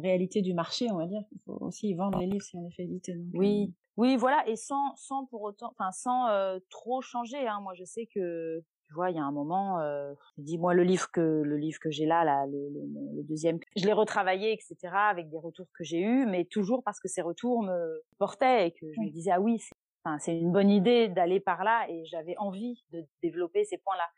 réalité 0.01 0.43
du 0.43 0.55
marché, 0.55 0.91
on 0.91 0.97
va 0.97 1.07
dire. 1.07 1.23
Il 1.33 1.41
faut 1.45 1.59
aussi 1.61 1.95
vendre 1.95 2.19
les 2.19 2.27
livres 2.27 2.45
si 2.45 2.57
on 2.57 2.67
est 2.67 2.73
fait 2.73 2.85
éditer. 2.85 3.17
oui, 3.35 3.69
euh, 3.69 3.75
oui, 3.97 4.17
voilà, 4.17 4.47
et 4.49 4.57
sans, 4.57 4.95
sans 4.97 5.27
pour 5.27 5.43
autant, 5.43 5.73
enfin, 5.79 5.93
sans 5.93 6.29
trop 6.71 7.01
changer. 7.03 7.47
Hein. 7.47 7.61
Moi, 7.61 7.75
je 7.75 7.85
sais 7.85 8.07
que 8.07 8.63
tu 8.91 8.95
vois, 8.95 9.11
il 9.11 9.17
y 9.17 9.21
a 9.21 9.25
un 9.25 9.31
moment, 9.31 9.79
euh, 9.79 10.13
je 10.37 10.43
dis 10.43 10.59
moi 10.59 10.75
le 10.75 10.83
livre 10.83 11.13
que 11.13 11.21
le 11.21 11.57
livre 11.57 11.79
que 11.79 11.93
j'ai 11.93 12.07
là, 12.07 12.25
là, 12.25 12.45
le, 12.47 12.71
le, 13.15 13.23
deuxième, 13.23 13.61
je 13.77 13.87
l'ai 13.87 13.93
retravaillé, 13.93 14.53
etc. 14.53 14.77
avec 14.93 15.31
des 15.31 15.39
retours 15.39 15.69
que 15.79 15.85
j'ai 15.85 16.01
eus, 16.01 16.27
mais 16.27 16.45
toujours 16.45 16.83
parce 16.83 16.99
que 16.99 17.07
ces 17.07 17.23
retours 17.23 17.63
me 17.63 18.03
portaient 18.19 18.67
et 18.67 18.71
que 18.73 18.93
je 18.93 19.01
me 19.01 19.09
disais 19.11 19.31
ah 19.31 19.41
oui, 19.41 19.61
c'est 19.61 19.71
enfin, 20.03 20.19
c'est 20.19 20.37
une 20.37 20.51
bonne 20.51 20.71
idée 20.71 21.09
d'aller 21.09 21.39
par 21.39 21.63
là 21.63 21.87
et 21.89 22.05
j'avais 22.07 22.37
envie 22.39 22.83
de 22.91 23.07
développer 23.23 23.65
ces 23.65 23.79
points-là. 23.79 24.09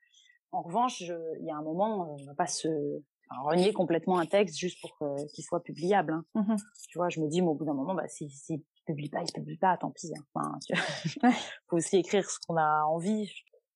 En 0.52 0.62
revanche, 0.62 1.00
il 1.00 1.44
y 1.44 1.50
a 1.50 1.56
un 1.56 1.62
moment, 1.62 2.14
on 2.14 2.24
va 2.24 2.34
pas 2.34 2.46
se 2.46 2.68
renier 3.40 3.72
complètement 3.72 4.18
un 4.18 4.26
texte 4.26 4.58
juste 4.58 4.80
pour 4.80 4.96
qu'il 5.32 5.44
soit 5.44 5.62
publiable. 5.62 6.12
Hein. 6.12 6.24
Mmh 6.34 6.56
tu 6.88 6.98
vois, 6.98 7.08
je 7.08 7.20
me 7.20 7.28
dis, 7.28 7.40
mais 7.40 7.48
au 7.48 7.54
bout 7.54 7.64
d'un 7.64 7.74
moment, 7.74 7.94
bah, 7.94 8.06
si, 8.08 8.28
si 8.30 8.54
il 8.54 8.84
publie 8.84 9.08
pas, 9.08 9.22
il 9.22 9.32
publie 9.32 9.56
pas, 9.56 9.76
tant 9.76 9.90
pis. 9.90 10.12
Hein. 10.14 10.22
Enfin, 10.34 10.58
tu 10.66 10.74
faut 11.68 11.76
aussi 11.76 11.96
écrire 11.96 12.28
ce 12.28 12.38
qu'on 12.46 12.56
a 12.56 12.84
envie. 12.84 13.32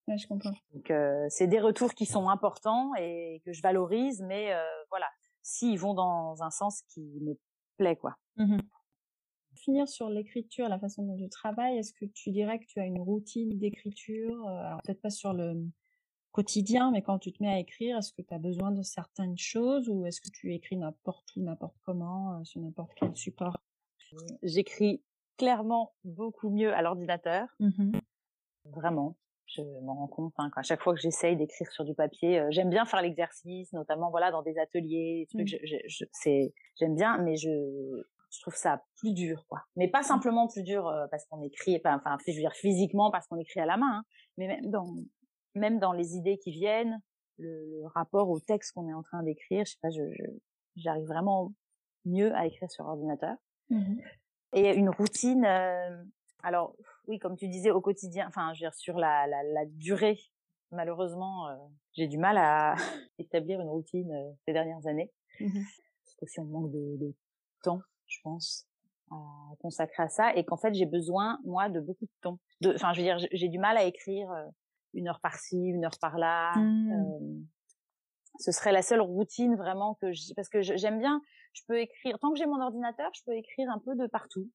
Ouais, 0.09 0.19
je 0.19 0.27
comprends. 0.29 0.53
Donc 0.73 0.91
euh, 0.91 1.27
c'est 1.29 1.47
des 1.47 1.61
retours 1.61 1.95
qui 1.95 2.07
sont 2.07 2.29
importants 2.29 2.95
et 2.97 3.43
que 3.45 3.53
je 3.53 3.63
valorise, 3.63 4.23
mais 4.23 4.53
euh, 4.53 4.63
voilà, 4.91 5.07
s'ils 5.43 5.79
vont 5.79 5.95
dans 5.95 6.43
un 6.43 6.51
sens 6.51 6.83
qui 6.89 7.21
me 7.23 7.35
plaît, 7.77 7.97
quoi. 7.97 8.15
Mmh 8.37 8.59
Finir 9.55 9.89
sur 9.89 10.11
l'écriture, 10.11 10.69
la 10.69 10.79
façon 10.79 11.03
dont 11.03 11.17
tu 11.17 11.31
travailles, 11.31 11.79
est-ce 11.79 11.95
que 11.95 12.05
tu 12.05 12.31
dirais 12.31 12.59
que 12.59 12.67
tu 12.67 12.79
as 12.79 12.85
une 12.85 13.01
routine 13.01 13.59
d'écriture 13.59 14.47
euh, 14.47 14.67
Alors 14.67 14.83
peut-être 14.85 15.01
pas 15.01 15.11
sur 15.11 15.33
le 15.33 15.55
quotidien, 16.37 16.91
mais 16.91 17.01
quand 17.01 17.18
tu 17.18 17.32
te 17.32 17.43
mets 17.43 17.49
à 17.49 17.59
écrire, 17.59 17.97
est-ce 17.97 18.12
que 18.12 18.20
tu 18.20 18.34
as 18.34 18.39
besoin 18.39 18.70
de 18.70 18.82
certaines 18.82 19.39
choses 19.39 19.89
ou 19.89 20.05
est-ce 20.05 20.20
que 20.20 20.28
tu 20.28 20.53
écris 20.53 20.76
n'importe 20.76 21.34
où, 21.34 21.43
n'importe 21.43 21.78
comment, 21.82 22.45
sur 22.45 22.61
n'importe 22.61 22.93
quel 22.95 23.16
support? 23.16 23.57
J'écris 24.43 25.03
clairement 25.39 25.95
beaucoup 26.05 26.51
mieux 26.51 26.74
à 26.74 26.82
l'ordinateur. 26.82 27.49
Mmh 27.59 27.99
Vraiment 28.64 29.16
je 29.47 29.62
m'en 29.82 29.95
rends 29.95 30.09
compte. 30.09 30.34
Hein, 30.39 30.51
à 30.57 30.62
chaque 30.62 30.82
fois 30.82 30.93
que 30.93 31.01
j'essaye 31.01 31.37
d'écrire 31.37 31.70
sur 31.70 31.84
du 31.84 31.95
papier, 31.95 32.41
euh, 32.41 32.49
j'aime 32.51 32.68
bien 32.68 32.84
faire 32.84 33.01
l'exercice, 33.01 33.72
notamment 33.72 34.11
voilà 34.11 34.32
dans 34.32 34.43
des 34.43 34.59
ateliers, 34.59 35.28
mmh. 35.32 35.47
je, 35.47 35.57
je, 35.87 36.05
c'est 36.11 36.53
j'aime 36.78 36.97
bien, 36.97 37.18
mais 37.18 37.37
je 37.37 37.49
je 38.30 38.41
trouve 38.41 38.57
ça 38.57 38.82
plus 38.97 39.14
dur 39.14 39.47
quoi. 39.49 39.62
Mais 39.76 39.89
pas 39.89 40.01
mmh. 40.01 40.11
simplement 40.14 40.49
plus 40.49 40.64
dur 40.64 40.89
euh, 40.89 41.07
parce 41.12 41.24
qu'on 41.26 41.43
écrit, 41.43 41.76
enfin, 41.76 42.01
enfin 42.05 42.18
je 42.26 42.32
veux 42.32 42.41
dire 42.41 42.55
physiquement 42.55 43.12
parce 43.12 43.28
qu'on 43.28 43.39
écrit 43.39 43.61
à 43.61 43.66
la 43.66 43.76
main, 43.76 43.99
hein, 43.99 44.05
mais 44.37 44.49
même 44.49 44.68
dans 44.68 44.93
même 45.57 45.79
dans 45.79 45.93
les 45.93 46.17
idées 46.17 46.39
qui 46.39 46.51
viennent, 46.51 47.01
le, 47.39 47.87
rapport 47.95 48.29
au 48.29 48.41
texte 48.41 48.73
qu'on 48.73 48.89
est 48.89 48.95
en 48.95 49.03
train 49.03 49.23
d'écrire, 49.23 49.65
je 49.65 49.73
sais 49.73 49.79
pas, 49.81 49.91
je 49.91 50.03
j'arrive 50.77 51.07
vraiment 51.07 51.53
mieux 52.05 52.35
à 52.35 52.47
écrire 52.47 52.71
sur 52.71 52.87
ordinateur. 52.87 53.37
Mmh 53.71 53.99
Et 54.53 54.75
une 54.75 54.91
routine, 54.91 55.45
euh, 55.45 56.05
alors 56.43 56.77
oui, 57.09 57.19
comme 57.19 57.37
tu 57.37 57.49
disais, 57.49 57.71
au 57.71 57.81
quotidien, 57.81 58.27
enfin, 58.29 58.53
je 58.55 58.61
veux 58.61 58.69
dire, 58.69 58.75
sur 58.75 58.99
la, 58.99 59.27
la, 59.27 59.43
la 59.43 59.67
durée, 59.67 60.19
malheureusement, 60.71 61.49
euh, 61.49 61.57
j'ai 61.95 62.09
du 62.09 62.19
mal 62.19 62.37
à 62.39 62.75
établir 63.19 63.61
une 63.61 63.69
routine 63.69 64.13
euh, 64.13 64.33
ces 64.47 64.53
dernières 64.53 64.87
années. 64.87 65.13
Mmh 65.41 65.61
Parce 66.05 66.17
que 66.21 66.27
si 66.27 66.41
on 66.41 66.45
manque 66.45 66.71
de, 66.71 66.97
de, 66.99 67.15
temps, 67.63 67.81
je 68.07 68.19
pense, 68.23 68.67
à 69.11 69.17
consacrer 69.61 70.03
à 70.03 70.09
ça, 70.09 70.35
et 70.35 70.45
qu'en 70.45 70.57
fait, 70.57 70.75
j'ai 70.75 70.87
besoin, 70.87 71.39
moi, 71.45 71.69
de 71.69 71.81
beaucoup 71.81 72.05
de 72.05 72.21
temps. 72.21 72.39
Enfin, 72.65 72.93
je 72.93 73.01
veux 73.01 73.07
dire, 73.07 73.19
j'ai 73.33 73.49
du 73.49 73.59
mal 73.59 73.77
à 73.77 73.85
écrire 73.85 74.31
une 74.97 75.09
heure 75.09 75.21
par-ci, 75.21 75.57
une 75.57 75.85
heure 75.85 75.99
par-là. 76.01 76.57
Mmh. 76.57 77.47
ce 78.39 78.53
serait 78.53 78.73
la 78.73 78.83
seule 78.83 79.01
routine 79.01 79.55
vraiment 79.57 79.95
que 79.95 80.13
je, 80.13 80.35
parce 80.35 80.49
que 80.49 80.63
j'aime 80.63 80.99
bien, 80.99 81.23
je 81.53 81.63
peux 81.69 81.79
écrire, 81.79 82.19
tant 82.19 82.33
que 82.33 82.39
j'ai 82.39 82.47
mon 82.47 82.61
ordinateur, 82.61 83.11
je 83.15 83.23
peux 83.25 83.35
écrire 83.35 83.71
un 83.71 83.79
peu 83.79 83.95
de 83.95 84.07
partout. 84.07 84.51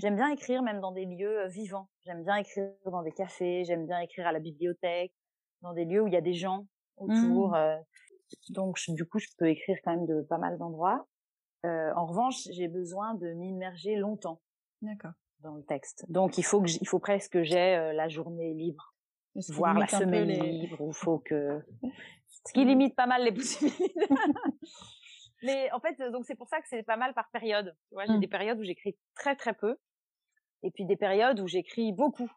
J'aime 0.00 0.16
bien 0.16 0.30
écrire 0.30 0.62
même 0.62 0.80
dans 0.80 0.90
des 0.90 1.04
lieux 1.04 1.46
vivants. 1.46 1.88
J'aime 2.04 2.24
bien 2.24 2.36
écrire 2.36 2.72
dans 2.86 3.02
des 3.02 3.12
cafés, 3.12 3.64
j'aime 3.64 3.86
bien 3.86 4.00
écrire 4.00 4.26
à 4.26 4.32
la 4.32 4.40
bibliothèque, 4.40 5.12
dans 5.62 5.72
des 5.72 5.84
lieux 5.84 6.02
où 6.02 6.08
il 6.08 6.12
y 6.12 6.16
a 6.16 6.22
des 6.22 6.34
gens 6.34 6.66
autour. 6.96 7.50
Mmh. 7.50 8.52
donc 8.52 8.78
du 8.88 9.06
coup, 9.06 9.18
je 9.18 9.28
peux 9.38 9.48
écrire 9.48 9.76
quand 9.84 9.92
même 9.92 10.06
de 10.06 10.22
pas 10.22 10.38
mal 10.38 10.58
d'endroits. 10.58 11.06
Euh, 11.64 11.92
en 11.94 12.06
revanche, 12.06 12.48
j'ai 12.50 12.68
besoin 12.68 13.14
de 13.14 13.32
m'immerger 13.34 13.96
longtemps. 13.96 14.40
D'accord. 14.82 15.12
Dans 15.40 15.54
le 15.54 15.62
texte. 15.64 16.04
Donc 16.08 16.38
il 16.38 16.44
faut 16.44 16.62
que 16.62 16.68
il 16.68 16.88
faut 16.88 16.98
presque 16.98 17.32
que 17.32 17.44
j'ai 17.44 17.92
la 17.94 18.08
journée 18.08 18.54
libre, 18.54 18.94
voire 19.48 19.78
la 19.78 19.86
semaine 19.86 20.28
libre. 20.28 20.78
Il 20.80 20.94
faut 20.94 21.18
que 21.18 21.60
ce 22.46 22.52
qui 22.52 22.64
limite 22.64 22.94
pas 22.94 23.06
mal 23.06 23.24
les 23.24 23.32
possibilités. 23.32 23.94
Mais 25.42 25.70
en 25.72 25.80
fait, 25.80 26.00
donc 26.10 26.24
c'est 26.24 26.34
pour 26.34 26.48
ça 26.48 26.60
que 26.60 26.68
c'est 26.68 26.82
pas 26.82 26.96
mal 26.96 27.12
par 27.14 27.28
période. 27.30 27.76
Tu 27.88 27.94
vois, 27.94 28.06
j'ai 28.06 28.14
mmh. 28.14 28.20
des 28.20 28.28
périodes 28.28 28.58
où 28.58 28.64
j'écris 28.64 28.96
très 29.14 29.36
très 29.36 29.52
peu, 29.52 29.76
et 30.62 30.70
puis 30.70 30.86
des 30.86 30.96
périodes 30.96 31.40
où 31.40 31.46
j'écris 31.46 31.92
beaucoup. 31.92 32.30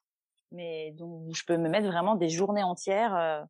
Mais 0.52 0.92
donc 0.92 1.34
je 1.34 1.46
peux 1.46 1.58
me 1.58 1.70
mettre 1.70 1.88
vraiment 1.88 2.16
des 2.16 2.30
journées 2.30 2.64
entières 2.64 3.16
euh, 3.16 3.44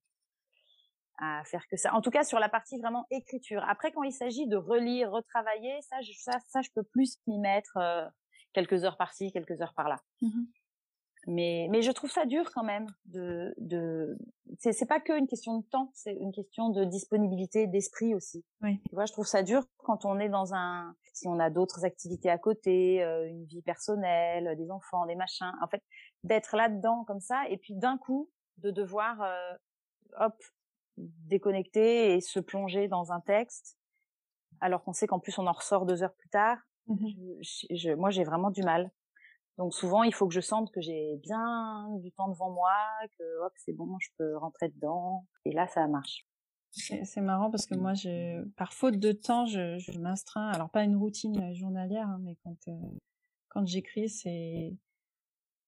à 1.18 1.44
faire 1.46 1.68
que 1.68 1.78
ça. 1.78 1.94
En 1.94 2.02
tout 2.02 2.12
cas 2.12 2.24
sur 2.24 2.40
la 2.40 2.50
partie 2.50 2.78
vraiment 2.80 3.06
écriture. 3.10 3.64
Après, 3.68 3.92
quand 3.92 4.04
il 4.04 4.12
s'agit 4.12 4.48
de 4.48 4.58
relire, 4.58 5.12
retravailler, 5.12 5.82
ça, 5.82 6.02
je, 6.02 6.12
ça, 6.14 6.40
ça, 6.48 6.62
je 6.62 6.70
peux 6.76 6.84
plus 6.84 7.18
m'y 7.28 7.40
mettre 7.40 7.78
euh, 7.78 8.06
quelques 8.54 8.86
heures 8.86 8.98
par-ci, 8.98 9.32
quelques 9.32 9.62
heures 9.62 9.74
par-là. 9.74 10.00
Mmh 10.22 10.44
mais, 11.28 11.68
mais 11.70 11.82
je 11.82 11.92
trouve 11.92 12.10
ça 12.12 12.26
dur 12.26 12.50
quand 12.54 12.64
même. 12.64 12.88
De, 13.06 13.54
de, 13.58 14.18
c'est, 14.58 14.72
c'est 14.72 14.86
pas 14.86 15.00
qu'une 15.00 15.28
question 15.28 15.60
de 15.60 15.66
temps, 15.66 15.92
c'est 15.94 16.14
une 16.14 16.32
question 16.32 16.70
de 16.70 16.86
disponibilité 16.86 17.68
d'esprit 17.68 18.16
aussi. 18.16 18.46
Oui. 18.62 18.80
Tu 18.90 18.96
vois, 18.96 19.06
je 19.06 19.14
trouve 19.14 19.28
ça 19.28 19.44
dur 19.44 19.64
quand 19.78 20.06
on 20.06 20.20
est 20.20 20.30
dans 20.30 20.54
un, 20.54 20.96
si 21.14 21.28
on 21.28 21.40
a 21.40 21.50
d'autres 21.50 21.86
activités 21.86 22.30
à 22.30 22.38
côté, 22.38 23.04
euh, 23.04 23.28
une 23.28 23.46
vie 23.46 23.62
personnelle, 23.62 24.56
des 24.58 24.72
enfants, 24.72 25.06
des 25.06 25.16
machins. 25.16 25.52
En 25.62 25.68
fait, 25.68 25.84
d'être 26.24 26.56
là-dedans 26.56 27.04
comme 27.06 27.20
ça, 27.22 27.44
et 27.50 27.58
puis 27.58 27.76
d'un 27.76 27.98
coup 27.98 28.30
de 28.58 28.72
devoir, 28.72 29.22
euh, 29.22 29.54
hop, 30.18 30.36
déconnecter 30.98 32.14
et 32.14 32.22
se 32.22 32.40
plonger 32.40 32.88
dans 32.88 33.12
un 33.12 33.22
texte, 33.22 33.78
alors 34.62 34.84
qu'on 34.84 34.94
sait 34.94 35.08
qu'en 35.08 35.20
plus 35.20 35.38
on 35.38 35.48
en 35.48 35.54
ressort 35.54 35.86
deux 35.86 36.04
heures 36.04 36.16
plus 36.16 36.30
tard. 36.30 36.58
Mmh 36.88 37.08
je, 37.42 37.66
je, 37.70 37.92
moi, 37.92 38.10
j'ai 38.10 38.24
vraiment 38.24 38.50
du 38.50 38.64
mal. 38.64 38.90
Donc 39.60 39.74
souvent, 39.74 40.04
il 40.04 40.14
faut 40.14 40.26
que 40.26 40.34
je 40.34 40.40
sente 40.40 40.72
que 40.72 40.80
j'ai 40.80 41.18
bien 41.18 41.90
du 41.98 42.14
temps 42.14 42.30
devant 42.30 42.50
moi, 42.50 42.72
que 43.18 43.46
hop, 43.46 43.52
c'est 43.58 43.74
bon, 43.74 44.00
je 44.00 44.08
peux 44.18 44.38
rentrer 44.38 44.70
dedans. 44.70 45.28
Et 45.44 45.52
là, 45.52 45.68
ça 45.68 45.86
marche. 45.90 46.26
C'est 46.72 47.20
marrant 47.20 47.52
parce 47.52 47.66
que 47.66 47.76
moi, 47.76 47.94
je, 47.94 48.42
par 48.52 48.72
faute 48.72 48.98
de 49.00 49.12
temps, 49.12 49.46
je, 49.46 49.78
je 49.78 50.00
m'instreins. 50.00 50.48
Alors 50.52 50.70
pas 50.70 50.86
une 50.86 50.96
routine 50.96 51.54
journalière, 51.56 52.08
hein, 52.08 52.20
mais 52.22 52.38
quand 52.42 52.70
euh, 52.70 52.74
quand 53.50 53.66
j'écris, 53.68 54.08
c'est 54.08 54.78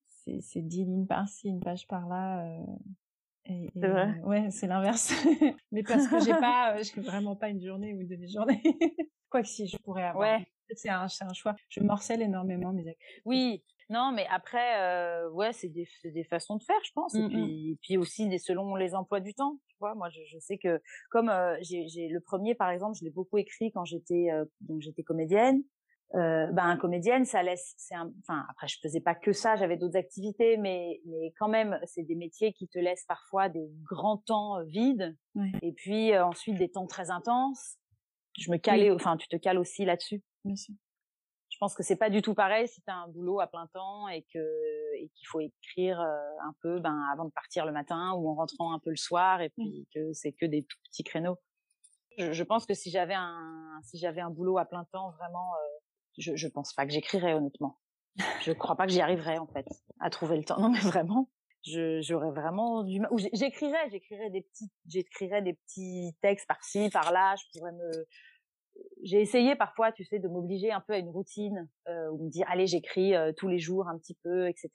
c'est 0.07 0.61
dix 0.61 0.85
lignes 0.85 1.07
par-ci, 1.07 1.49
une 1.49 1.59
page 1.59 1.85
par-là. 1.87 2.45
Euh, 2.45 2.65
et, 3.45 3.69
c'est 3.73 3.87
vrai? 3.87 4.19
Euh, 4.19 4.27
ouais, 4.27 4.51
c'est 4.51 4.67
l'inverse. 4.67 5.13
mais 5.71 5.83
parce 5.83 6.07
que 6.07 6.19
j'ai 6.19 6.31
pas, 6.31 6.75
euh, 6.75 6.83
j'ai 6.83 7.01
vraiment 7.01 7.35
pas 7.35 7.49
une 7.49 7.61
journée 7.61 7.93
ou 7.93 8.03
demi-journée. 8.03 8.61
Quoi 9.29 9.41
que 9.41 9.47
si, 9.47 9.67
je 9.67 9.77
pourrais 9.77 10.03
avoir. 10.03 10.39
Ouais. 10.39 10.45
C'est 10.73 10.89
un, 10.89 11.07
un 11.21 11.33
choix. 11.33 11.55
Je 11.69 11.81
morcelle 11.81 12.21
énormément 12.21 12.71
mes 12.71 12.95
Oui, 13.25 13.61
Non, 13.89 14.13
mais 14.13 14.25
après, 14.29 15.25
ouais, 15.33 15.51
c'est 15.51 15.67
des, 15.67 15.85
des, 16.05 16.23
façons 16.23 16.55
de 16.55 16.63
faire, 16.63 16.79
je 16.85 16.91
pense. 16.93 17.13
Et, 17.13 17.19
mmh 17.19 17.29
puis, 17.29 17.71
et 17.71 17.77
puis 17.81 17.97
aussi 17.97 18.29
des, 18.29 18.37
selon 18.37 18.75
les 18.77 18.95
emplois 18.95 19.19
du 19.19 19.33
temps. 19.33 19.57
Tu 19.67 19.75
vois, 19.81 19.95
moi, 19.95 20.09
je, 20.09 20.21
je 20.29 20.39
sais 20.39 20.57
que 20.57 20.81
comme 21.09 21.29
j'ai 21.61 22.07
le 22.07 22.21
premier, 22.21 22.55
par 22.55 22.69
exemple, 22.69 22.97
je 22.97 23.03
l'ai 23.03 23.11
beaucoup 23.11 23.37
écrit 23.37 23.71
quand 23.73 23.83
j'étais 23.83 24.29
donc 24.61 24.81
j'étais 24.81 25.03
comédienne. 25.03 25.61
Euh, 26.13 26.47
ben 26.47 26.75
comédienne 26.75 27.23
ça 27.23 27.41
laisse 27.41 27.73
c'est 27.77 27.95
enfin 27.95 28.45
après 28.49 28.67
je 28.67 28.77
faisais 28.83 28.99
pas 28.99 29.15
que 29.15 29.31
ça 29.31 29.55
j'avais 29.55 29.77
d'autres 29.77 29.95
activités 29.95 30.57
mais 30.57 30.99
mais 31.05 31.33
quand 31.39 31.47
même 31.47 31.79
c'est 31.85 32.03
des 32.03 32.15
métiers 32.15 32.51
qui 32.51 32.67
te 32.67 32.77
laissent 32.77 33.05
parfois 33.05 33.47
des 33.47 33.69
grands 33.83 34.17
temps 34.17 34.61
vides. 34.65 35.15
Et 35.61 35.71
puis 35.71 36.17
ensuite 36.17 36.57
des 36.57 36.69
temps 36.69 36.85
très 36.85 37.11
intenses. 37.11 37.77
Je 38.37 38.51
me 38.51 38.57
calais 38.57 38.91
enfin 38.91 39.15
tu 39.15 39.29
te 39.29 39.37
cales 39.37 39.57
aussi 39.57 39.85
là-dessus. 39.85 40.21
Je 40.43 41.57
pense 41.61 41.75
que 41.75 41.83
c'est 41.83 41.95
pas 41.95 42.09
du 42.09 42.21
tout 42.21 42.33
pareil 42.33 42.67
si 42.67 42.81
tu 42.81 42.91
as 42.91 42.95
un 42.95 43.07
boulot 43.07 43.39
à 43.39 43.47
plein 43.47 43.67
temps 43.67 44.09
et 44.09 44.23
que 44.33 44.95
et 44.97 45.09
qu'il 45.15 45.27
faut 45.27 45.39
écrire 45.39 46.01
un 46.01 46.53
peu 46.61 46.81
ben 46.81 47.07
avant 47.13 47.23
de 47.23 47.31
partir 47.31 47.65
le 47.65 47.71
matin 47.71 48.15
ou 48.17 48.29
en 48.29 48.35
rentrant 48.35 48.73
un 48.73 48.79
peu 48.79 48.89
le 48.89 48.97
soir 48.97 49.39
et 49.39 49.49
puis 49.49 49.87
que 49.95 50.11
c'est 50.11 50.33
que 50.33 50.45
des 50.45 50.63
tout 50.63 50.77
petits 50.89 51.03
créneaux. 51.03 51.37
Je, 52.17 52.33
je 52.33 52.43
pense 52.43 52.65
que 52.65 52.73
si 52.73 52.91
j'avais 52.91 53.13
un 53.13 53.79
si 53.83 53.97
j'avais 53.97 54.19
un 54.19 54.29
boulot 54.29 54.57
à 54.57 54.65
plein 54.65 54.83
temps 54.91 55.11
vraiment 55.11 55.53
je, 56.17 56.35
je 56.35 56.47
pense 56.47 56.73
pas 56.73 56.85
que 56.85 56.91
j'écrirais 56.91 57.33
honnêtement. 57.33 57.77
Je 58.41 58.51
crois 58.51 58.75
pas 58.75 58.85
que 58.85 58.91
j'y 58.91 59.01
arriverais 59.01 59.37
en 59.37 59.47
fait 59.47 59.67
à 59.99 60.09
trouver 60.09 60.37
le 60.37 60.43
temps. 60.43 60.59
Non 60.59 60.69
mais 60.69 60.79
vraiment, 60.79 61.29
j'aurais 61.63 62.31
vraiment 62.31 62.83
du 62.83 62.99
mal. 62.99 63.11
Ou 63.11 63.19
j'écrirais, 63.19 63.89
j'écrirais 63.89 64.29
des 64.29 64.41
petits, 64.41 64.69
j'écrirais 64.87 65.41
des 65.41 65.53
petits 65.53 66.15
textes 66.21 66.47
par-ci, 66.47 66.89
par-là. 66.89 67.35
Je 67.35 67.59
pourrais 67.59 67.71
me. 67.71 68.05
J'ai 69.03 69.21
essayé 69.21 69.55
parfois, 69.55 69.91
tu 69.91 70.03
sais, 70.05 70.19
de 70.19 70.27
m'obliger 70.27 70.71
un 70.71 70.81
peu 70.81 70.93
à 70.93 70.97
une 70.97 71.09
routine 71.09 71.69
euh, 71.87 72.09
ou 72.11 72.25
me 72.25 72.29
dire 72.29 72.45
allez 72.49 72.67
j'écris 72.67 73.15
euh, 73.15 73.31
tous 73.35 73.47
les 73.47 73.59
jours 73.59 73.87
un 73.87 73.97
petit 73.97 74.17
peu, 74.23 74.47
etc. 74.47 74.69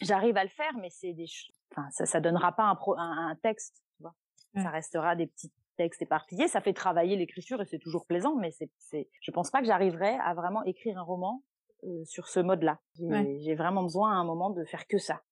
J'arrive 0.00 0.36
à 0.36 0.42
le 0.42 0.50
faire, 0.50 0.72
mais 0.80 0.88
c'est 0.90 1.12
des, 1.12 1.26
enfin 1.70 1.88
ça, 1.90 2.06
ça 2.06 2.20
donnera 2.20 2.52
pas 2.52 2.64
un, 2.64 2.74
pro... 2.74 2.96
un, 2.96 3.28
un 3.28 3.36
texte, 3.36 3.82
tu 3.96 4.02
vois. 4.02 4.14
Ça 4.54 4.70
restera 4.70 5.14
des 5.14 5.26
petits 5.26 5.52
texte 5.80 6.02
éparpillé, 6.02 6.46
ça 6.46 6.60
fait 6.60 6.74
travailler 6.74 7.16
l'écriture 7.16 7.62
et 7.62 7.64
c'est 7.64 7.78
toujours 7.78 8.04
plaisant, 8.04 8.36
mais 8.36 8.50
c'est, 8.50 8.70
c'est, 8.76 9.08
je 9.22 9.30
pense 9.30 9.50
pas 9.50 9.60
que 9.60 9.66
j'arriverai 9.66 10.18
à 10.22 10.34
vraiment 10.34 10.62
écrire 10.64 10.98
un 10.98 11.02
roman 11.02 11.42
euh, 11.84 12.04
sur 12.04 12.28
ce 12.28 12.38
mode-là. 12.38 12.78
J'ai, 12.98 13.54
vraiment 13.54 13.82
besoin 13.82 14.12
à 14.12 14.16
un 14.16 14.24
moment 14.24 14.50
de 14.50 14.62
faire 14.66 14.86
que 14.86 14.98
ça. 14.98 15.22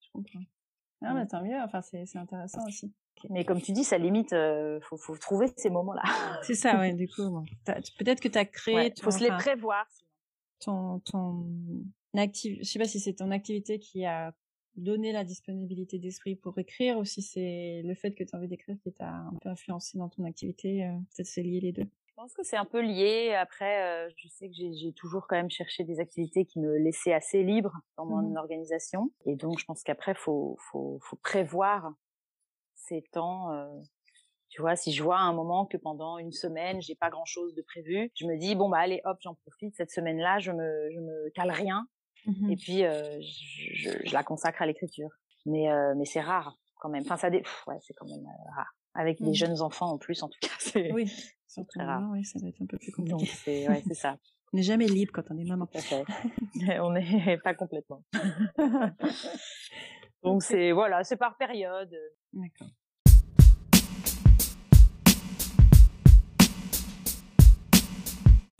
Je 0.00 0.08
comprends. 0.12 0.40
Ah, 1.00 1.14
mais 1.14 1.28
tant 1.28 1.44
mieux. 1.44 1.60
Enfin, 1.62 1.80
c'est, 1.80 2.06
c'est 2.06 2.18
intéressant 2.18 2.66
aussi. 2.66 2.92
Mais 3.30 3.44
comme 3.44 3.62
tu 3.62 3.70
dis, 3.70 3.84
ça 3.84 3.98
limite. 3.98 4.32
Euh, 4.32 4.80
faut, 4.82 4.96
faut 4.96 5.16
trouver 5.16 5.46
ces 5.56 5.70
moments-là. 5.70 6.02
c'est 6.42 6.54
ça, 6.54 6.80
ouais. 6.80 6.92
Du 6.92 7.06
coup, 7.14 7.44
peut-être 7.64 8.20
que 8.20 8.28
tu 8.28 8.38
as 8.38 8.46
créé. 8.46 8.92
Il 8.96 9.00
faut 9.00 9.12
se 9.12 9.22
les 9.22 9.30
prévoir. 9.30 9.86
Ton, 10.58 10.98
ton 11.00 11.46
active, 12.16 12.58
je 12.62 12.64
sais 12.64 12.78
pas 12.80 12.86
si 12.86 12.98
c'est 12.98 13.14
ton 13.14 13.30
activité 13.30 13.78
qui 13.78 14.04
a 14.06 14.32
donner 14.76 15.12
la 15.12 15.24
disponibilité 15.24 15.98
d'esprit 15.98 16.36
pour 16.36 16.58
écrire 16.58 16.98
ou 16.98 17.04
si 17.04 17.22
c'est 17.22 17.82
le 17.84 17.94
fait 17.94 18.12
que 18.12 18.24
tu 18.24 18.34
as 18.34 18.38
envie 18.38 18.48
d'écrire 18.48 18.76
qui 18.82 18.92
t'a 18.92 19.08
un 19.08 19.34
peu 19.40 19.48
influencé 19.48 19.98
dans 19.98 20.08
ton 20.08 20.24
activité 20.24 20.84
euh, 20.84 20.92
Peut-être 21.14 21.26
c'est 21.26 21.42
lié 21.42 21.60
les 21.60 21.72
deux. 21.72 21.86
Je 22.06 22.22
pense 22.22 22.32
que 22.32 22.42
c'est 22.42 22.56
un 22.56 22.64
peu 22.64 22.80
lié. 22.80 23.34
Après, 23.34 23.82
euh, 23.82 24.10
je 24.16 24.28
sais 24.28 24.48
que 24.48 24.54
j'ai 24.54 24.92
toujours 24.92 25.26
quand 25.26 25.36
même 25.36 25.50
cherché 25.50 25.84
des 25.84 26.00
activités 26.00 26.46
qui 26.46 26.60
me 26.60 26.78
laissaient 26.78 27.12
assez 27.12 27.42
libre 27.42 27.78
dans 27.98 28.06
mon 28.06 28.22
mmh 28.22 28.36
organisation. 28.38 29.10
Et 29.26 29.36
donc, 29.36 29.58
je 29.58 29.66
pense 29.66 29.82
qu'après, 29.82 30.14
faut, 30.14 30.56
faut, 30.70 30.98
faut 31.02 31.16
prévoir 31.16 31.92
ces 32.74 33.02
temps. 33.12 33.52
Euh, 33.52 33.66
tu 34.48 34.62
vois, 34.62 34.76
si 34.76 34.92
je 34.92 35.02
vois 35.02 35.18
à 35.18 35.22
un 35.22 35.34
moment 35.34 35.66
que 35.66 35.76
pendant 35.76 36.16
une 36.16 36.32
semaine, 36.32 36.80
j'ai 36.80 36.94
pas 36.94 37.10
grand 37.10 37.26
chose 37.26 37.54
de 37.54 37.60
prévu, 37.60 38.10
je 38.14 38.26
me 38.26 38.38
dis, 38.38 38.54
bon, 38.54 38.70
bah, 38.70 38.78
allez, 38.78 39.02
hop, 39.04 39.18
j'en 39.20 39.34
profite. 39.34 39.74
Cette 39.74 39.90
semaine-là, 39.90 40.38
je 40.38 40.52
me, 40.52 40.90
je 40.94 41.00
me 41.00 41.30
cale 41.34 41.50
rien 41.50 41.86
Mmh 42.26 42.50
et 42.50 42.56
puis 42.56 42.84
euh, 42.84 43.20
je, 43.20 43.90
je, 44.04 44.12
la 44.12 44.22
consacre 44.24 44.62
à 44.62 44.66
l'écriture. 44.66 45.10
Mais 45.44 45.70
euh, 45.70 45.94
mais 45.96 46.04
c'est 46.04 46.20
rare 46.20 46.58
quand 46.80 46.88
même. 46.88 47.02
Enfin 47.04 47.16
ça 47.16 47.30
dé... 47.30 47.42
ouais 47.66 47.78
c'est 47.80 47.94
quand 47.94 48.06
même 48.06 48.26
rare. 48.54 48.74
Avec 48.94 49.20
les 49.20 49.30
mmh. 49.30 49.34
jeunes 49.34 49.62
enfants 49.62 49.90
en 49.90 49.98
plus 49.98 50.22
en 50.22 50.28
tout 50.28 50.38
cas 50.40 50.48
c'est 50.58 50.92
oui 50.92 51.10
c'est 51.46 51.66
très 51.68 51.84
rare. 51.84 52.02
Oui 52.10 52.24
ça 52.24 52.38
va 52.40 52.48
être 52.48 52.60
un 52.60 52.66
peu 52.66 52.78
plus 52.78 52.92
compliqué. 52.92 53.26
c'est 53.26 53.68
ouais 53.68 53.82
c'est 53.86 53.94
ça. 54.06 54.18
on 54.52 54.56
n'est 54.56 54.62
jamais 54.62 54.86
libre 54.86 55.12
quand 55.14 55.30
on 55.30 55.38
est 55.38 55.44
maman. 55.44 55.68
on 56.80 56.92
n'est 56.92 57.38
pas 57.38 57.54
complètement. 57.54 58.02
Donc 60.22 60.42
c'est 60.42 60.72
voilà 60.72 61.04
c'est 61.04 61.16
par 61.16 61.36
période. 61.36 61.96
D'accord. 62.32 62.68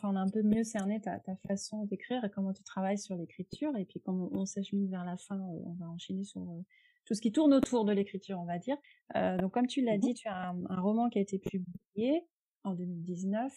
On 0.07 0.17
a 0.17 0.21
un 0.21 0.29
peu 0.29 0.43
mieux 0.43 0.65
cerné 0.65 1.01
ta, 1.01 1.21
façon 1.47 1.85
d'écrire 1.85 2.25
et 2.25 2.31
comment 2.31 2.53
tu 2.53 2.63
travailles 2.63 2.99
sur 2.99 3.17
l'écriture. 3.17 3.77
Et 3.77 3.85
puis, 3.85 4.01
comme 4.01 4.29
on, 4.33 4.47
s'achemine 4.47 4.89
vers 4.91 5.05
la 5.05 5.17
fin, 5.17 5.37
euh, 5.37 5.63
on 5.67 5.75
va 5.75 5.87
enchaîner 5.91 6.25
sur 6.25 6.43
euh, 6.43 6.63
tout 7.05 7.15
ce 7.15 7.21
qui 7.21 7.33
tourne 7.33 7.53
autour 7.55 7.85
de 7.85 7.93
l'écriture, 7.93 8.39
on 8.41 8.45
va 8.45 8.59
dire. 8.59 8.77
Euh, 9.17 9.37
donc, 9.39 9.53
comme 9.53 9.67
tu 9.67 9.83
l'as 9.83 9.97
mmh 9.97 10.01
dit, 10.01 10.15
tu 10.15 10.29
as 10.29 10.51
un, 10.51 10.81
roman 10.81 11.09
qui 11.09 11.19
a 11.19 11.23
été 11.23 11.39
publié 11.39 12.27
en 12.65 12.75
2019. 12.75 13.53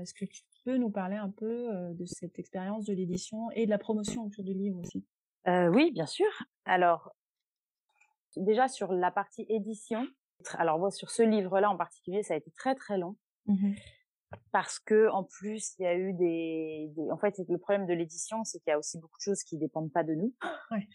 Est-ce 0.00 0.14
que 0.14 0.24
tu 0.24 0.42
peux 0.64 0.76
nous 0.76 0.90
parler 0.90 1.16
un 1.16 1.30
peu 1.30 1.92
de 1.92 2.04
cette 2.04 2.38
expérience 2.38 2.84
de 2.84 2.92
l'édition 2.92 3.50
et 3.50 3.66
de 3.66 3.70
la 3.70 3.78
promotion 3.78 4.24
autour 4.24 4.44
du 4.44 4.54
livre 4.54 4.78
aussi? 4.78 5.04
Oui, 5.46 5.90
bien 5.90 6.06
sûr. 6.06 6.28
Alors, 6.64 7.16
déjà 8.36 8.68
sur 8.68 8.92
la 8.92 9.10
partie 9.10 9.44
édition, 9.48 10.06
alors 10.52 10.78
moi, 10.78 10.92
sur 10.92 11.10
ce 11.10 11.24
livre-là 11.24 11.68
en 11.68 11.76
particulier, 11.76 12.22
ça 12.22 12.34
a 12.34 12.36
été 12.36 12.52
très 12.52 12.76
très 12.76 12.96
long. 12.96 13.16
Mmh 13.46 13.72
parce 14.52 14.78
que 14.78 15.08
en 15.10 15.24
plus 15.24 15.74
il 15.78 15.82
y 15.82 15.86
a 15.86 15.94
eu 15.94 16.12
des, 16.14 16.90
des... 16.96 17.10
en 17.10 17.18
fait 17.18 17.34
le 17.48 17.58
problème 17.58 17.86
de 17.86 17.94
l'édition 17.94 18.44
c'est 18.44 18.58
qu'il 18.60 18.70
y 18.70 18.74
a 18.74 18.78
aussi 18.78 18.98
beaucoup 18.98 19.18
de 19.18 19.22
choses 19.22 19.42
qui 19.42 19.58
dépendent 19.58 19.92
pas 19.92 20.04
de 20.04 20.14
nous 20.14 20.34
ouais. 20.70 20.88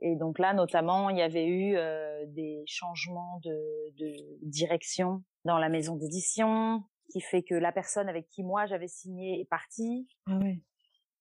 et 0.00 0.16
donc 0.16 0.38
là 0.38 0.54
notamment 0.54 1.10
il 1.10 1.18
y 1.18 1.22
avait 1.22 1.46
eu 1.46 1.76
euh, 1.76 2.24
des 2.28 2.62
changements 2.66 3.40
de, 3.44 3.56
de 3.98 4.12
direction 4.42 5.22
dans 5.44 5.58
la 5.58 5.68
maison 5.68 5.96
d'édition 5.96 6.82
qui 7.10 7.20
fait 7.20 7.42
que 7.42 7.54
la 7.54 7.72
personne 7.72 8.08
avec 8.08 8.28
qui 8.28 8.42
moi 8.42 8.66
j'avais 8.66 8.88
signé 8.88 9.40
est 9.40 9.48
partie 9.48 10.08
ah 10.26 10.38
ouais. 10.38 10.62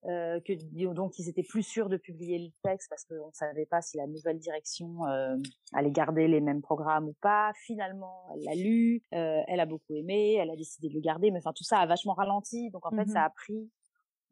Euh, 0.06 0.42
que 0.42 0.54
donc 0.94 1.18
ils 1.18 1.30
étaient 1.30 1.44
plus 1.44 1.64
sûrs 1.64 1.88
de 1.88 1.96
publier 1.96 2.38
le 2.38 2.50
texte 2.62 2.90
parce 2.90 3.06
qu'on 3.06 3.28
ne 3.28 3.32
savait 3.32 3.66
pas 3.66 3.82
si 3.82 3.96
la 3.96 4.06
nouvelle 4.06 4.38
direction 4.38 5.06
euh, 5.06 5.38
allait 5.72 5.92
garder 5.92 6.28
les 6.28 6.42
mêmes 6.42 6.62
programmes 6.62 7.08
ou 7.08 7.16
pas. 7.22 7.54
Finalement, 7.66 8.28
elle 8.34 8.44
l'a 8.44 8.56
lu, 8.56 9.02
euh, 9.14 9.42
elle 9.48 9.62
a 9.62 9.66
beaucoup 9.66 9.96
aimé, 9.96 10.34
elle 10.34 10.50
a 10.50 10.58
décidé 10.58 10.90
de 10.90 10.94
le 10.94 11.00
garder, 11.00 11.32
mais 11.32 11.40
enfin 11.40 11.54
tout 11.56 11.64
ça 11.64 11.80
a 11.80 11.86
vachement 11.86 12.14
ralenti, 12.14 12.70
donc 12.72 12.86
en 12.86 12.90
fait 12.90 13.08
ça 13.08 13.22
mmh 13.22 13.24
a 13.24 13.30
pris 13.30 13.72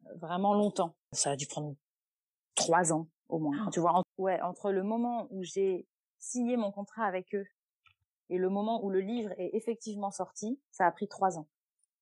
euh, 0.06 0.14
vraiment 0.16 0.52
longtemps. 0.52 0.94
Ça 1.12 1.30
a 1.30 1.36
dû 1.36 1.46
prendre 1.46 1.74
trois 2.54 2.92
ans 2.92 3.08
au 3.30 3.38
moins. 3.38 3.70
Tu 3.72 3.80
vois, 3.80 4.02
ouais, 4.18 4.42
entre 4.42 4.72
le 4.72 4.82
moment 4.82 5.26
où 5.30 5.42
j'ai 5.42 5.86
signé 6.18 6.58
mon 6.58 6.70
contrat 6.70 7.06
avec 7.06 7.34
eux 7.34 7.46
et 8.28 8.36
le 8.36 8.50
moment 8.50 8.84
où 8.84 8.90
le 8.90 9.00
livre 9.00 9.32
est 9.38 9.54
effectivement 9.54 10.10
sorti, 10.10 10.60
ça 10.70 10.86
a 10.86 10.92
pris 10.92 11.08
trois 11.08 11.38
ans. 11.38 11.48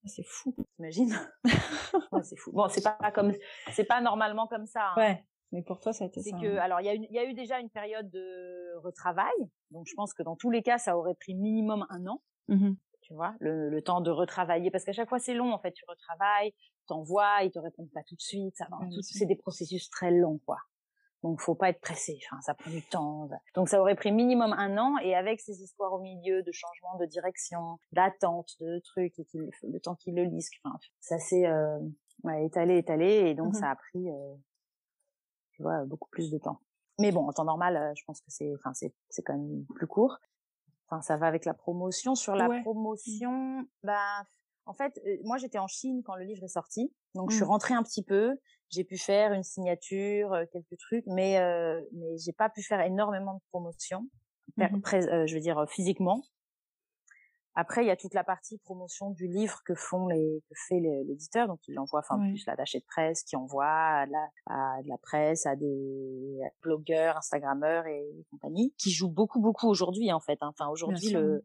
Ah, 0.05 0.09
c'est 0.09 0.25
fou, 0.27 0.55
t'imagines 0.77 1.15
ouais, 2.13 2.23
C'est 2.23 2.37
fou. 2.37 2.53
Bon, 2.53 2.69
c'est 2.69 2.83
pas 2.83 3.11
comme, 3.13 3.33
c'est 3.73 3.85
pas 3.85 4.01
normalement 4.01 4.47
comme 4.47 4.67
ça. 4.67 4.93
Hein. 4.93 4.97
Ouais. 4.97 5.25
Mais 5.53 5.63
pour 5.63 5.81
toi, 5.81 5.93
ça 5.93 6.05
a 6.05 6.07
été 6.07 6.23
C'est 6.23 6.31
ça. 6.31 6.39
que, 6.39 6.57
hein. 6.57 6.63
alors, 6.63 6.81
il 6.81 6.87
y 6.87 6.89
a 6.89 6.95
eu, 6.95 7.07
il 7.11 7.15
y 7.15 7.19
a 7.19 7.25
eu 7.25 7.35
déjà 7.35 7.59
une 7.59 7.71
période 7.71 8.09
de 8.09 8.77
retravail. 8.79 9.35
Donc, 9.73 9.87
je 9.89 9.95
pense 9.95 10.15
que 10.15 10.23
dans 10.23 10.37
tous 10.37 10.51
les 10.51 10.63
cas, 10.63 10.79
ça 10.79 10.97
aurait 10.97 11.15
pris 11.15 11.35
minimum 11.35 11.87
un 11.91 12.07
an. 12.07 12.23
Mmh 12.49 12.73
tu 13.03 13.15
vois, 13.15 13.35
le, 13.41 13.71
le, 13.71 13.83
temps 13.83 14.03
de 14.03 14.11
retravailler, 14.11 14.71
parce 14.71 14.85
qu'à 14.85 14.93
chaque 14.93 15.09
fois 15.09 15.19
c'est 15.19 15.35
long 15.35 15.53
en 15.53 15.59
fait. 15.59 15.73
Tu 15.73 15.83
retravailles, 15.89 16.53
t'envoies, 16.87 17.45
ils 17.45 17.51
te 17.51 17.59
répondent 17.59 17.91
pas 17.93 18.03
tout 18.07 18.15
de 18.15 18.21
suite. 18.21 18.57
Ça, 18.57 18.69
c'est 19.01 19.27
des 19.27 19.37
processus 19.37 19.89
très 19.91 20.11
longs, 20.11 20.41
quoi. 20.47 20.59
Donc, 21.23 21.41
faut 21.41 21.55
pas 21.55 21.69
être 21.69 21.81
pressé. 21.81 22.19
Enfin, 22.27 22.41
ça 22.41 22.55
prend 22.55 22.71
du 22.71 22.83
temps. 22.83 23.29
Donc, 23.55 23.69
ça 23.69 23.81
aurait 23.81 23.95
pris 23.95 24.11
minimum 24.11 24.53
un 24.53 24.79
an. 24.79 24.97
Et 24.99 25.15
avec 25.15 25.41
ces 25.41 25.63
histoires 25.63 25.93
au 25.93 26.01
milieu 26.01 26.43
de 26.43 26.53
changement 26.53 26.97
de 26.99 27.07
direction, 27.07 27.79
d'attente, 27.93 28.57
de 28.61 28.79
trucs, 28.81 29.19
et 29.19 29.27
le 29.35 29.81
temps 29.81 29.97
qu'ils 29.97 30.15
le 30.15 30.25
lisent, 30.25 30.51
enfin, 30.65 30.77
ça 31.01 31.19
s'est 31.19 31.47
euh, 31.47 31.79
ouais, 32.25 32.47
étalé, 32.47 32.79
étalé. 32.79 33.31
Et 33.31 33.35
donc, 33.35 33.53
mmh 33.53 33.61
ça 33.61 33.71
a 33.71 33.77
pris, 33.77 34.09
euh, 34.09 34.35
tu 35.53 35.63
vois, 35.63 35.85
beaucoup 35.85 36.09
plus 36.09 36.31
de 36.31 36.39
temps. 36.39 36.61
Mais 36.99 37.13
bon, 37.13 37.27
en 37.27 37.33
temps 37.33 37.45
normal, 37.45 37.77
euh, 37.77 37.93
je 37.97 38.05
pense 38.05 38.21
que 38.21 38.31
c'est, 38.31 38.53
enfin, 38.57 38.73
c'est, 38.75 38.95
c'est 39.09 39.23
quand 39.23 39.37
même 39.37 39.65
plus 39.75 39.87
court. 39.87 40.19
Enfin, 40.87 41.03
ça 41.03 41.17
va 41.17 41.27
avec 41.27 41.45
la 41.45 41.55
promotion. 41.55 42.15
Sur 42.15 42.35
la 42.35 42.49
promotion, 42.63 43.65
bah, 43.83 44.25
en 44.67 44.73
fait, 44.73 45.01
euh, 45.07 45.17
moi, 45.25 45.37
j'étais 45.37 45.59
en 45.59 45.67
Chine 45.67 46.03
quand 46.05 46.15
le 46.15 46.25
livre 46.25 46.45
est 46.45 46.49
sorti. 46.49 46.93
Donc, 47.15 47.31
je 47.31 47.37
suis 47.37 47.45
mmh. 47.45 47.49
rentrée 47.49 47.75
un 47.75 47.83
petit 47.83 48.05
peu 48.05 48.37
j'ai 48.71 48.85
pu 48.85 48.99
faire 48.99 49.33
une 49.33 49.43
signature, 49.43 50.33
euh, 50.33 50.45
quelques 50.53 50.79
trucs, 50.79 51.05
mais 51.07 51.39
euh, 51.39 51.81
mais 51.93 52.17
j'ai 52.19 52.33
pas 52.33 52.49
pu 52.49 52.63
faire 52.63 52.81
énormément 52.81 53.35
de 53.35 53.41
promotion, 53.51 54.03
mmh 54.57 54.65
euh, 54.95 55.27
je 55.27 55.35
veux 55.35 55.41
dire 55.41 55.65
physiquement. 55.69 56.23
Après, 57.57 57.83
il 57.83 57.89
y 57.89 57.91
a 57.91 57.97
toute 57.97 58.15
la 58.15 58.23
partie 58.23 58.59
promotion 58.59 59.11
du 59.11 59.27
livre 59.27 59.61
que 59.67 59.75
font 59.75 60.07
les 60.07 60.43
que 60.49 60.55
fait 60.69 60.81
l'éditeur, 60.81 61.49
donc 61.49 61.59
il 61.67 61.79
envoie, 61.79 62.01
enfin 62.01 62.19
plus 62.19 62.47
l'attaché 62.47 62.79
de 62.79 62.85
presse 62.85 63.25
qui 63.25 63.35
envoie 63.35 63.67
à, 63.67 64.07
la, 64.07 64.29
à 64.47 64.83
de 64.83 64.89
la 64.89 64.99
presse, 64.99 65.47
à 65.47 65.57
des 65.57 66.41
blogueurs, 66.63 67.17
instagrammeurs 67.17 67.87
et 67.87 68.05
compagnie, 68.31 68.73
qui 68.79 68.93
jouent 68.93 69.11
beaucoup 69.11 69.41
beaucoup 69.41 69.69
aujourd'hui 69.69 70.13
en 70.13 70.21
fait. 70.21 70.39
Hein. 70.43 70.53
Enfin 70.57 70.69
aujourd'hui 70.69 71.11
le 71.11 71.45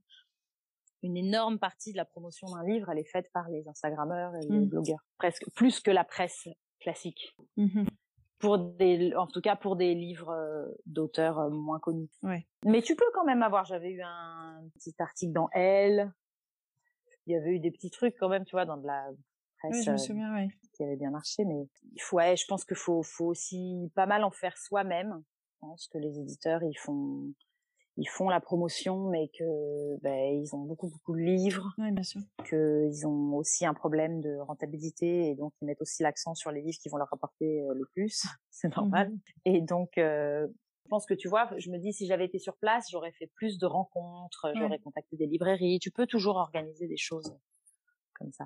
une 1.01 1.17
énorme 1.17 1.59
partie 1.59 1.91
de 1.91 1.97
la 1.97 2.05
promotion 2.05 2.47
d'un 2.49 2.63
livre, 2.63 2.89
elle 2.89 2.99
est 2.99 3.11
faite 3.11 3.31
par 3.31 3.47
les 3.49 3.67
Instagrammeurs 3.67 4.35
et 4.35 4.47
les 4.47 4.65
mmh. 4.65 4.69
blogueurs, 4.69 5.05
presque 5.17 5.45
plus 5.53 5.79
que 5.79 5.91
la 5.91 6.03
presse 6.03 6.47
classique. 6.85 7.35
Mmh 7.57 7.85
pour 8.39 8.59
des, 8.59 9.15
en 9.15 9.27
tout 9.27 9.41
cas 9.41 9.55
pour 9.55 9.75
des 9.75 9.95
livres 9.95 10.29
euh, 10.29 10.67
d'auteurs 10.85 11.39
euh, 11.39 11.49
moins 11.49 11.79
connus. 11.79 12.09
Ouais. 12.21 12.45
Mais 12.63 12.81
tu 12.81 12.95
peux 12.95 13.05
quand 13.13 13.25
même 13.25 13.41
avoir. 13.41 13.65
J'avais 13.65 13.91
eu 13.91 14.01
un 14.01 14.61
petit 14.75 14.93
article 14.99 15.33
dans 15.33 15.49
Elle. 15.51 16.11
Il 17.25 17.33
y 17.33 17.37
avait 17.37 17.51
eu 17.51 17.59
des 17.59 17.71
petits 17.71 17.89
trucs 17.89 18.15
quand 18.19 18.29
même, 18.29 18.45
tu 18.45 18.51
vois, 18.51 18.65
dans 18.65 18.77
de 18.77 18.85
la 18.85 19.07
presse. 19.57 19.77
Oui, 19.77 19.83
je 19.83 19.89
me 19.89 19.95
euh, 19.95 19.97
souviens, 19.97 20.35
ouais. 20.35 20.49
qui 20.73 20.83
avait 20.83 20.95
bien 20.95 21.09
marché, 21.09 21.43
mais 21.45 21.67
il 21.93 22.01
faut, 22.01 22.17
ouais, 22.17 22.35
je 22.35 22.45
pense 22.45 22.65
qu'il 22.65 22.77
faut, 22.77 23.01
faut 23.01 23.25
aussi 23.25 23.91
pas 23.95 24.05
mal 24.05 24.23
en 24.23 24.31
faire 24.31 24.57
soi-même. 24.57 25.23
Je 25.53 25.57
pense 25.61 25.87
que 25.87 25.97
les 25.97 26.19
éditeurs, 26.19 26.61
ils 26.61 26.77
font, 26.77 27.33
ils 27.97 28.09
font 28.09 28.29
la 28.29 28.39
promotion, 28.39 29.09
mais 29.09 29.29
que 29.29 29.97
ben, 30.01 30.41
ils 30.41 30.53
ont 30.53 30.59
beaucoup 30.59 30.89
beaucoup 30.89 31.13
de 31.13 31.21
livres, 31.21 31.73
Oui, 31.77 31.91
bien 31.91 32.03
sûr. 32.03 32.21
qu'ils 32.47 33.07
ont 33.07 33.35
aussi 33.35 33.65
un 33.65 33.73
problème 33.73 34.21
de 34.21 34.37
rentabilité 34.37 35.29
et 35.29 35.35
donc 35.35 35.53
ils 35.61 35.65
mettent 35.65 35.81
aussi 35.81 36.03
l'accent 36.03 36.35
sur 36.35 36.51
les 36.51 36.61
livres 36.61 36.77
qui 36.81 36.89
vont 36.89 36.97
leur 36.97 37.09
rapporter 37.09 37.61
euh, 37.61 37.73
le 37.73 37.85
plus, 37.85 38.23
c'est 38.49 38.75
normal. 38.75 39.09
Mhm. 39.09 39.19
Et 39.45 39.61
donc 39.61 39.97
euh, 39.97 40.47
je 40.83 40.89
pense 40.89 41.05
que 41.05 41.13
tu 41.15 41.27
vois, 41.27 41.49
je 41.57 41.71
me 41.71 41.79
dis 41.79 41.93
si 41.93 42.05
j'avais 42.05 42.25
été 42.25 42.37
sur 42.37 42.57
place, 42.57 42.87
j'aurais 42.91 43.11
fait 43.11 43.27
plus 43.33 43.57
de 43.57 43.65
rencontres, 43.65 44.51
j'aurais 44.55 44.77
contacté 44.79 45.17
des 45.17 45.25
librairies. 45.25 45.79
Tu 45.79 45.89
peux 45.89 46.05
toujours 46.05 46.35
organiser 46.35 46.87
des 46.87 46.97
choses 46.97 47.35
comme 48.13 48.31
ça. 48.31 48.45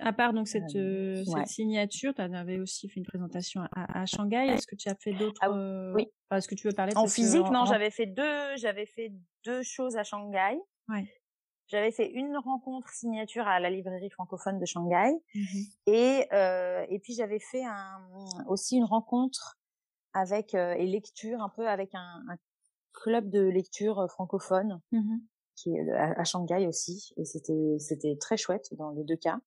À 0.00 0.12
part 0.12 0.32
donc 0.32 0.48
cette, 0.48 0.74
Euh, 0.74 1.22
euh, 1.26 1.32
ouais. 1.32 1.46
signature, 1.46 2.14
tu 2.14 2.22
avais 2.22 2.58
aussi 2.58 2.88
fait 2.88 2.98
une 3.00 3.06
présentation 3.06 3.62
à, 3.72 4.00
à 4.02 4.06
Shanghai. 4.06 4.48
Est-ce 4.48 4.66
que 4.66 4.74
tu 4.76 4.88
as 4.88 4.94
fait 4.96 5.12
d'autres 5.12 5.40
Ah 5.42 5.50
euh, 5.50 5.92
oui. 5.94 6.06
enfin, 6.30 6.38
Est-ce 6.38 6.48
que 6.48 6.54
tu 6.54 6.66
veux 6.66 6.72
parler 6.74 6.92
En 6.96 7.06
physique, 7.06 7.48
non, 7.50 7.64
j'avais 7.66 7.90
fait 7.90 8.06
deux, 8.06 8.56
j'avais 8.56 8.86
fait 8.86 9.12
deux 9.44 9.62
choses 9.62 9.96
à 9.96 10.02
Shanghai. 10.04 10.58
Ouais. 10.88 11.12
J'avais 11.68 11.90
fait 11.92 12.10
une 12.10 12.36
rencontre 12.36 12.88
signature 12.90 13.46
à 13.46 13.60
la 13.60 13.70
librairie 13.70 14.10
francophone 14.10 14.58
de 14.58 14.66
Shanghai 14.66 15.12
Mhm. 15.34 15.64
et 15.86 16.26
euh, 16.32 16.84
et 16.88 16.98
puis 16.98 17.14
j'avais 17.14 17.38
fait 17.38 17.64
un, 17.64 18.00
aussi 18.48 18.76
une 18.76 18.84
rencontre 18.84 19.58
avec 20.12 20.54
euh, 20.54 20.74
et 20.74 20.86
lecture 20.86 21.40
un 21.40 21.48
peu 21.48 21.66
avec 21.68 21.94
un, 21.94 22.22
un 22.28 22.36
club 22.92 23.30
de 23.30 23.40
lecture 23.40 24.06
francophone 24.10 24.80
qui 25.56 25.74
est 25.74 25.90
à, 25.92 26.12
à 26.20 26.24
Shanghai 26.24 26.66
aussi 26.66 27.12
et 27.16 27.24
c'était 27.24 27.76
c'était 27.78 28.16
très 28.16 28.36
chouette 28.36 28.74
dans 28.76 28.90
les 28.90 29.04
deux 29.04 29.16
cas. 29.16 29.38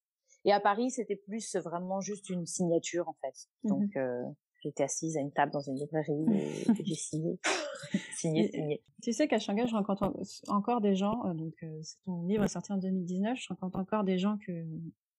Et 0.45 0.51
à 0.53 0.59
Paris, 0.59 0.91
c'était 0.91 1.15
plus 1.15 1.55
vraiment 1.57 1.99
juste 2.01 2.29
une 2.29 2.45
signature 2.45 3.07
en 3.09 3.15
fait. 3.21 3.33
Donc 3.63 3.95
euh, 3.97 4.23
j'étais 4.63 4.83
assise 4.83 5.17
à 5.17 5.19
une 5.21 5.31
table 5.31 5.51
dans 5.51 5.59
une 5.61 5.75
librairie 5.75 6.25
et, 6.31 6.63
j'ai 6.85 6.95
signé, 6.95 7.39
signé, 8.15 8.49
signé. 8.51 8.83
Tu 9.01 9.11
sais 9.11 9.27
qu'à 9.27 9.39
Shanghai, 9.39 9.65
je 9.67 9.73
rencontre 9.75 10.03
en- 10.03 10.55
encore 10.55 10.81
des 10.81 10.95
gens, 10.95 11.25
euh, 11.25 11.33
donc 11.33 11.53
euh, 11.63 11.81
ton 12.05 12.23
livre 12.27 12.43
est 12.43 12.47
sorti 12.49 12.71
en 12.71 12.77
2019, 12.77 13.37
je 13.39 13.47
rencontre 13.49 13.77
encore 13.79 14.03
des 14.03 14.17
gens 14.19 14.37
que, 14.45 14.65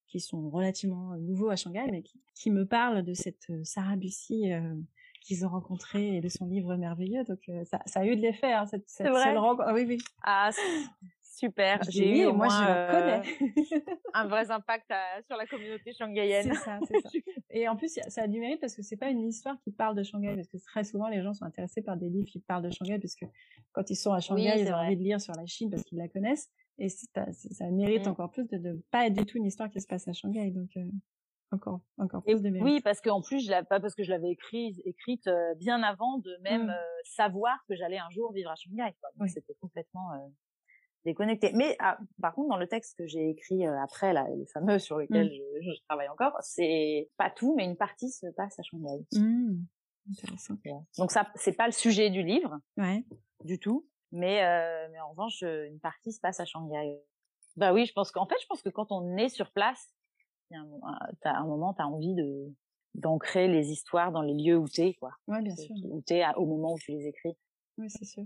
qui 0.07 0.21
sont 0.21 0.49
relativement 0.49 1.17
nouveaux 1.17 1.51
à 1.51 1.57
Shanghai, 1.57 1.87
mais 1.91 2.03
qui, 2.03 2.21
qui 2.35 2.51
me 2.51 2.65
parlent 2.65 3.03
de 3.03 3.13
cette 3.15 3.51
Sarah 3.65 3.97
Bussy 3.97 4.53
euh, 4.53 4.75
qu'ils 5.23 5.45
ont 5.45 5.49
rencontrée 5.49 6.17
et 6.17 6.21
de 6.21 6.29
son 6.29 6.47
livre 6.47 6.77
merveilleux. 6.77 7.25
Donc 7.25 7.41
euh, 7.49 7.65
ça, 7.65 7.81
ça 7.87 8.01
a 8.01 8.07
eu 8.07 8.15
de 8.15 8.21
l'effet, 8.23 8.53
hein, 8.53 8.67
cette, 8.67 8.89
cette 8.89 9.07
C'est 9.09 9.13
vrai? 9.13 9.25
seule 9.25 9.39
rencontre. 9.39 9.65
Ah 9.67 9.75
oui, 9.75 9.85
oui. 9.89 9.99
Ah 10.23 10.51
super. 11.37 11.81
J'ai 11.89 12.23
eu 12.23 12.25
moi 12.27 12.33
moins, 12.33 12.49
je 12.49 12.65
la 12.65 12.91
euh, 12.91 13.21
connais. 13.21 13.85
un 14.15 14.27
vrai 14.27 14.51
impact 14.51 14.91
à- 14.91 15.23
sur 15.27 15.37
la 15.37 15.47
communauté 15.47 15.93
shanghaïenne. 15.93 16.53
C'est 16.55 16.55
ça, 16.65 16.79
c'est 16.89 17.01
ça. 17.01 17.09
Et 17.51 17.69
en 17.69 17.77
plus, 17.77 17.99
ça 18.09 18.23
a 18.23 18.27
du 18.29 18.41
mérite 18.41 18.61
parce 18.61 18.75
que 18.75 18.83
c'est 18.83 18.97
pas 18.97 19.11
une 19.11 19.27
histoire 19.29 19.57
qui 19.63 19.71
parle 19.73 19.95
de 19.97 20.03
Shanghai, 20.03 20.35
parce 20.35 20.49
que 20.49 20.57
très 20.65 20.85
souvent 20.85 21.09
les 21.09 21.23
gens 21.23 21.33
sont 21.35 21.45
intéressés 21.45 21.83
par 21.83 21.97
des 21.97 22.09
livres 22.09 22.29
qui 22.29 22.41
parlent 22.41 22.63
de 22.65 22.71
Shanghai, 22.71 22.99
parce 22.99 23.15
que 23.15 23.27
quand 23.73 23.89
ils 23.91 23.97
sont 23.97 24.13
à 24.13 24.21
Shanghai, 24.21 24.55
ils 24.61 24.69
ont 24.69 24.73
vrai. 24.73 24.87
envie 24.87 24.97
de 24.97 25.03
lire 25.03 25.21
sur 25.21 25.35
la 25.35 25.47
Chine 25.47 25.71
parce 25.71 25.83
qu'ils 25.85 25.99
la 25.99 26.09
connaissent. 26.09 26.51
Et 26.79 26.89
ça, 26.89 27.27
ça 27.33 27.71
mérite 27.71 28.07
Mm. 28.07 28.11
encore 28.11 28.31
plus 28.31 28.47
de 28.49 28.57
ne 28.59 28.75
pas 28.91 29.07
être 29.07 29.15
du 29.15 29.25
tout 29.25 29.39
une 29.39 29.47
histoire 29.47 29.71
qui 29.71 29.81
se 29.81 29.87
passe 29.87 30.07
à 30.09 30.13
Shanghai. 30.13 30.51
Donc, 30.51 30.69
euh, 30.77 30.85
encore, 31.53 31.81
encore 31.97 32.23
plus 32.25 32.43
de 32.43 32.51
mérite. 32.51 32.65
oui, 32.67 32.81
parce 32.83 33.01
qu'en 33.01 33.23
plus, 33.23 33.45
je 33.47 33.51
l'avais 33.51 33.67
pas 33.67 33.81
parce 33.81 33.95
que 33.95 34.03
je 34.03 34.11
l'avais 34.11 34.31
écrit, 34.31 34.75
écrite 34.85 35.27
euh, 35.29 35.55
bien 35.55 35.83
avant 35.83 36.19
de 36.19 36.37
même 36.43 36.67
Mm. 36.67 36.71
euh, 36.71 36.75
savoir 37.05 37.57
que 37.69 37.75
j'allais 37.77 37.99
un 37.99 38.11
jour 38.11 38.33
vivre 38.33 38.51
à 38.51 38.57
Shanghai. 38.57 38.93
Quoi. 39.01 39.09
Donc 39.15 39.23
Oui. 39.27 39.31
c'était 39.31 39.55
complètement 39.61 40.13
euh, 40.13 40.19
Mais 41.55 41.77
ah, 41.81 41.99
par 42.21 42.35
contre, 42.35 42.49
dans 42.49 42.57
le 42.57 42.67
texte 42.67 42.97
que 42.99 43.07
j'ai 43.07 43.31
écrit 43.31 43.67
euh, 43.67 43.79
après, 43.81 44.13
là, 44.13 44.27
les 44.37 44.47
fameux 44.47 44.79
sur 44.79 44.99
lesquels 44.99 45.29
Mm. 45.29 45.63
je, 45.63 45.73
je 45.75 45.81
travaille 45.89 46.09
encore, 46.09 46.37
c'est 46.41 47.09
pas 47.17 47.31
tout, 47.31 47.55
mais 47.57 47.65
une 47.65 47.77
partie 47.77 48.11
se 48.11 48.27
passe 48.29 48.59
à 48.59 48.63
Shanghai. 48.63 49.05
Mm. 49.13 49.65
Intéressant. 50.11 50.55
Donc 50.99 51.11
ça, 51.11 51.29
c'est 51.35 51.53
pas 51.57 51.67
le 51.67 51.73
sujet 51.73 52.11
du 52.11 52.23
livre 52.23 52.59
Ouais. 52.77 53.05
du 53.45 53.59
tout, 53.59 53.87
mais 54.13 54.45
euh, 54.45 54.89
mais 54.93 55.01
en 55.01 55.11
revanche, 55.11 55.43
euh, 55.43 55.67
une 55.67 55.81
partie 55.81 56.13
se 56.13 56.21
passe 56.21 56.39
à 56.41 56.45
Shanghai. 56.45 57.01
Bah 57.57 57.73
oui, 57.73 57.87
je 57.87 57.93
pense 57.93 58.13
qu'en 58.13 58.27
fait, 58.27 58.37
je 58.41 58.47
pense 58.47 58.63
que 58.63 58.69
quand 58.69 58.93
on 58.93 59.17
est 59.17 59.29
sur 59.29 59.51
place, 59.53 59.85
y 60.51 60.55
a 60.57 60.61
un, 60.61 60.69
un- 60.83 60.99
t'as 61.23 61.33
un 61.35 61.45
moment, 61.47 61.75
t'as 61.75 61.85
envie 61.87 62.15
de 62.15 62.53
d'ancrer 62.95 63.47
les 63.49 63.71
histoires 63.73 64.11
dans 64.13 64.23
les 64.23 64.33
lieux 64.33 64.57
où 64.57 64.69
t'es, 64.69 64.95
quoi. 64.95 65.11
Ouais, 65.27 65.43
bien 65.43 65.55
sûr. 65.57 65.75
Où 65.85 66.01
t'es 66.01 66.23
au 66.37 66.47
moment 66.47 66.73
où 66.75 66.79
tu 66.79 66.93
les 66.93 67.07
écris. 67.09 67.37
Oui, 67.79 67.91
c'est 67.91 68.05
sûr. 68.07 68.23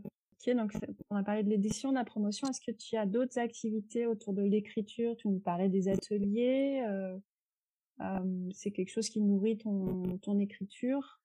Ok, 0.46 0.54
donc 0.56 0.72
on 1.10 1.16
a 1.16 1.22
parlé 1.22 1.42
de 1.42 1.50
l'édition, 1.50 1.90
de 1.90 1.96
la 1.96 2.04
promotion. 2.04 2.48
Est-ce 2.48 2.60
que 2.60 2.70
tu 2.70 2.96
as 2.96 3.04
d'autres 3.06 3.38
activités 3.38 4.06
autour 4.06 4.32
de 4.32 4.42
l'écriture? 4.42 5.14
Tu 5.16 5.28
nous 5.28 5.38
parlais 5.40 5.68
des 5.68 5.88
ateliers. 5.88 6.82
euh, 6.88 7.18
euh, 8.00 8.48
c'est 8.54 8.70
quelque 8.70 8.88
chose 8.88 9.10
qui 9.10 9.20
nourrit 9.20 9.58
ton, 9.58 10.18
ton 10.22 10.38
écriture. 10.38 11.20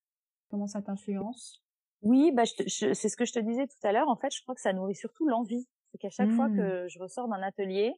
Comment 0.49 0.67
ça 0.67 0.81
t'influence? 0.81 1.63
Oui, 2.01 2.31
bah, 2.33 2.43
je 2.43 2.53
te- 2.55 2.63
je- 2.67 2.93
c'est 2.93 3.07
ce 3.07 3.15
que 3.15 3.25
je 3.25 3.31
te 3.31 3.39
disais 3.39 3.67
tout 3.67 3.87
à 3.87 3.93
l'heure. 3.93 4.09
En 4.09 4.17
fait, 4.17 4.33
je 4.35 4.41
crois 4.41 4.53
que 4.53 4.61
ça 4.61 4.73
nourrit 4.73 4.95
surtout 4.95 5.27
l'envie. 5.27 5.65
C'est 5.91 5.97
qu'à 5.97 6.09
chaque 6.09 6.29
fois 6.35 6.49
que 6.57 6.87
je 6.89 6.99
ressors 6.99 7.29
d'un 7.29 7.41
atelier, 7.41 7.93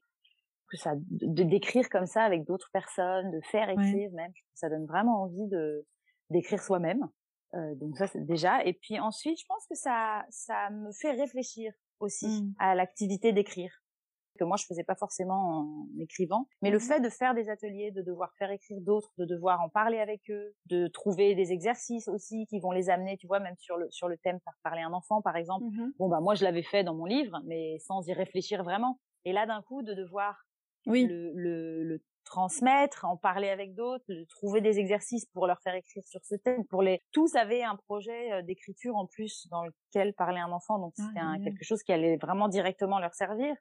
que 0.70 0.78
ça, 0.78 0.94
de 0.98 1.44
d'écrire 1.44 1.90
comme 1.90 2.06
ça 2.06 2.24
avec 2.24 2.44
d'autres 2.46 2.70
personnes, 2.72 3.32
de 3.32 3.42
faire 3.42 3.70
écrire 3.70 4.12
même, 4.12 4.32
ça 4.54 4.70
donne 4.70 4.86
vraiment 4.86 5.24
envie 5.24 5.48
de 5.48 5.84
d'écrire 6.30 6.62
soi-même. 6.62 7.08
Euh, 7.56 7.76
donc 7.76 7.98
ça, 7.98 8.08
c'est 8.08 8.26
déjà. 8.26 8.64
Et 8.66 8.74
puis 8.74 9.00
ensuite, 9.00 9.40
je 9.40 9.46
pense 9.48 9.66
que 9.70 9.76
ça, 9.76 10.26
ça 10.30 10.70
me 10.70 10.92
fait 10.92 11.12
réfléchir 11.12 11.74
aussi 12.00 12.28
Mm. 12.28 12.54
à 12.60 12.76
l'activité 12.76 13.32
d'écrire 13.34 13.72
que 14.40 14.44
moi 14.46 14.58
je 14.58 14.66
faisais 14.66 14.84
pas 14.84 14.96
forcément 14.96 15.62
en 15.62 15.88
écrivant 16.00 16.48
mais 16.62 16.70
le 16.70 16.78
Mhm. 16.78 16.82
fait 16.82 17.00
de 17.00 17.10
faire 17.10 17.34
des 17.34 17.50
ateliers 17.50 17.92
de 17.92 18.04
devoir 18.04 18.34
faire 18.38 18.52
écrire 18.52 18.80
d'autres 18.82 19.12
de 19.18 19.26
devoir 19.26 19.62
en 19.62 19.70
parler 19.70 20.00
avec 20.00 20.30
eux 20.30 20.56
de 20.68 20.88
trouver 20.88 21.34
des 21.36 21.52
exercices 21.52 22.08
aussi 22.08 22.46
qui 22.48 22.60
vont 22.60 22.72
les 22.72 22.90
amener 22.90 23.18
tu 23.18 23.26
vois 23.28 23.40
même 23.40 23.58
sur 23.58 23.78
le 23.78 23.90
sur 23.90 24.08
le 24.08 24.18
thème 24.18 24.40
faire 24.44 24.54
parler 24.64 24.82
un 24.84 24.94
enfant 24.94 25.22
par 25.24 25.38
exemple 25.38 25.66
Mhm. 25.66 25.94
bon 25.98 26.08
bah 26.08 26.20
moi 26.22 26.36
je 26.36 26.44
l'avais 26.44 26.64
fait 26.64 26.84
dans 26.84 26.94
mon 26.96 27.06
livre 27.06 27.40
mais 27.46 27.80
sans 27.80 28.08
y 28.08 28.14
réfléchir 28.14 28.64
vraiment 28.64 29.00
et 29.26 29.34
là 29.34 29.48
d'un 29.48 29.62
coup 29.64 29.82
de 29.82 29.94
devoir 29.96 30.38
Oui. 30.86 31.04
le, 31.04 31.32
le, 31.36 31.84
le 31.84 32.04
transmettre, 32.28 33.06
en 33.06 33.18
parler 33.18 33.50
avec 33.50 33.74
d'autres, 33.74 34.06
de 34.10 34.24
trouver 34.26 34.62
des 34.62 34.80
exercices 34.80 35.26
pour 35.34 35.48
leur 35.48 35.60
faire 35.62 35.76
écrire 35.76 36.06
sur 36.08 36.24
ce 36.24 36.36
thème. 36.36 36.66
Pour 36.66 36.82
les 36.84 37.02
tous 37.12 37.36
avaient 37.36 37.64
un 37.64 37.76
projet 37.76 38.32
euh, 38.34 38.42
d'écriture 38.42 38.96
en 38.96 39.06
plus 39.08 39.48
dans 39.50 39.64
lequel 39.66 40.14
parlait 40.14 40.40
un 40.40 40.52
enfant, 40.52 40.78
donc 40.80 40.94
Ah, 41.00 41.04
c'était 41.36 41.44
quelque 41.46 41.64
chose 41.64 41.84
qui 41.84 41.92
allait 41.92 42.18
vraiment 42.18 42.48
directement 42.48 43.00
leur 43.00 43.14
servir. 43.14 43.56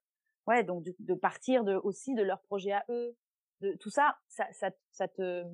Ouais, 0.47 0.63
donc 0.63 0.85
de, 0.85 0.95
de 1.01 1.15
partir 1.15 1.65
de 1.65 1.75
aussi 1.75 2.15
de 2.15 2.23
leur 2.23 2.41
projet 2.43 2.73
à 2.73 2.85
eux, 2.91 3.17
de 3.63 3.73
tout 3.81 3.91
ça, 3.91 4.17
ça, 4.29 4.47
ça, 4.53 4.71
ça 4.93 5.09
te, 5.09 5.45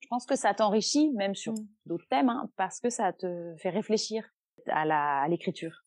je 0.00 0.08
pense 0.08 0.26
que 0.26 0.36
ça 0.36 0.52
t'enrichit 0.54 1.10
même 1.12 1.34
sur 1.34 1.52
Mm. 1.52 1.66
d'autres 1.86 2.08
thèmes, 2.08 2.28
hein, 2.28 2.50
parce 2.56 2.80
que 2.80 2.90
ça 2.90 3.12
te 3.12 3.54
fait 3.58 3.70
réfléchir 3.70 4.28
à 4.66 4.84
la 4.84 5.22
à 5.22 5.28
l'écriture. 5.28 5.84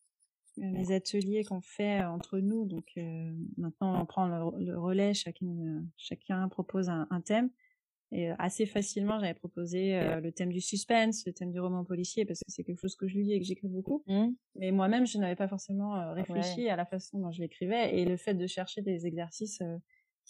Les 0.56 0.92
ateliers 0.92 1.44
qu'on 1.44 1.60
fait 1.60 2.02
entre 2.04 2.38
nous. 2.38 2.64
Donc 2.66 2.92
euh, 2.96 3.30
maintenant, 3.58 4.00
on 4.00 4.06
prend 4.06 4.26
le, 4.26 4.64
le 4.64 4.78
relais, 4.78 5.12
chacun, 5.14 5.46
euh, 5.46 5.80
chacun 5.96 6.48
propose 6.48 6.88
un, 6.88 7.06
un 7.10 7.20
thème. 7.20 7.50
Et 8.12 8.28
assez 8.38 8.66
facilement, 8.66 9.18
j'avais 9.18 9.34
proposé 9.34 9.96
euh, 9.96 10.20
le 10.20 10.30
thème 10.30 10.52
du 10.52 10.60
suspense, 10.60 11.26
le 11.26 11.32
thème 11.32 11.50
du 11.50 11.58
roman 11.58 11.84
policier, 11.84 12.24
parce 12.24 12.38
que 12.38 12.44
c'est 12.52 12.62
quelque 12.62 12.80
chose 12.80 12.94
que 12.96 13.08
je 13.08 13.18
lis 13.18 13.32
et 13.32 13.40
que 13.40 13.44
j'écris 13.44 13.66
beaucoup. 13.68 14.04
Mais 14.54 14.70
moi-même, 14.70 15.06
je 15.06 15.18
n'avais 15.18 15.34
pas 15.34 15.48
forcément 15.48 15.96
euh, 15.96 16.12
réfléchi 16.12 16.68
à 16.68 16.76
la 16.76 16.86
façon 16.86 17.18
dont 17.18 17.32
je 17.32 17.40
l'écrivais. 17.42 17.98
Et 17.98 18.04
le 18.04 18.16
fait 18.16 18.34
de 18.34 18.46
chercher 18.46 18.80
des 18.80 19.06
exercices 19.06 19.60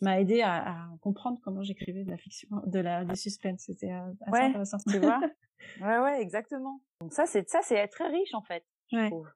m'a 0.03 0.21
aidé 0.21 0.41
à, 0.41 0.55
à 0.85 0.89
comprendre 1.03 1.39
comment 1.45 1.63
j'écrivais 1.63 2.05
de 2.05 2.11
la 2.11 2.17
fiction, 2.17 2.49
de 2.67 2.79
la 2.81 3.05
du 3.05 3.15
suspense. 3.15 3.65
C'était 3.67 3.91
assez 3.93 4.13
Ouais, 4.33 4.41
intéressant. 4.47 4.79
tu 4.91 4.99
vois? 4.99 5.21
Ouais, 5.81 5.99
ouais, 5.99 6.21
exactement. 6.23 6.81
Donc 7.01 7.13
ça, 7.15 7.25
c'est 7.27 7.49
ça, 7.49 7.61
c'est 7.63 7.87
très 7.89 8.09
riche 8.09 8.35
en 8.35 8.43
fait. 8.43 8.63
je 8.93 8.97
Ouais. 8.99 9.07
trouve, 9.11 9.27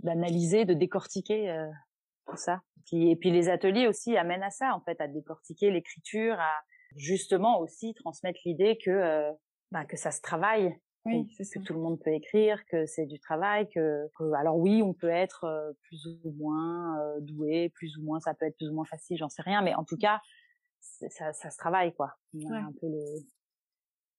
d'analyser, 0.00 0.64
de 0.64 0.74
décortiquer 0.74 1.50
euh, 1.50 1.66
tout 2.28 2.36
ça. 2.36 2.62
Puis, 2.86 3.10
et 3.10 3.16
puis 3.16 3.30
les 3.30 3.48
ateliers 3.48 3.86
aussi 3.86 4.16
amènent 4.16 4.42
à 4.42 4.50
ça, 4.50 4.74
en 4.74 4.80
fait, 4.80 5.00
à 5.00 5.08
décortiquer 5.08 5.70
l'écriture, 5.70 6.38
à 6.40 6.52
justement 6.96 7.60
aussi 7.60 7.94
transmettre 7.94 8.40
l'idée 8.44 8.78
que 8.82 8.90
euh, 8.90 9.32
bah, 9.70 9.84
que 9.84 9.96
ça 9.96 10.10
se 10.10 10.20
travaille, 10.22 10.74
Oui, 11.04 11.28
c'est 11.36 11.44
ça. 11.44 11.60
que 11.60 11.64
tout 11.64 11.74
le 11.74 11.80
monde 11.80 12.00
peut 12.02 12.12
écrire, 12.12 12.64
que 12.66 12.86
c'est 12.86 13.04
du 13.06 13.18
travail, 13.20 13.68
que, 13.68 14.08
que- 14.16 14.32
alors 14.34 14.56
oui, 14.56 14.82
on 14.82 14.94
peut 14.94 15.10
être 15.10 15.44
euh, 15.44 15.72
plus 15.82 16.06
ou 16.24 16.30
moins 16.32 16.98
euh, 17.00 17.20
doué, 17.20 17.70
plus 17.74 17.96
ou 17.98 18.02
moins, 18.04 18.20
ça 18.20 18.32
peut 18.34 18.46
être 18.46 18.56
plus 18.56 18.70
ou 18.70 18.74
moins 18.74 18.86
facile, 18.86 19.18
j'en 19.18 19.28
sais 19.28 19.42
rien, 19.42 19.60
mais 19.62 19.74
en 19.74 19.84
tout 19.84 19.98
cas, 19.98 20.20
ça, 20.80 21.32
ça 21.32 21.50
se 21.50 21.58
travaille 21.58 21.92
quoi. 21.94 22.06
A 22.06 22.38
Ouais. 22.38 22.56
un 22.58 22.72
peu 22.80 22.86
le 22.88 23.04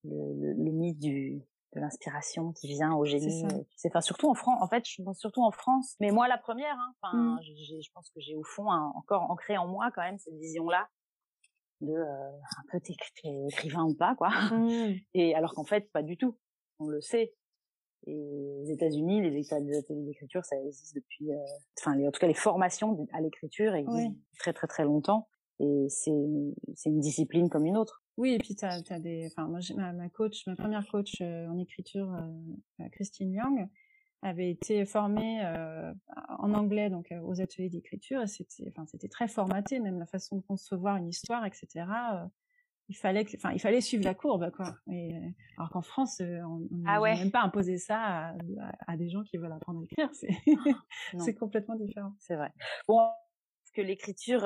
le, 0.03 0.33
le, 0.33 0.53
le 0.63 0.71
mythe 0.71 0.99
du 0.99 1.41
de 1.75 1.79
l'inspiration 1.81 2.51
qui 2.53 2.67
vient 2.67 2.93
au 2.95 3.05
génie. 3.05 3.41
ça. 3.41 3.55
euh, 3.55 3.63
enfin 3.87 4.01
surtout 4.01 4.27
en 4.29 4.33
France. 4.33 4.59
En 4.61 4.67
fait, 4.67 4.83
je 4.87 5.03
pense 5.03 5.19
surtout 5.19 5.43
en 5.43 5.51
France. 5.51 5.95
Mais 5.99 6.11
moi, 6.11 6.27
la 6.27 6.37
première. 6.37 6.75
hein, 6.77 6.93
Enfin, 7.01 7.17
Mm. 7.17 7.39
j'ai- 7.43 7.81
je 7.81 7.91
pense 7.93 8.09
que 8.09 8.19
j'ai 8.19 8.35
au 8.35 8.43
fond 8.43 8.69
encore 8.71 9.29
ancré 9.29 9.57
en 9.57 9.67
moi 9.67 9.91
quand 9.93 10.01
même 10.01 10.17
cette 10.17 10.35
vision-là 10.35 10.87
de 11.81 11.93
euh, 11.93 12.29
un 12.31 12.63
peu 12.71 12.79
t'es 12.81 12.93
écrivain 13.47 13.83
ou 13.85 13.93
pas 13.93 14.15
quoi. 14.15 14.29
Mm. 14.29 14.93
Et 15.13 15.35
alors 15.35 15.53
qu'en 15.53 15.63
fait, 15.65 15.91
pas 15.91 16.01
du 16.03 16.17
tout. 16.17 16.37
on 16.79 16.87
le 16.87 17.01
sait. 17.01 17.33
Et 18.07 18.15
aux 18.61 18.63
États-Unis, 18.65 19.21
les, 19.21 19.53
ateliers 19.53 19.81
d'écriture, 19.89 20.45
ça 20.45 20.55
existe 20.57 20.95
depuis, 20.95 21.29
enfin, 21.79 22.01
en 22.01 22.11
tout 22.11 22.19
cas, 22.21 22.27
les 22.27 22.33
formations 22.33 23.05
à 23.11 23.19
l'écriture 23.19 23.75
existent 23.75 24.15
très 24.39 24.53
très 24.53 24.67
très 24.67 24.83
longtemps. 24.85 25.27
Et 25.59 25.87
c'est 25.89 26.11
c'est 26.75 26.89
une 26.89 27.01
discipline 27.01 27.49
comme 27.49 27.65
une 27.65 27.75
autre. 27.75 28.01
Oui, 28.19 28.33
et 28.33 28.37
puis 28.37 28.55
tu 28.55 28.65
as, 28.65 28.99
des. 28.99 29.27
Enfin, 29.27 29.47
moi, 29.47 29.59
ma, 29.75 29.93
ma 29.93 30.09
coach, 30.09 30.45
ma 30.45 30.55
première 30.55 30.85
coach 30.87 31.21
en 31.21 31.57
écriture, 31.57 32.15
Christine 32.91 33.33
Young, 33.33 33.67
avait 34.21 34.49
été 34.49 34.85
formée 34.85 35.41
euh, 35.45 35.93
en 36.29 36.53
anglais 36.53 36.89
donc 36.89 37.11
euh, 37.11 37.21
aux 37.21 37.41
ateliers 37.41 37.69
d'écriture 37.69 38.21
et 38.21 38.27
c'était 38.27 38.67
enfin 38.69 38.85
c'était 38.85 39.07
très 39.07 39.27
formaté 39.27 39.79
même 39.79 39.97
la 39.97 40.05
façon 40.05 40.37
de 40.37 40.41
concevoir 40.41 40.97
une 40.97 41.07
histoire 41.07 41.45
etc 41.45 41.85
euh, 42.13 42.25
il 42.89 42.97
fallait 42.97 43.25
enfin 43.35 43.51
il 43.53 43.59
fallait 43.59 43.81
suivre 43.81 44.03
la 44.03 44.15
courbe 44.15 44.51
quoi. 44.51 44.75
Et, 44.91 45.15
alors 45.57 45.69
qu'en 45.69 45.81
France 45.81 46.21
on 46.21 46.67
n'a 46.71 46.95
ah 46.95 47.01
même 47.01 47.31
pas 47.31 47.43
imposé 47.43 47.77
ça 47.77 48.33
à, 48.87 48.97
des 48.97 49.09
gens 49.09 49.23
qui 49.23 49.37
veulent 49.37 49.51
apprendre 49.51 49.79
à 49.79 49.83
écrire 49.83 50.09
c'est 50.13 50.35
c'est 51.19 51.35
complètement 51.35 51.75
différent. 51.75 52.13
C'est 52.19 52.35
vrai. 52.35 52.51
Bon 52.87 52.97
parce 52.97 53.71
que 53.75 53.81
l'écriture 53.81 54.41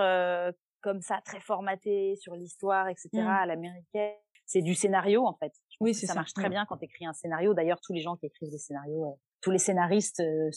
comme 0.84 1.02
ça 1.02 1.22
très 1.26 1.40
formatée 1.40 2.16
sur 2.18 2.36
l'histoire 2.36 2.88
etc 2.90 3.10
mmh. 3.14 3.28
à 3.28 3.46
l'américaine 3.48 4.14
c'est 4.46 4.62
du 4.62 4.76
scénario 4.76 5.26
en 5.26 5.36
fait 5.36 5.54
oui 5.80 5.96
ça, 5.96 6.06
ça, 6.08 6.14
marche 6.14 6.34
très 6.34 6.50
bien 6.50 6.66
quand 6.66 6.78
tu 6.78 6.86
écris 6.86 7.06
un 7.06 7.14
scénario 7.14 7.56
d'ailleurs 7.56 7.82
tous 7.82 7.94
les 7.94 8.02
gens 8.02 8.16
qui 8.16 8.28
écrivent 8.28 8.52
des 8.52 8.60
scénarios 8.60 9.18
tous 9.44 9.52
les 9.52 9.60
scénaristes, 9.60 10.22
euh, 10.22 10.50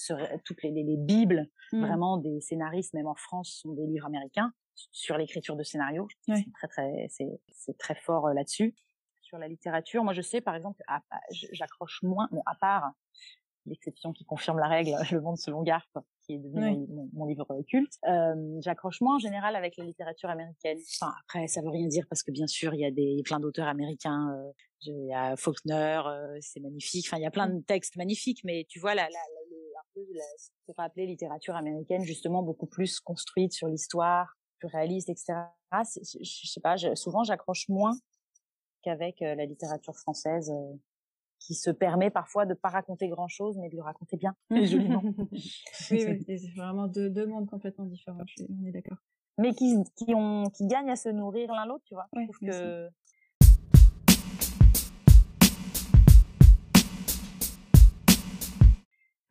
toutes 0.45 0.63
les, 0.63 0.71
les, 0.71 0.97
bibles, 0.97 1.49
mmh. 1.73 1.85
vraiment 1.85 2.19
des 2.19 2.41
scénaristes, 2.41 2.95
même 2.95 3.09
en 3.09 3.17
France, 3.17 3.59
sont 3.63 3.73
des 3.73 3.85
livres 3.85 4.07
américains 4.07 4.53
sur 4.93 5.19
l'écriture 5.19 5.57
de 5.57 5.65
scénarios. 5.65 6.07
C'est 6.23 6.53
très 6.55 6.69
très, 6.69 7.09
c'est 7.09 7.79
très 7.79 7.97
fort 7.97 8.29
euh, 8.29 8.33
là-dessus. 8.33 8.75
Sur 9.23 9.39
la 9.39 9.49
littérature, 9.49 10.05
moi 10.05 10.13
je 10.13 10.23
sais 10.23 10.41
par 10.41 10.55
exemple, 10.55 10.81
j'accroche 11.53 12.01
moins, 12.05 12.29
bon 12.31 12.43
à 12.47 12.55
part 12.55 12.93
l'exception 13.67 14.13
qui 14.13 14.25
confirme 14.25 14.59
la 14.59 14.69
règle, 14.69 14.97
Le 15.13 15.21
Monde 15.21 15.39
selon 15.39 15.63
Garp, 15.63 15.89
qui 16.23 16.35
est 16.35 16.39
devenu 16.39 16.87
mon, 17.13 17.27
livre 17.27 17.47
culte. 17.69 17.93
Euh, 18.09 18.61
J'accroche 18.61 19.01
moins 19.01 19.17
en 19.17 19.19
général 19.19 19.57
avec 19.57 19.77
la 19.77 19.85
littérature 19.85 20.31
américaine. 20.31 20.79
Enfin, 21.01 21.13
après, 21.25 21.47
ça 21.49 21.63
veut 21.63 21.71
rien 21.71 21.87
dire 21.87 22.07
parce 22.09 22.23
que 22.23 22.31
bien 22.31 22.47
sûr, 22.47 22.75
il 22.75 22.81
y 22.81 22.85
a 22.85 22.91
des 22.91 23.23
plein 23.25 23.41
d'auteurs 23.41 23.69
américains. 23.69 24.35
Euh, 24.37 24.53
il 24.83 25.07
y 25.07 25.15
a 25.15 25.37
Faulkner, 25.37 26.01
euh, 26.07 26.39
c'est 26.41 26.61
magnifique. 26.61 27.07
Enfin, 27.09 27.19
il 27.19 27.23
y 27.23 27.27
a 27.27 27.31
plein 27.31 27.49
de 27.49 27.61
textes 27.63 27.97
magnifiques, 27.97 28.43
mais 28.45 28.67
tu 28.69 28.79
vois, 28.79 28.95
la, 28.95 29.05
la, 29.05 29.09
la, 29.09 29.81
un 29.81 29.85
peu 29.95 30.07
la, 30.15 30.25
ce 30.39 30.51
qu'on 30.67 30.75
peut 30.75 30.83
appeler 30.83 31.07
littérature 31.07 31.57
américaine, 31.57 32.03
justement, 32.03 32.43
beaucoup 32.43 32.67
plus 32.67 33.01
construite 33.01 33.53
sur 33.53 33.69
l'histoire, 33.69 34.37
plus 34.59 34.69
réaliste, 34.69 35.09
etc. 35.09 35.35
Je, 35.73 36.19
je 36.23 36.47
sais 36.47 36.61
pas, 36.61 36.77
souvent 36.95 37.25
j'accroche 37.25 37.69
moins 37.69 37.97
qu'avec 38.83 39.21
euh, 39.23 39.35
la 39.35 39.47
littérature 39.47 39.97
française. 39.97 40.53
Qui 41.39 41.55
se 41.55 41.71
permet 41.71 42.11
parfois 42.11 42.47
de 42.47 42.55
pas 42.55 42.71
raconter 42.71 43.09
grand 43.09 43.29
chose, 43.29 43.57
mais 43.59 43.69
de 43.69 43.77
le 43.77 43.83
raconter 43.83 44.17
bien 44.17 44.35
et 44.51 44.67
joliment. 44.67 45.03
oui, 45.33 45.41
c'est 45.91 46.55
vraiment 46.57 46.89
deux, 46.89 47.11
deux 47.11 47.27
mondes 47.27 47.49
complètement 47.49 47.85
différents. 47.85 48.25
on 48.49 48.67
est 48.67 48.73
d'accord. 48.73 48.99
Mais 49.39 49.53
qui, 49.53 49.77
qui 49.97 50.15
ont, 50.15 50.45
qui 50.51 50.67
gagnent 50.67 50.91
à 50.91 50.97
se 50.97 51.11
nourrir 51.11 51.53
l'un 51.53 51.67
l'autre, 51.67 51.85
tu 51.85 51.95
vois. 51.95 52.07
je 52.15 52.23
trouve 52.25 52.39
que 52.39 52.89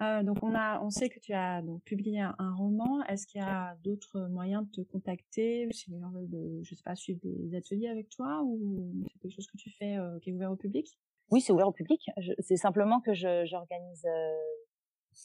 Euh, 0.01 0.23
donc 0.23 0.43
on 0.43 0.53
a, 0.53 0.81
on 0.81 0.89
sait 0.89 1.09
que 1.09 1.19
tu 1.19 1.33
as 1.33 1.61
donc 1.61 1.81
publié 1.83 2.19
un, 2.19 2.53
roman. 2.55 3.03
Est-ce 3.05 3.25
qu'il 3.25 3.39
y 3.39 3.43
a 3.43 3.75
d'autres 3.83 4.27
moyens 4.27 4.65
de 4.67 4.71
te 4.71 4.81
contacter? 4.81 5.67
Si 5.71 5.89
les 5.91 5.99
gens 5.99 6.09
veulent, 6.09 6.29
de, 6.29 6.61
je 6.63 6.75
sais 6.75 6.83
pas, 6.83 6.95
suivre 6.95 7.19
des 7.23 7.55
ateliers 7.55 7.87
avec 7.87 8.09
toi 8.09 8.41
ou 8.43 8.91
c'est 9.13 9.19
quelque 9.19 9.35
chose 9.35 9.47
que 9.47 9.57
tu 9.57 9.69
fais 9.69 9.97
euh, 9.97 10.19
qui 10.19 10.29
est 10.29 10.33
ouvert 10.33 10.51
au 10.51 10.57
public? 10.57 10.97
Oui, 11.31 11.41
c'est 11.41 11.51
ouvert 11.51 11.67
au 11.67 11.71
public. 11.71 12.09
C'est 12.39 12.57
simplement 12.57 13.01
que 13.01 13.13
je 13.13 13.45
j'organise 13.45 14.05
euh, 14.05 14.33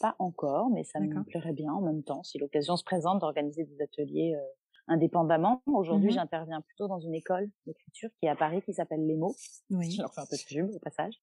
pas 0.00 0.16
encore, 0.18 0.70
mais 0.70 0.84
ça 0.84 1.00
me 1.00 1.22
plairait 1.24 1.52
bien 1.52 1.72
en 1.72 1.80
même 1.80 2.02
temps, 2.02 2.22
si 2.22 2.38
l'occasion 2.38 2.76
se 2.76 2.84
présente, 2.84 3.20
d'organiser 3.20 3.64
des 3.64 3.82
ateliers 3.82 4.34
euh, 4.34 4.40
indépendamment. 4.86 5.62
Aujourd'hui, 5.66 6.10
mmh 6.10 6.14
j'interviens 6.14 6.60
plutôt 6.62 6.88
dans 6.88 7.00
une 7.00 7.14
école 7.14 7.50
d'écriture 7.66 8.10
qui 8.18 8.26
est 8.26 8.28
à 8.28 8.36
Paris, 8.36 8.62
qui 8.62 8.72
s'appelle 8.72 9.06
Lemo. 9.06 9.34
Oui. 9.70 9.90
Je 9.90 10.00
leur 10.00 10.14
fais 10.14 10.22
un 10.22 10.26
peu 10.26 10.36
de 10.36 10.42
pub 10.42 10.74
au 10.74 10.78
passage. 10.78 11.14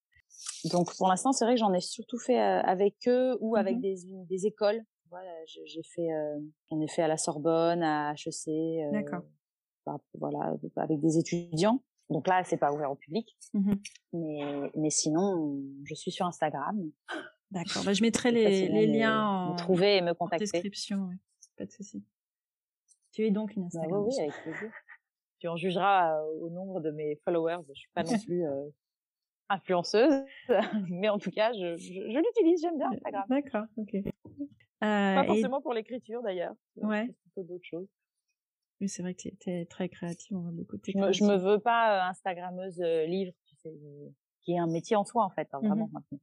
Donc, 0.71 0.95
pour 0.97 1.07
l'instant, 1.07 1.31
c'est 1.31 1.45
vrai 1.45 1.55
que 1.55 1.59
j'en 1.59 1.73
ai 1.73 1.81
surtout 1.81 2.19
fait 2.19 2.39
euh, 2.39 2.61
avec 2.61 2.95
eux 3.07 3.37
ou 3.39 3.55
avec 3.55 3.77
mmh 3.77 3.81
des, 3.81 3.95
des 4.29 4.45
écoles. 4.45 4.83
Voilà, 5.09 5.31
j'ai 5.45 5.83
fait, 5.83 6.09
j'en 6.69 6.81
ai 6.81 6.87
fait 6.89 7.01
à 7.01 7.07
la 7.07 7.15
Sorbonne, 7.15 7.81
à 7.81 8.13
HEC. 8.13 8.91
D'accord. 8.91 9.21
Bah, 9.85 9.97
voilà, 10.15 10.53
avec 10.75 10.99
des 10.99 11.17
étudiants. 11.17 11.81
Donc 12.09 12.27
là, 12.27 12.43
c'est 12.43 12.57
pas 12.57 12.71
ouvert 12.71 12.91
au 12.91 12.95
public. 12.95 13.37
Mmh 13.53 13.73
mais, 14.13 14.71
mais 14.75 14.89
sinon, 14.89 15.61
je 15.83 15.93
suis 15.93 16.11
sur 16.11 16.25
Instagram. 16.25 16.91
D'accord. 17.51 17.83
Bah, 17.85 17.93
je 17.93 18.01
mettrai 18.01 18.31
les, 18.31 18.67
les 18.67 18.87
liens 18.87 19.25
en, 19.25 19.55
trouver 19.55 19.97
et 19.97 20.01
me 20.01 20.13
contacter. 20.13 20.45
description. 20.45 21.09
Pas 21.57 21.65
de 21.65 21.71
souci. 21.71 22.03
Tu 23.11 23.25
es 23.25 23.31
donc 23.31 23.55
une 23.55 23.63
bah 23.63 23.67
Instagram. 23.67 24.05
oui, 24.05 24.19
avec 24.19 24.33
plaisir. 24.43 24.71
tu 25.39 25.47
en 25.47 25.55
jugeras 25.55 26.19
euh, 26.19 26.41
au 26.41 26.49
nombre 26.49 26.81
de 26.81 26.91
mes 26.91 27.15
followers. 27.23 27.63
Je 27.69 27.73
suis 27.73 27.89
pas 27.93 28.03
non 28.03 28.19
plus 28.19 28.45
euh, 28.45 28.69
influenceuse, 29.49 30.23
mais 30.89 31.09
en 31.09 31.17
tout 31.17 31.31
cas, 31.31 31.53
je, 31.53 31.77
je, 31.77 31.93
l'utilise. 31.93 32.61
J'aime 32.61 32.77
bien 32.77 32.91
Instagram. 32.91 33.25
D'accord. 33.29 33.65
Ok. 33.77 33.95
Euh, 33.95 34.01
pas 34.81 35.23
forcément 35.23 35.61
pour 35.61 35.73
l'écriture 35.73 36.21
d'ailleurs. 36.21 36.53
Ouais. 36.75 37.07
Plutôt 37.23 37.43
d'autres 37.43 37.65
choses. 37.65 37.87
Oui, 38.79 38.89
c'est 38.89 39.01
vrai 39.01 39.15
que 39.15 39.21
tu 39.21 39.49
es 39.49 39.65
très 39.65 39.89
créative, 39.89 40.37
on 40.37 40.41
va 40.41 40.51
beaucoup 40.51 40.77
je 40.85 40.97
me, 40.97 41.11
je 41.11 41.23
me 41.23 41.35
veux 41.35 41.59
pas 41.59 41.97
euh, 41.97 42.09
Instagrammeuse 42.09 42.79
euh, 42.81 43.05
livre, 43.05 43.33
tu 43.45 43.55
sais, 43.55 43.73
qui 44.41 44.51
est 44.53 44.59
un 44.59 44.67
métier 44.67 44.95
en 44.95 45.03
soi 45.03 45.23
en 45.23 45.31
fait, 45.31 45.47
hein, 45.53 45.59
vraiment 45.59 45.89
mmh 46.11 46.17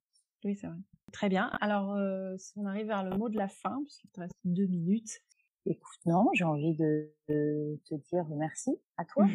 Oui, 0.45 0.55
c'est 0.55 0.69
vrai. 0.69 0.77
Très 1.13 1.29
bien. 1.29 1.51
Alors, 1.61 1.95
euh, 1.95 2.37
si 2.39 2.53
on 2.57 2.67
arrive 2.67 2.87
vers 2.87 3.03
le 3.03 3.17
mot 3.17 3.29
de 3.29 3.37
la 3.37 3.49
fin, 3.49 3.83
puisqu'il 3.83 4.11
te 4.11 4.21
reste 4.21 4.35
deux 4.45 4.67
minutes. 4.67 5.21
Écoute, 5.67 5.99
non, 6.07 6.29
j'ai 6.33 6.45
envie 6.45 6.77
de, 6.77 7.13
te 7.27 7.95
dire 7.95 8.27
merci 8.37 8.71
à 8.99 9.05
toi, 9.05 9.27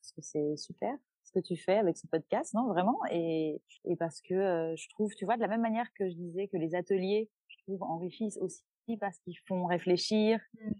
parce 0.00 0.12
que 0.12 0.22
c'est 0.22 0.56
super 0.56 0.96
ce 1.24 1.32
que 1.32 1.40
tu 1.40 1.56
fais 1.56 1.78
avec 1.78 1.96
ce 1.96 2.06
podcast, 2.06 2.52
non, 2.52 2.66
vraiment, 2.66 2.98
et, 3.10 3.62
et 3.84 3.96
parce 3.96 4.20
que 4.20 4.74
je 4.76 4.88
trouve, 4.90 5.14
tu 5.14 5.24
vois, 5.24 5.36
de 5.36 5.40
la 5.40 5.48
même 5.48 5.62
manière 5.62 5.90
que 5.94 6.08
je 6.08 6.14
disais 6.14 6.46
que 6.48 6.58
les 6.58 6.74
ateliers, 6.74 7.30
je 7.48 7.56
trouve, 7.62 7.82
enrichissent 7.82 8.38
aussi 8.38 8.62
parce 9.00 9.18
qu'ils 9.20 9.38
font 9.46 9.64
réfléchir, 9.64 10.40
mmh 10.54 10.72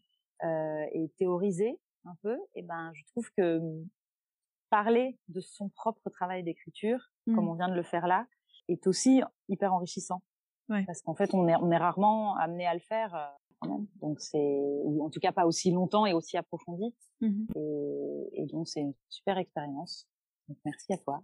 euh, 0.45 0.86
et 0.93 1.09
théoriser 1.18 1.78
un 2.05 2.16
peu, 2.22 2.36
et 2.55 2.62
ben 2.62 2.93
je 2.95 3.05
trouve 3.07 3.30
que 3.36 3.59
mmh, 3.59 3.88
parler 4.70 5.18
de 5.28 5.40
son 5.40 5.68
propre 5.68 6.11
travail 6.11 6.43
d'écriture, 6.43 7.11
comme 7.26 7.45
mmh. 7.45 7.49
on 7.49 7.55
vient 7.55 7.68
de 7.68 7.74
le 7.74 7.82
faire 7.82 8.07
là, 8.07 8.26
est 8.68 8.86
aussi 8.86 9.22
hyper 9.49 9.72
enrichissant. 9.72 10.22
Ouais. 10.68 10.84
Parce 10.86 11.03
qu'en 11.03 11.14
fait, 11.14 11.34
on 11.34 11.49
est, 11.49 11.57
on 11.57 11.70
est 11.70 11.76
rarement 11.76 12.36
amené 12.36 12.66
à 12.66 12.74
le 12.74 12.80
faire 12.80 13.14
euh, 13.14 13.26
quand 13.61 13.68
même. 13.68 13.86
Donc 14.01 14.20
c'est, 14.20 14.59
ou 14.84 15.05
en 15.05 15.11
tout 15.11 15.20
cas 15.20 15.32
pas 15.32 15.47
aussi 15.47 15.70
longtemps 15.70 16.07
et 16.07 16.12
aussi 16.12 16.36
approfondi. 16.36 16.95
Mmh 17.20 17.47
et, 17.57 18.43
et, 18.43 18.47
donc 18.47 18.68
c'est 18.68 18.80
une 18.80 18.95
super 19.09 19.38
expérience. 19.38 20.09
Donc 20.49 20.59
merci 20.64 20.93
à 20.93 20.99
toi. 20.99 21.22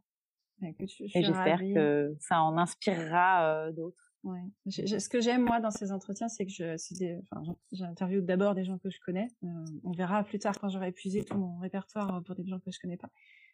et 0.62 0.74
j'espère 0.86 1.60
que 1.60 2.16
ça 2.20 2.42
en 2.42 2.56
inspirera 2.58 3.44
euh, 3.44 3.72
d'autres. 3.72 4.07
Ouais. 4.24 4.42
ce 4.66 5.08
que 5.08 5.20
j'aime 5.20 5.44
moi 5.44 5.60
dans 5.60 5.70
ces 5.70 5.92
entretiens, 5.92 6.28
c'est 6.28 6.44
que 6.44 6.52
je, 6.52 6.74
enfin, 7.30 7.54
j'interviewe 7.72 8.20
d'abord 8.20 8.54
des 8.54 8.64
gens 8.64 8.78
que 8.78 8.90
je 8.90 8.98
connais. 9.00 9.28
Euh, 9.44 9.46
on 9.84 9.92
verra 9.92 10.24
plus 10.24 10.38
tard 10.38 10.58
quand 10.58 10.68
j'aurai 10.68 10.88
épuisé 10.88 11.24
tout 11.24 11.38
mon 11.38 11.56
répertoire 11.58 12.22
pour 12.24 12.34
des 12.34 12.46
gens 12.46 12.58
que 12.58 12.70
je 12.70 12.78
connais 12.80 12.96
pas. 12.96 13.08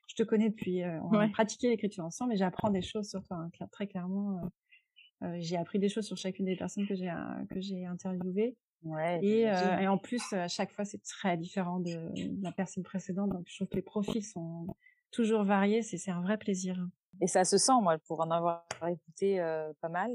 Je 0.07 0.15
te 0.15 0.23
connais 0.23 0.51
depuis, 0.51 0.83
euh, 0.83 1.01
on 1.03 1.19
a 1.19 1.29
pratiqué 1.29 1.69
l'écriture 1.69 2.05
ensemble, 2.05 2.35
et 2.35 2.37
j'apprends 2.37 2.71
des 2.71 2.83
choses 2.83 3.09
sur 3.09 3.23
toi. 3.25 3.39
Hein, 3.39 3.67
très 3.71 3.87
clairement, 3.87 4.39
euh, 4.39 5.27
euh, 5.27 5.37
j'ai 5.39 5.57
appris 5.57 5.79
des 5.79 5.89
choses 5.89 6.07
sur 6.07 6.17
chacune 6.17 6.45
des 6.45 6.57
personnes 6.57 6.87
que 6.87 6.95
j'ai 6.95 7.13
que 7.51 7.61
j'ai 7.61 7.87
interviewées. 7.87 8.57
Ouais, 8.83 9.19
et, 9.23 9.43
et, 9.45 9.89
en 9.89 9.97
plus, 9.97 10.21
à 10.35 10.47
chaque 10.47 10.71
fois, 10.71 10.85
c'est 10.85 11.03
très 11.03 11.39
différent 11.39 11.81
de, 11.81 11.91
de, 11.91 12.43
la 12.43 12.53
personne 12.53 12.83
précédente. 12.83 13.31
Donc, 13.31 13.47
je 13.49 13.57
trouve 13.57 13.69
que 13.69 13.77
les 13.77 13.83
profils 13.83 14.23
sont 14.23 14.67
toujours 15.11 15.43
variés. 15.43 15.81
C'est 15.81 16.11
un 16.11 16.21
vrai 16.21 16.37
plaisir. 16.37 16.87
Et 17.23 17.27
ça 17.27 17.45
se 17.45 17.57
sent, 17.57 17.73
moi, 17.81 17.97
pour 18.07 18.21
en 18.21 18.31
avoir 18.31 18.67
écouté 18.87 19.39
pas 19.81 19.89
mal 19.89 20.11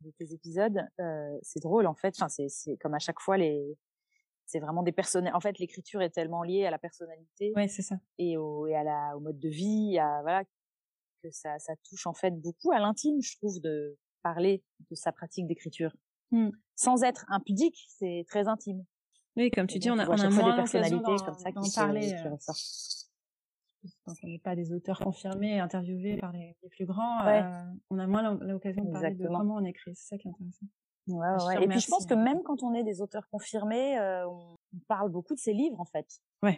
de 0.00 0.10
tes 0.12 0.32
épisodes, 0.32 0.80
euh, 1.00 1.38
c'est 1.42 1.60
drôle 1.60 1.86
en 1.86 1.94
fait. 1.94 2.14
Enfin, 2.20 2.28
c'est 2.28 2.76
comme 2.78 2.94
à 2.94 2.98
chaque 2.98 3.20
fois 3.20 3.36
les, 3.36 3.76
c'est 4.46 4.60
vraiment 4.60 4.82
des 4.82 4.92
personnes. 4.92 5.30
En 5.34 5.40
fait, 5.40 5.58
l'écriture 5.58 6.02
est 6.02 6.10
tellement 6.10 6.42
liée 6.42 6.66
à 6.66 6.70
la 6.70 6.78
personnalité. 6.78 7.52
Ouais, 7.56 7.68
c'est 7.68 7.82
ça. 7.82 7.96
Et 8.18 8.36
au 8.36 8.66
et 8.66 8.74
à 8.74 8.84
la 8.84 9.16
au 9.16 9.20
mode 9.20 9.38
de 9.38 9.48
vie, 9.48 9.98
à 9.98 10.20
voilà 10.22 10.44
que 11.22 11.30
ça 11.30 11.58
ça 11.58 11.74
touche 11.88 12.06
en 12.06 12.14
fait 12.14 12.30
beaucoup 12.30 12.72
à 12.72 12.78
l'intime, 12.78 13.20
je 13.22 13.36
trouve, 13.36 13.60
de 13.60 13.96
parler 14.22 14.62
de 14.90 14.94
sa 14.94 15.12
pratique 15.12 15.46
d'écriture. 15.46 15.94
Mmh. 16.30 16.50
Sans 16.76 17.02
être 17.02 17.24
impudique, 17.28 17.86
c'est 17.88 18.24
très 18.28 18.48
intime. 18.48 18.84
Oui, 19.36 19.50
comme 19.50 19.66
tu 19.66 19.78
dis, 19.78 19.90
on 19.90 19.98
a, 19.98 20.08
on 20.08 20.18
a 20.18 20.30
moins 20.30 20.50
des 20.50 20.56
personnalités 20.56 21.16
comme 21.24 21.38
ça 21.38 21.52
qui 21.52 21.72
parler. 21.74 22.12
Euh 22.12 22.36
quand 24.04 24.14
on 24.22 24.26
n'est 24.26 24.38
pas 24.38 24.56
des 24.56 24.72
auteurs 24.72 24.98
confirmés, 24.98 25.60
interviewés 25.60 26.16
par 26.16 26.32
les, 26.32 26.56
plus 26.70 26.86
grands, 26.86 27.24
euh, 27.26 27.42
on 27.90 27.98
a 27.98 28.06
moins 28.06 28.34
l'occasion 28.40 28.84
de 28.84 28.92
parler 28.92 29.14
de 29.14 29.26
comment 29.26 29.56
on 29.56 29.64
écrit. 29.64 29.94
C'est 29.94 30.16
ça 30.16 30.18
qui 30.18 30.28
est 30.28 30.30
intéressant. 30.30 30.66
Ouais, 31.06 31.44
ouais. 31.46 31.64
Et 31.64 31.68
puis 31.68 31.80
je 31.80 31.88
pense 31.88 32.04
que 32.04 32.14
même 32.14 32.42
quand 32.42 32.62
on 32.62 32.74
est 32.74 32.84
des 32.84 33.00
auteurs 33.00 33.28
confirmés, 33.30 33.98
euh, 33.98 34.28
on 34.28 34.56
parle 34.88 35.10
beaucoup 35.10 35.34
de 35.34 35.38
ses 35.38 35.52
livres 35.52 35.80
en 35.80 35.86
fait. 35.86 36.06
Ouais. 36.42 36.56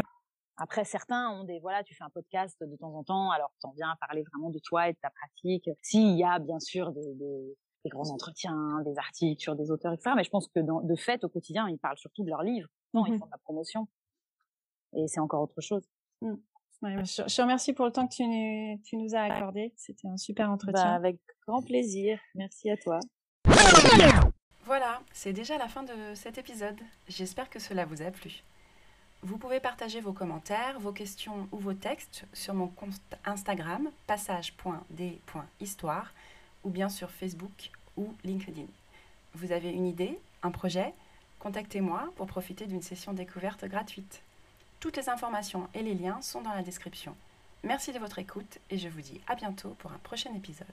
Après, 0.57 0.85
certains 0.85 1.31
ont 1.31 1.45
des, 1.45 1.59
voilà, 1.59 1.83
tu 1.83 1.95
fais 1.95 2.05
un 2.05 2.11
podcast 2.11 2.57
de 2.61 2.77
temps 2.77 2.95
en 2.95 3.03
temps, 3.03 3.31
alors 3.31 3.51
tu 3.61 3.67
en 3.67 3.71
viens 3.71 3.91
à 3.91 3.97
parler 3.97 4.23
vraiment 4.31 4.51
de 4.51 4.59
toi 4.59 4.89
et 4.89 4.93
de 4.93 4.99
ta 5.01 5.09
pratique. 5.09 5.71
S'il 5.81 6.19
y 6.19 6.25
a 6.25 6.39
bien 6.39 6.61
sûr 6.61 6.93
des, 6.93 7.15
des, 7.15 7.57
grands 7.89 8.11
entretiens, 8.11 8.83
des 8.85 8.99
articles 8.99 9.41
sur 9.41 9.57
des 9.57 9.71
auteurs, 9.71 9.95
etc. 9.95 10.13
Mais 10.17 10.25
je 10.25 10.29
pense 10.29 10.49
que 10.49 10.61
de 10.61 10.97
fait, 10.97 11.25
au 11.25 11.31
quotidien, 11.31 11.67
ils 11.69 11.79
parlent 11.79 11.97
surtout 11.97 12.25
de 12.25 12.29
leurs 12.29 12.43
livres. 12.43 12.69
Non, 12.93 13.07
ils 13.07 13.15
mmh 13.15 13.19
font 13.21 13.27
de 13.27 13.31
la 13.31 13.39
promotion. 13.39 13.89
Et 14.93 15.07
c'est 15.07 15.21
encore 15.21 15.43
autre 15.43 15.63
chose. 15.63 15.89
Mmh. 16.21 16.35
Je, 16.83 17.23
te 17.23 17.43
remercie 17.43 17.73
pour 17.73 17.87
le 17.87 17.93
temps 17.93 18.07
que 18.07 18.15
tu, 18.15 18.83
tu 18.83 18.97
nous 18.97 19.15
as 19.15 19.23
accordé. 19.23 19.73
C'était 19.77 20.09
un 20.09 20.17
super 20.17 20.47
bah, 20.47 20.55
entretien. 20.55 20.95
avec 20.95 21.19
grand 21.47 21.63
plaisir. 21.63 22.19
Merci 22.35 22.71
à 22.71 22.77
toi. 22.77 23.01
Voilà, 24.65 25.01
c'est 25.13 25.33
déjà 25.33 25.59
la 25.59 25.69
fin 25.69 25.83
de 25.83 26.15
cet 26.15 26.39
épisode. 26.39 26.79
J'espère 27.09 27.51
que 27.51 27.59
cela 27.59 27.85
vous 27.85 28.03
a 28.03 28.11
plu. 28.11 28.43
Vous 29.23 29.37
pouvez 29.37 29.61
partager 29.61 30.01
vos 30.01 30.13
commentaires, 30.13 30.81
vos 30.81 30.93
questions 30.93 31.47
ou 31.53 31.59
vos 31.59 31.75
textes 31.75 32.25
sur 32.33 32.55
mon 32.55 32.69
compte 32.69 33.01
Instagram 33.25 33.91
passage.d.histoire 34.07 36.15
ou 36.65 36.71
bien 36.71 36.89
sur 36.89 37.11
Facebook 37.11 37.71
ou 37.97 38.15
LinkedIn. 38.25 38.67
Vous 39.35 39.53
avez 39.53 39.71
une 39.71 39.87
idée, 39.87 40.19
un 40.43 40.51
projet? 40.51 40.93
Contactez-moi 41.39 42.13
pour 42.17 42.27
profiter 42.27 42.67
d'une 42.67 42.83
session 42.83 43.13
découverte 43.13 43.65
gratuite. 43.67 44.23
Toutes 44.81 44.97
les 44.97 45.11
informations 45.11 45.69
et 45.75 45.83
les 45.83 45.95
liens 45.95 46.23
sont 46.23 46.41
dans 46.41 46.55
la 46.55 46.63
description. 46.63 47.15
Merci 47.65 47.93
de 47.93 47.99
votre 47.99 48.19
écoute 48.19 48.59
et 48.71 48.79
je 48.79 48.89
vous 48.89 49.03
dis 49.03 49.21
à 49.29 49.35
bientôt 49.35 49.77
pour 49.79 49.93
un 49.93 49.99
prochain 49.99 50.31
épisode. 50.35 50.67